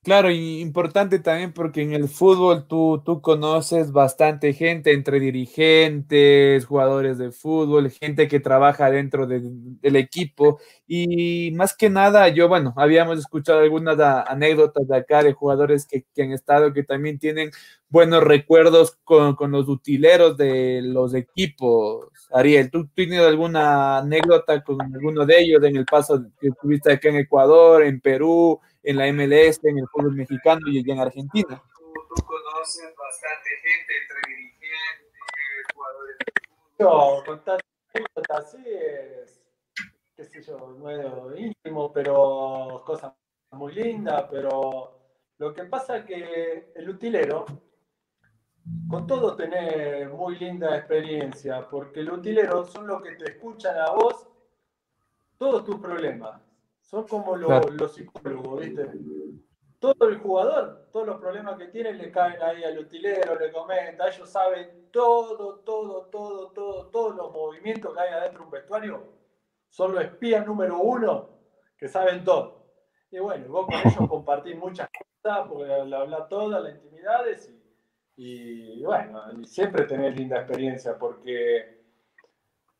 Claro, 0.07 0.31
importante 0.31 1.19
también 1.19 1.51
porque 1.51 1.81
en 1.81 1.91
el 1.91 2.07
fútbol 2.07 2.65
tú, 2.65 3.01
tú 3.03 3.21
conoces 3.21 3.91
bastante 3.91 4.53
gente 4.53 4.93
entre 4.93 5.19
dirigentes, 5.19 6.65
jugadores 6.65 7.17
de 7.17 7.33
fútbol, 7.33 7.91
gente 7.91 8.29
que 8.29 8.39
trabaja 8.39 8.89
dentro 8.89 9.27
del 9.27 9.97
equipo. 9.97 10.61
Y 10.87 11.51
más 11.55 11.75
que 11.75 11.89
nada, 11.89 12.29
yo, 12.29 12.47
bueno, 12.47 12.73
habíamos 12.77 13.19
escuchado 13.19 13.59
algunas 13.59 13.99
anécdotas 13.99 14.87
de 14.87 14.95
acá 14.95 15.23
de 15.23 15.33
jugadores 15.33 15.85
que, 15.85 16.05
que 16.15 16.23
han 16.23 16.31
estado, 16.31 16.71
que 16.71 16.83
también 16.83 17.19
tienen 17.19 17.51
buenos 17.89 18.23
recuerdos 18.23 18.97
con, 19.03 19.35
con, 19.35 19.51
los 19.51 19.67
utileros 19.67 20.37
de 20.37 20.81
los 20.83 21.13
equipos. 21.15 22.07
Ariel, 22.31 22.71
¿tú 22.71 22.87
tienes 22.95 23.19
alguna 23.19 23.97
anécdota 23.97 24.63
con 24.63 24.81
alguno 24.81 25.25
de 25.25 25.39
ellos 25.41 25.61
en 25.65 25.75
el 25.75 25.85
paso 25.85 26.23
que 26.39 26.47
estuviste 26.47 26.93
acá 26.93 27.09
en 27.09 27.17
Ecuador, 27.17 27.83
en 27.83 27.99
Perú, 27.99 28.61
en 28.83 28.97
la 28.97 29.11
MLS, 29.11 29.59
en 29.63 29.79
el 29.79 29.87
fútbol 29.87 30.15
mexicano 30.15 30.61
y 30.67 30.79
en 30.79 30.99
Argentina? 30.99 31.61
Tú, 31.77 32.23
conoces 32.25 32.93
bastante 32.97 33.49
gente 33.63 33.93
entre 34.01 34.35
dirigentes, 34.35 35.65
jugadores 35.73 36.17
fútbol. 36.77 37.25
contar 37.25 37.59
anécdotas, 37.93 38.51
sí, 38.51 38.63
es, 38.65 39.41
qué 40.15 40.23
sé 40.23 40.41
yo, 40.41 40.67
medio 40.83 41.35
íntimo, 41.37 41.91
pero 41.91 42.83
cosas 42.85 43.13
muy 43.51 43.73
lindas, 43.73 44.25
pero 44.29 44.99
lo 45.37 45.53
que 45.53 45.63
pasa 45.65 45.97
es 45.97 46.05
que 46.05 46.71
el 46.75 46.89
utilero 46.89 47.45
con 48.89 49.07
todo 49.07 49.35
tener 49.35 50.09
muy 50.09 50.37
linda 50.37 50.77
experiencia, 50.77 51.67
porque 51.69 52.03
los 52.03 52.19
utileros 52.19 52.71
son 52.71 52.87
los 52.87 53.01
que 53.01 53.11
te 53.11 53.31
escuchan 53.31 53.77
a 53.77 53.91
vos 53.91 54.27
todos 55.37 55.63
tus 55.63 55.79
problemas. 55.79 56.41
Son 56.87 57.05
como 57.05 57.35
los, 57.35 57.93
psicólogos, 57.93 58.61
¿viste? 58.61 58.89
Todo 59.77 60.07
el 60.07 60.17
jugador, 60.19 60.87
todos 60.91 61.05
los 61.05 61.19
problemas 61.19 61.57
que 61.57 61.67
tiene 61.67 61.93
le 61.93 62.09
caen 62.09 62.41
ahí 62.41 62.63
al 62.63 62.79
utilero, 62.79 63.37
le 63.37 63.51
comenta, 63.51 64.07
ellos 64.07 64.29
saben 64.29 64.89
todo, 64.91 65.59
todo, 65.59 66.05
todo, 66.05 66.51
todo, 66.51 66.87
todos 66.87 67.15
los 67.15 67.31
movimientos 67.31 67.93
que 67.93 67.99
hay 67.99 68.13
adentro 68.13 68.39
de 68.39 68.45
un 68.45 68.51
vestuario. 68.51 69.03
Son 69.69 69.93
los 69.93 70.03
espías 70.03 70.47
número 70.47 70.79
uno 70.79 71.29
que 71.77 71.89
saben 71.89 72.23
todo. 72.23 72.65
Y 73.11 73.19
bueno, 73.19 73.49
vos 73.49 73.65
con 73.65 73.75
ellos 73.75 74.07
compartís 74.09 74.57
muchas 74.57 74.89
cosas, 74.89 75.47
porque 75.49 75.65
le 75.65 75.95
habla 75.95 76.27
todas 76.27 76.63
las 76.63 76.73
intimidades 76.73 77.49
y 77.49 77.67
y 78.19 78.83
bueno, 78.83 79.21
siempre 79.45 79.85
tenés 79.85 80.15
linda 80.15 80.37
experiencia 80.37 80.97
porque 80.97 81.76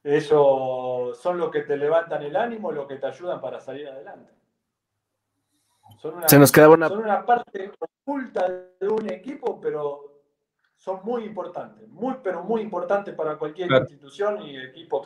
ellos 0.08 1.18
son 1.20 1.38
los 1.38 1.52
que 1.52 1.64
te 1.64 1.76
levantan 1.76 2.24
el 2.24 2.36
ánimo, 2.36 2.72
los 2.72 2.88
que 2.88 2.96
te 2.96 3.08
ayudan 3.08 3.42
para 3.42 3.60
salir 3.60 3.88
adelante. 3.90 4.32
Son 5.98 6.16
una, 6.16 6.30
Se 6.30 6.40
nos 6.40 6.52
queda 6.52 6.70
una... 6.70 6.88
Son 6.88 7.00
una 7.00 7.26
parte 7.26 7.72
oculta 7.78 8.48
de 8.80 8.88
un 8.88 9.10
equipo, 9.12 9.60
pero 9.60 10.24
son 10.76 11.02
muy 11.04 11.26
importantes, 11.26 11.90
muy, 11.90 12.16
pero 12.24 12.42
muy 12.44 12.62
importantes 12.62 13.14
para 13.16 13.38
cualquier 13.38 13.70
institución 13.70 14.42
y 14.44 14.58
equipo 14.58 15.06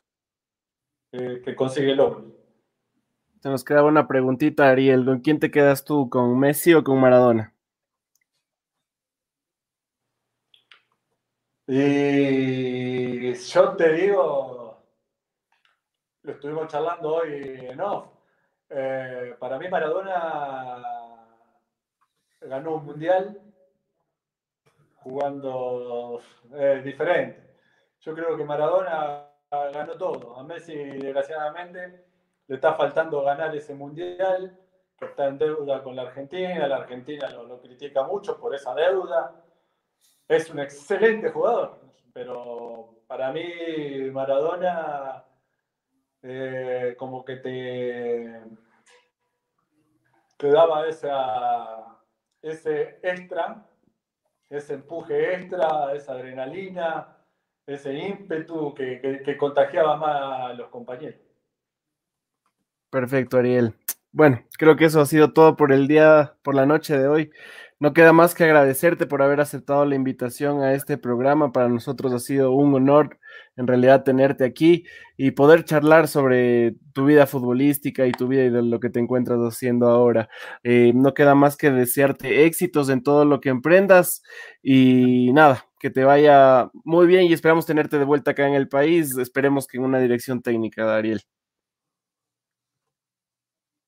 que, 1.12 1.42
que 1.42 1.56
consigue 1.56 1.96
logros. 1.96 2.26
Se 3.42 3.50
nos 3.50 3.64
queda 3.64 3.84
una 3.84 4.08
preguntita, 4.08 4.70
Ariel. 4.70 5.04
¿Con 5.04 5.22
quién 5.22 5.40
te 5.40 5.50
quedas 5.50 5.84
tú? 5.84 6.12
¿Con 6.12 6.38
Messi 6.38 6.76
o 6.76 6.84
con 6.84 7.00
Maradona? 7.00 7.56
Y 11.66 13.34
yo 13.34 13.76
te 13.78 13.94
digo, 13.94 14.51
lo 16.24 16.32
estuvimos 16.32 16.68
charlando 16.68 17.16
hoy 17.16 17.60
en 17.70 17.82
off. 17.82 18.08
Eh, 18.70 19.36
para 19.40 19.58
mí 19.60 19.68
Maradona 19.68 20.82
ganó 22.42 22.76
un 22.76 22.86
mundial 22.86 23.42
jugando 24.96 26.22
eh, 26.54 26.82
diferente. 26.84 27.58
Yo 28.02 28.14
creo 28.14 28.38
que 28.38 28.46
Maradona 28.46 29.28
ganó 29.50 29.98
todo. 29.98 30.38
A 30.38 30.44
Messi, 30.44 30.76
desgraciadamente, 30.76 32.06
le 32.48 32.56
está 32.56 32.74
faltando 32.74 33.22
ganar 33.24 33.56
ese 33.56 33.74
mundial, 33.74 34.58
que 34.98 35.06
está 35.06 35.28
en 35.28 35.38
deuda 35.38 35.84
con 35.84 35.96
la 35.96 36.04
Argentina. 36.04 36.68
La 36.68 36.78
Argentina 36.78 37.30
lo 37.30 37.60
critica 37.62 38.04
mucho 38.04 38.40
por 38.40 38.56
esa 38.56 38.74
deuda 38.74 39.44
es 40.32 40.50
un 40.50 40.60
excelente 40.60 41.30
jugador, 41.30 41.78
pero 42.14 43.04
para 43.06 43.34
mí 43.34 43.44
Maradona 44.12 45.26
eh, 46.24 46.96
como 46.98 47.26
que 47.26 47.38
te, 47.38 48.42
te 50.38 50.48
daba 50.50 50.88
esa, 50.88 52.00
ese 52.42 53.00
extra, 53.02 53.66
ese 54.50 54.76
empuje 54.76 55.36
extra, 55.36 55.94
esa 55.94 56.14
adrenalina, 56.14 57.18
ese 57.66 57.94
ímpetu 57.94 58.74
que, 58.74 59.22
que 59.24 59.38
contagiaba 59.38 59.98
más 59.98 60.52
a 60.52 60.54
los 60.54 60.70
compañeros. 60.70 61.20
Perfecto, 62.90 63.38
Ariel. 63.38 63.74
Bueno, 64.12 64.44
creo 64.58 64.76
que 64.76 64.86
eso 64.86 65.00
ha 65.00 65.06
sido 65.06 65.32
todo 65.32 65.56
por 65.56 65.72
el 65.72 65.88
día, 65.88 66.36
por 66.44 66.54
la 66.56 66.66
noche 66.66 66.98
de 66.98 67.08
hoy. 67.08 67.32
No 67.80 67.94
queda 67.94 68.12
más 68.12 68.36
que 68.36 68.44
agradecerte 68.44 69.08
por 69.08 69.22
haber 69.22 69.40
aceptado 69.40 69.86
la 69.86 69.96
invitación 69.96 70.62
a 70.62 70.74
este 70.74 70.98
programa. 70.98 71.54
Para 71.54 71.70
nosotros 71.70 72.14
ha 72.14 72.20
sido 72.20 72.52
un 72.52 72.76
honor 72.76 73.18
en 73.56 73.68
realidad 73.68 74.04
tenerte 74.04 74.46
aquí 74.46 74.86
y 75.18 75.32
poder 75.32 75.66
charlar 75.66 76.08
sobre 76.08 76.76
tu 76.94 77.06
vida 77.06 77.28
futbolística 77.28 78.06
y 78.06 78.12
tu 78.12 78.28
vida 78.28 78.44
y 78.44 78.50
de 78.50 78.62
lo 78.62 78.80
que 78.80 78.90
te 78.90 79.00
encuentras 79.00 79.40
haciendo 79.40 79.88
ahora. 79.90 80.30
Eh, 80.64 80.94
no 80.96 81.14
queda 81.14 81.36
más 81.36 81.58
que 81.58 81.72
desearte 81.72 82.46
éxitos 82.46 82.90
en 82.90 83.04
todo 83.04 83.26
lo 83.26 83.40
que 83.40 83.50
emprendas 83.50 84.24
y 84.62 85.32
nada, 85.34 85.66
que 85.80 85.90
te 85.90 86.04
vaya 86.04 86.70
muy 86.84 87.08
bien 87.08 87.26
y 87.26 87.34
esperamos 87.34 87.66
tenerte 87.66 88.00
de 88.00 88.06
vuelta 88.06 88.32
acá 88.32 88.48
en 88.48 88.56
el 88.56 88.70
país. 88.70 89.18
Esperemos 89.18 89.68
que 89.68 89.78
en 89.78 89.84
una 89.84 90.00
dirección 90.00 90.42
técnica, 90.42 90.86
Dariel. 90.86 91.22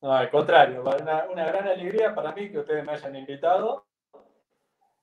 No, 0.01 0.11
al 0.11 0.29
contrario, 0.29 0.81
una, 0.81 1.25
una 1.31 1.45
gran 1.45 1.65
alegría 1.65 2.13
para 2.13 2.33
mí 2.33 2.51
que 2.51 2.59
ustedes 2.59 2.85
me 2.85 2.91
hayan 2.91 3.15
invitado. 3.15 3.85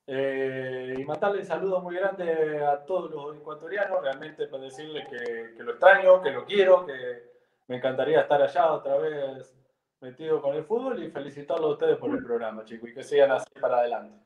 Eh, 0.07 0.95
y 0.99 1.05
mandarle 1.05 1.41
un 1.41 1.47
saludo 1.47 1.81
muy 1.81 1.95
grande 1.95 2.65
a 2.65 2.85
todos 2.85 3.11
los 3.11 3.37
ecuatorianos, 3.37 4.03
realmente 4.03 4.47
para 4.49 4.65
decirles 4.65 5.07
que, 5.09 5.55
que, 5.57 5.63
lo 5.63 5.73
extraño, 5.73 6.21
que 6.23 6.31
lo 6.31 6.45
quiero, 6.45 6.85
que 6.85 6.93
me 7.69 7.77
encantaría 7.77 8.23
estar 8.23 8.43
allá 8.43 8.73
otra 8.73 8.97
vez 8.99 9.55
metido 10.01 10.41
con 10.41 10.57
el 10.57 10.65
fútbol 10.65 11.03
y 11.03 11.11
felicitarlos 11.11 11.71
a 11.71 11.73
ustedes 11.75 11.99
por 11.99 12.11
el 12.11 12.25
programa, 12.25 12.65
chicos, 12.65 12.91
y 12.91 12.95
que 12.95 13.03
sigan 13.03 13.33
así 13.33 13.47
para 13.61 13.79
adelante. 13.79 14.19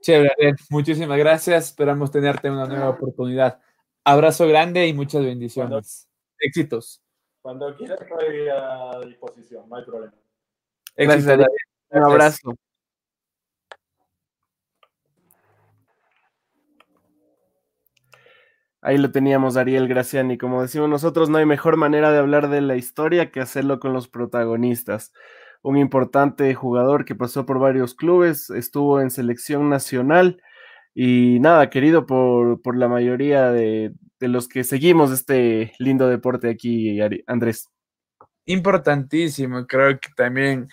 Chévere, 0.00 0.54
muchísimas 0.70 1.18
gracias, 1.18 1.66
esperamos 1.66 2.10
tenerte 2.10 2.50
una 2.50 2.66
nueva 2.66 2.90
oportunidad. 2.90 3.60
Abrazo 4.04 4.46
grande 4.46 4.86
y 4.86 4.94
muchas 4.94 5.24
bendiciones. 5.24 6.08
Éxitos. 6.38 7.02
Cuando 7.42 7.74
quieras 7.76 8.00
estoy 8.00 8.48
a 8.48 9.00
disposición, 9.04 9.68
no 9.68 9.76
hay 9.76 9.84
problema. 9.84 10.14
Gracias, 10.96 11.38
Un 11.90 12.04
abrazo. 12.04 12.54
Ahí 18.86 18.98
lo 18.98 19.10
teníamos, 19.10 19.56
Ariel 19.56 19.88
Graciani. 19.88 20.38
Como 20.38 20.62
decimos 20.62 20.88
nosotros, 20.88 21.28
no 21.28 21.38
hay 21.38 21.44
mejor 21.44 21.76
manera 21.76 22.12
de 22.12 22.18
hablar 22.18 22.48
de 22.48 22.60
la 22.60 22.76
historia 22.76 23.32
que 23.32 23.40
hacerlo 23.40 23.80
con 23.80 23.92
los 23.92 24.06
protagonistas. 24.06 25.12
Un 25.60 25.76
importante 25.76 26.54
jugador 26.54 27.04
que 27.04 27.16
pasó 27.16 27.46
por 27.46 27.58
varios 27.58 27.96
clubes, 27.96 28.48
estuvo 28.48 29.00
en 29.00 29.10
selección 29.10 29.68
nacional 29.68 30.40
y 30.94 31.40
nada, 31.40 31.68
querido 31.68 32.06
por, 32.06 32.62
por 32.62 32.76
la 32.76 32.86
mayoría 32.86 33.50
de, 33.50 33.92
de 34.20 34.28
los 34.28 34.46
que 34.46 34.62
seguimos 34.62 35.10
este 35.10 35.72
lindo 35.80 36.06
deporte 36.06 36.48
aquí, 36.48 37.00
Andrés. 37.26 37.68
Importantísimo, 38.44 39.66
creo 39.66 39.98
que 39.98 40.10
también 40.16 40.68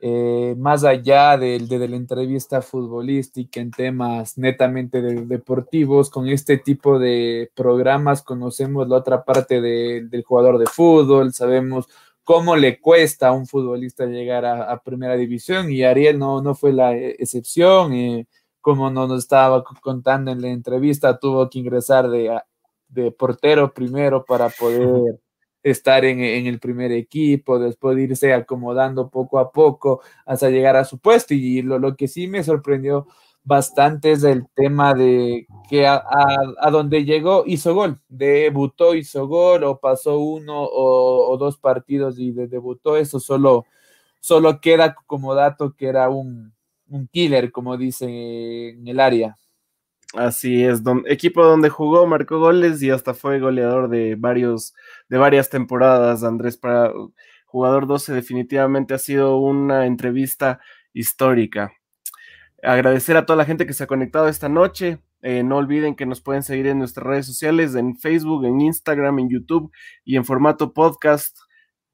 eh, 0.00 0.54
más 0.58 0.84
allá 0.84 1.38
de, 1.38 1.58
de, 1.58 1.88
la 1.88 1.96
entrevista 1.96 2.62
futbolística 2.62 3.60
en 3.60 3.70
temas 3.70 4.36
netamente 4.38 5.00
deportivos, 5.00 6.10
con 6.10 6.28
este 6.28 6.58
tipo 6.58 6.98
de 6.98 7.50
programas 7.54 8.22
conocemos 8.22 8.88
la 8.88 8.96
otra 8.96 9.24
parte 9.24 9.60
del 9.60 10.24
jugador 10.24 10.58
de 10.58 10.66
fútbol, 10.66 11.32
sabemos 11.32 11.86
cómo 12.24 12.56
le 12.56 12.80
cuesta 12.80 13.28
a 13.28 13.32
un 13.32 13.46
futbolista 13.46 14.06
llegar 14.06 14.44
a, 14.44 14.78
primera 14.82 15.16
división 15.16 15.70
y 15.70 15.84
Ariel 15.84 16.18
no, 16.18 16.42
no 16.42 16.54
fue 16.54 16.72
la 16.72 16.94
excepción. 16.96 17.92
Eh, 17.92 18.26
como 18.60 18.90
nos 18.90 19.22
estaba 19.22 19.62
contando 19.80 20.32
en 20.32 20.42
la 20.42 20.48
entrevista, 20.48 21.18
tuvo 21.18 21.48
que 21.48 21.60
ingresar 21.60 22.08
de 22.10 22.36
de 22.88 23.10
portero 23.12 23.72
primero 23.72 24.24
para 24.24 24.48
poder 24.48 25.18
estar 25.70 26.04
en, 26.04 26.20
el 26.20 26.60
primer 26.60 26.92
equipo, 26.92 27.58
después 27.58 27.96
de 27.96 28.04
irse 28.04 28.32
acomodando 28.32 29.10
poco 29.10 29.40
a 29.40 29.50
poco 29.50 30.00
hasta 30.24 30.48
llegar 30.48 30.76
a 30.76 30.84
su 30.84 30.98
puesto. 30.98 31.34
Y 31.34 31.62
lo, 31.62 31.96
que 31.96 32.06
sí 32.06 32.28
me 32.28 32.44
sorprendió 32.44 33.08
bastante 33.42 34.12
es 34.12 34.22
el 34.22 34.46
tema 34.54 34.94
de 34.94 35.46
que 35.68 35.86
a, 35.88 36.00
donde 36.70 37.04
llegó 37.04 37.42
hizo 37.46 37.74
gol, 37.74 38.00
debutó, 38.08 38.94
hizo 38.94 39.26
gol 39.26 39.64
o 39.64 39.80
pasó 39.80 40.20
uno 40.20 40.62
o, 40.62 41.36
dos 41.36 41.58
partidos 41.58 42.18
y 42.18 42.30
debutó, 42.30 42.96
eso 42.96 43.18
solo, 43.18 43.66
solo 44.20 44.60
queda 44.60 44.94
como 45.06 45.34
dato 45.34 45.74
que 45.76 45.88
era 45.88 46.08
un, 46.10 46.52
un 46.88 47.08
killer, 47.08 47.50
como 47.50 47.76
dicen 47.76 48.10
en 48.10 48.86
el 48.86 49.00
área. 49.00 49.36
Así 50.14 50.64
es, 50.64 50.82
equipo 51.06 51.44
donde 51.44 51.68
jugó, 51.68 52.06
marcó 52.06 52.38
goles 52.38 52.82
y 52.82 52.90
hasta 52.90 53.12
fue 53.12 53.40
goleador 53.40 53.88
de 53.88 54.14
varios, 54.16 54.72
de 55.08 55.18
varias 55.18 55.50
temporadas. 55.50 56.22
Andrés, 56.22 56.56
para 56.56 56.92
jugador 57.46 57.86
12 57.86 58.12
definitivamente 58.12 58.94
ha 58.94 58.98
sido 58.98 59.38
una 59.38 59.86
entrevista 59.86 60.60
histórica. 60.92 61.72
Agradecer 62.62 63.16
a 63.16 63.26
toda 63.26 63.36
la 63.36 63.44
gente 63.44 63.66
que 63.66 63.74
se 63.74 63.84
ha 63.84 63.86
conectado 63.86 64.28
esta 64.28 64.48
noche. 64.48 65.00
Eh, 65.22 65.42
no 65.42 65.56
olviden 65.56 65.96
que 65.96 66.06
nos 66.06 66.20
pueden 66.20 66.42
seguir 66.42 66.68
en 66.68 66.78
nuestras 66.78 67.06
redes 67.06 67.26
sociales, 67.26 67.74
en 67.74 67.96
Facebook, 67.96 68.44
en 68.44 68.60
Instagram, 68.60 69.18
en 69.18 69.28
YouTube 69.28 69.72
y 70.04 70.16
en 70.16 70.24
formato 70.24 70.72
podcast 70.72 71.36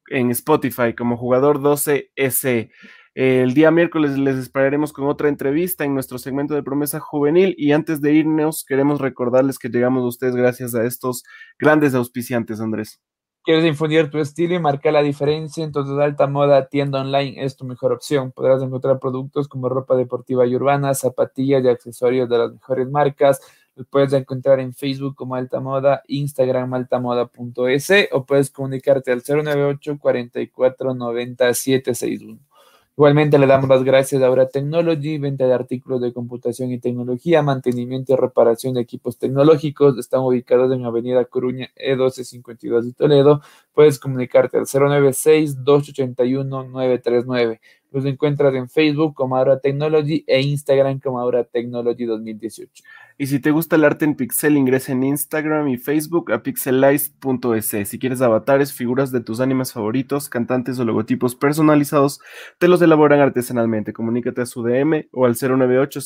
en 0.08 0.30
Spotify 0.30 0.94
como 0.94 1.16
jugador 1.16 1.60
12S. 1.60 2.70
El 3.14 3.52
día 3.52 3.70
miércoles 3.70 4.16
les 4.16 4.36
esperaremos 4.36 4.90
con 4.94 5.06
otra 5.06 5.28
entrevista 5.28 5.84
en 5.84 5.92
nuestro 5.92 6.16
segmento 6.16 6.54
de 6.54 6.62
promesa 6.62 6.98
juvenil 6.98 7.54
y 7.58 7.72
antes 7.72 8.00
de 8.00 8.14
irnos 8.14 8.64
queremos 8.64 9.02
recordarles 9.02 9.58
que 9.58 9.68
llegamos 9.68 10.02
a 10.02 10.06
ustedes 10.06 10.34
gracias 10.34 10.74
a 10.74 10.84
estos 10.84 11.22
grandes 11.58 11.94
auspiciantes, 11.94 12.58
Andrés. 12.58 13.02
¿Quieres 13.44 13.66
infundir 13.66 14.08
tu 14.08 14.18
estilo 14.18 14.54
y 14.54 14.60
marcar 14.60 14.94
la 14.94 15.02
diferencia? 15.02 15.62
Entonces 15.62 15.98
Alta 15.98 16.26
Moda 16.26 16.68
Tienda 16.68 17.02
Online 17.02 17.44
es 17.44 17.54
tu 17.56 17.66
mejor 17.66 17.92
opción. 17.92 18.32
Podrás 18.32 18.62
encontrar 18.62 18.98
productos 18.98 19.46
como 19.46 19.68
ropa 19.68 19.94
deportiva 19.94 20.46
y 20.46 20.54
urbana, 20.54 20.94
zapatillas 20.94 21.62
y 21.64 21.68
accesorios 21.68 22.30
de 22.30 22.38
las 22.38 22.52
mejores 22.52 22.88
marcas. 22.88 23.40
Los 23.74 23.86
puedes 23.88 24.14
encontrar 24.14 24.58
en 24.60 24.72
Facebook 24.72 25.16
como 25.16 25.34
Alta 25.34 25.60
Moda, 25.60 26.02
Instagram 26.06 26.72
altamoda.es 26.72 27.90
o 28.12 28.24
puedes 28.24 28.50
comunicarte 28.50 29.12
al 29.12 29.22
098 29.26 29.98
44 29.98 30.94
90 30.94 31.52
761. 31.52 32.51
Igualmente 32.94 33.38
le 33.38 33.46
damos 33.46 33.70
las 33.70 33.84
gracias 33.84 34.20
a 34.20 34.26
Aura 34.26 34.50
Technology, 34.50 35.16
venta 35.16 35.46
de 35.46 35.54
artículos 35.54 36.02
de 36.02 36.12
computación 36.12 36.72
y 36.72 36.78
tecnología, 36.78 37.40
mantenimiento 37.40 38.12
y 38.12 38.16
reparación 38.16 38.74
de 38.74 38.82
equipos 38.82 39.16
tecnológicos. 39.16 39.96
Están 39.96 40.20
ubicados 40.20 40.70
en 40.74 40.84
Avenida 40.84 41.24
Coruña 41.24 41.70
E1252 41.74 42.82
de 42.82 42.92
Toledo. 42.92 43.40
Puedes 43.72 43.98
comunicarte 43.98 44.58
al 44.58 44.66
096-281-939. 44.66 47.60
Los 47.92 48.04
encuentras 48.04 48.54
en 48.54 48.68
Facebook 48.68 49.14
como 49.14 49.38
Aura 49.38 49.58
Technology 49.58 50.22
e 50.26 50.42
Instagram 50.42 51.00
como 51.00 51.18
Aura 51.18 51.44
Technology 51.44 52.04
2018. 52.04 52.84
Y 53.22 53.28
si 53.28 53.38
te 53.38 53.52
gusta 53.52 53.76
el 53.76 53.84
arte 53.84 54.04
en 54.04 54.16
pixel, 54.16 54.56
ingresa 54.56 54.90
en 54.90 55.04
Instagram 55.04 55.68
y 55.68 55.78
Facebook 55.78 56.32
a 56.32 56.42
pixelize.es. 56.42 57.88
Si 57.88 57.98
quieres 58.00 58.20
avatares, 58.20 58.72
figuras 58.72 59.12
de 59.12 59.20
tus 59.20 59.38
animes 59.38 59.72
favoritos, 59.72 60.28
cantantes 60.28 60.76
o 60.80 60.84
logotipos 60.84 61.36
personalizados, 61.36 62.18
te 62.58 62.66
los 62.66 62.82
elaboran 62.82 63.20
artesanalmente. 63.20 63.92
Comunícate 63.92 64.40
a 64.40 64.46
su 64.46 64.64
DM 64.64 65.06
o 65.12 65.24
al 65.24 65.36
098 65.40 66.00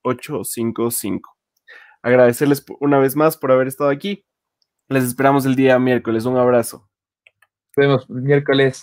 855 0.00 1.36
Agradecerles 2.00 2.64
una 2.80 2.98
vez 2.98 3.14
más 3.14 3.36
por 3.36 3.52
haber 3.52 3.68
estado 3.68 3.90
aquí. 3.90 4.24
Les 4.88 5.04
esperamos 5.04 5.44
el 5.44 5.56
día 5.56 5.78
miércoles. 5.78 6.24
Un 6.24 6.38
abrazo. 6.38 6.88
Nos 7.76 7.76
vemos 7.76 8.08
miércoles. 8.08 8.80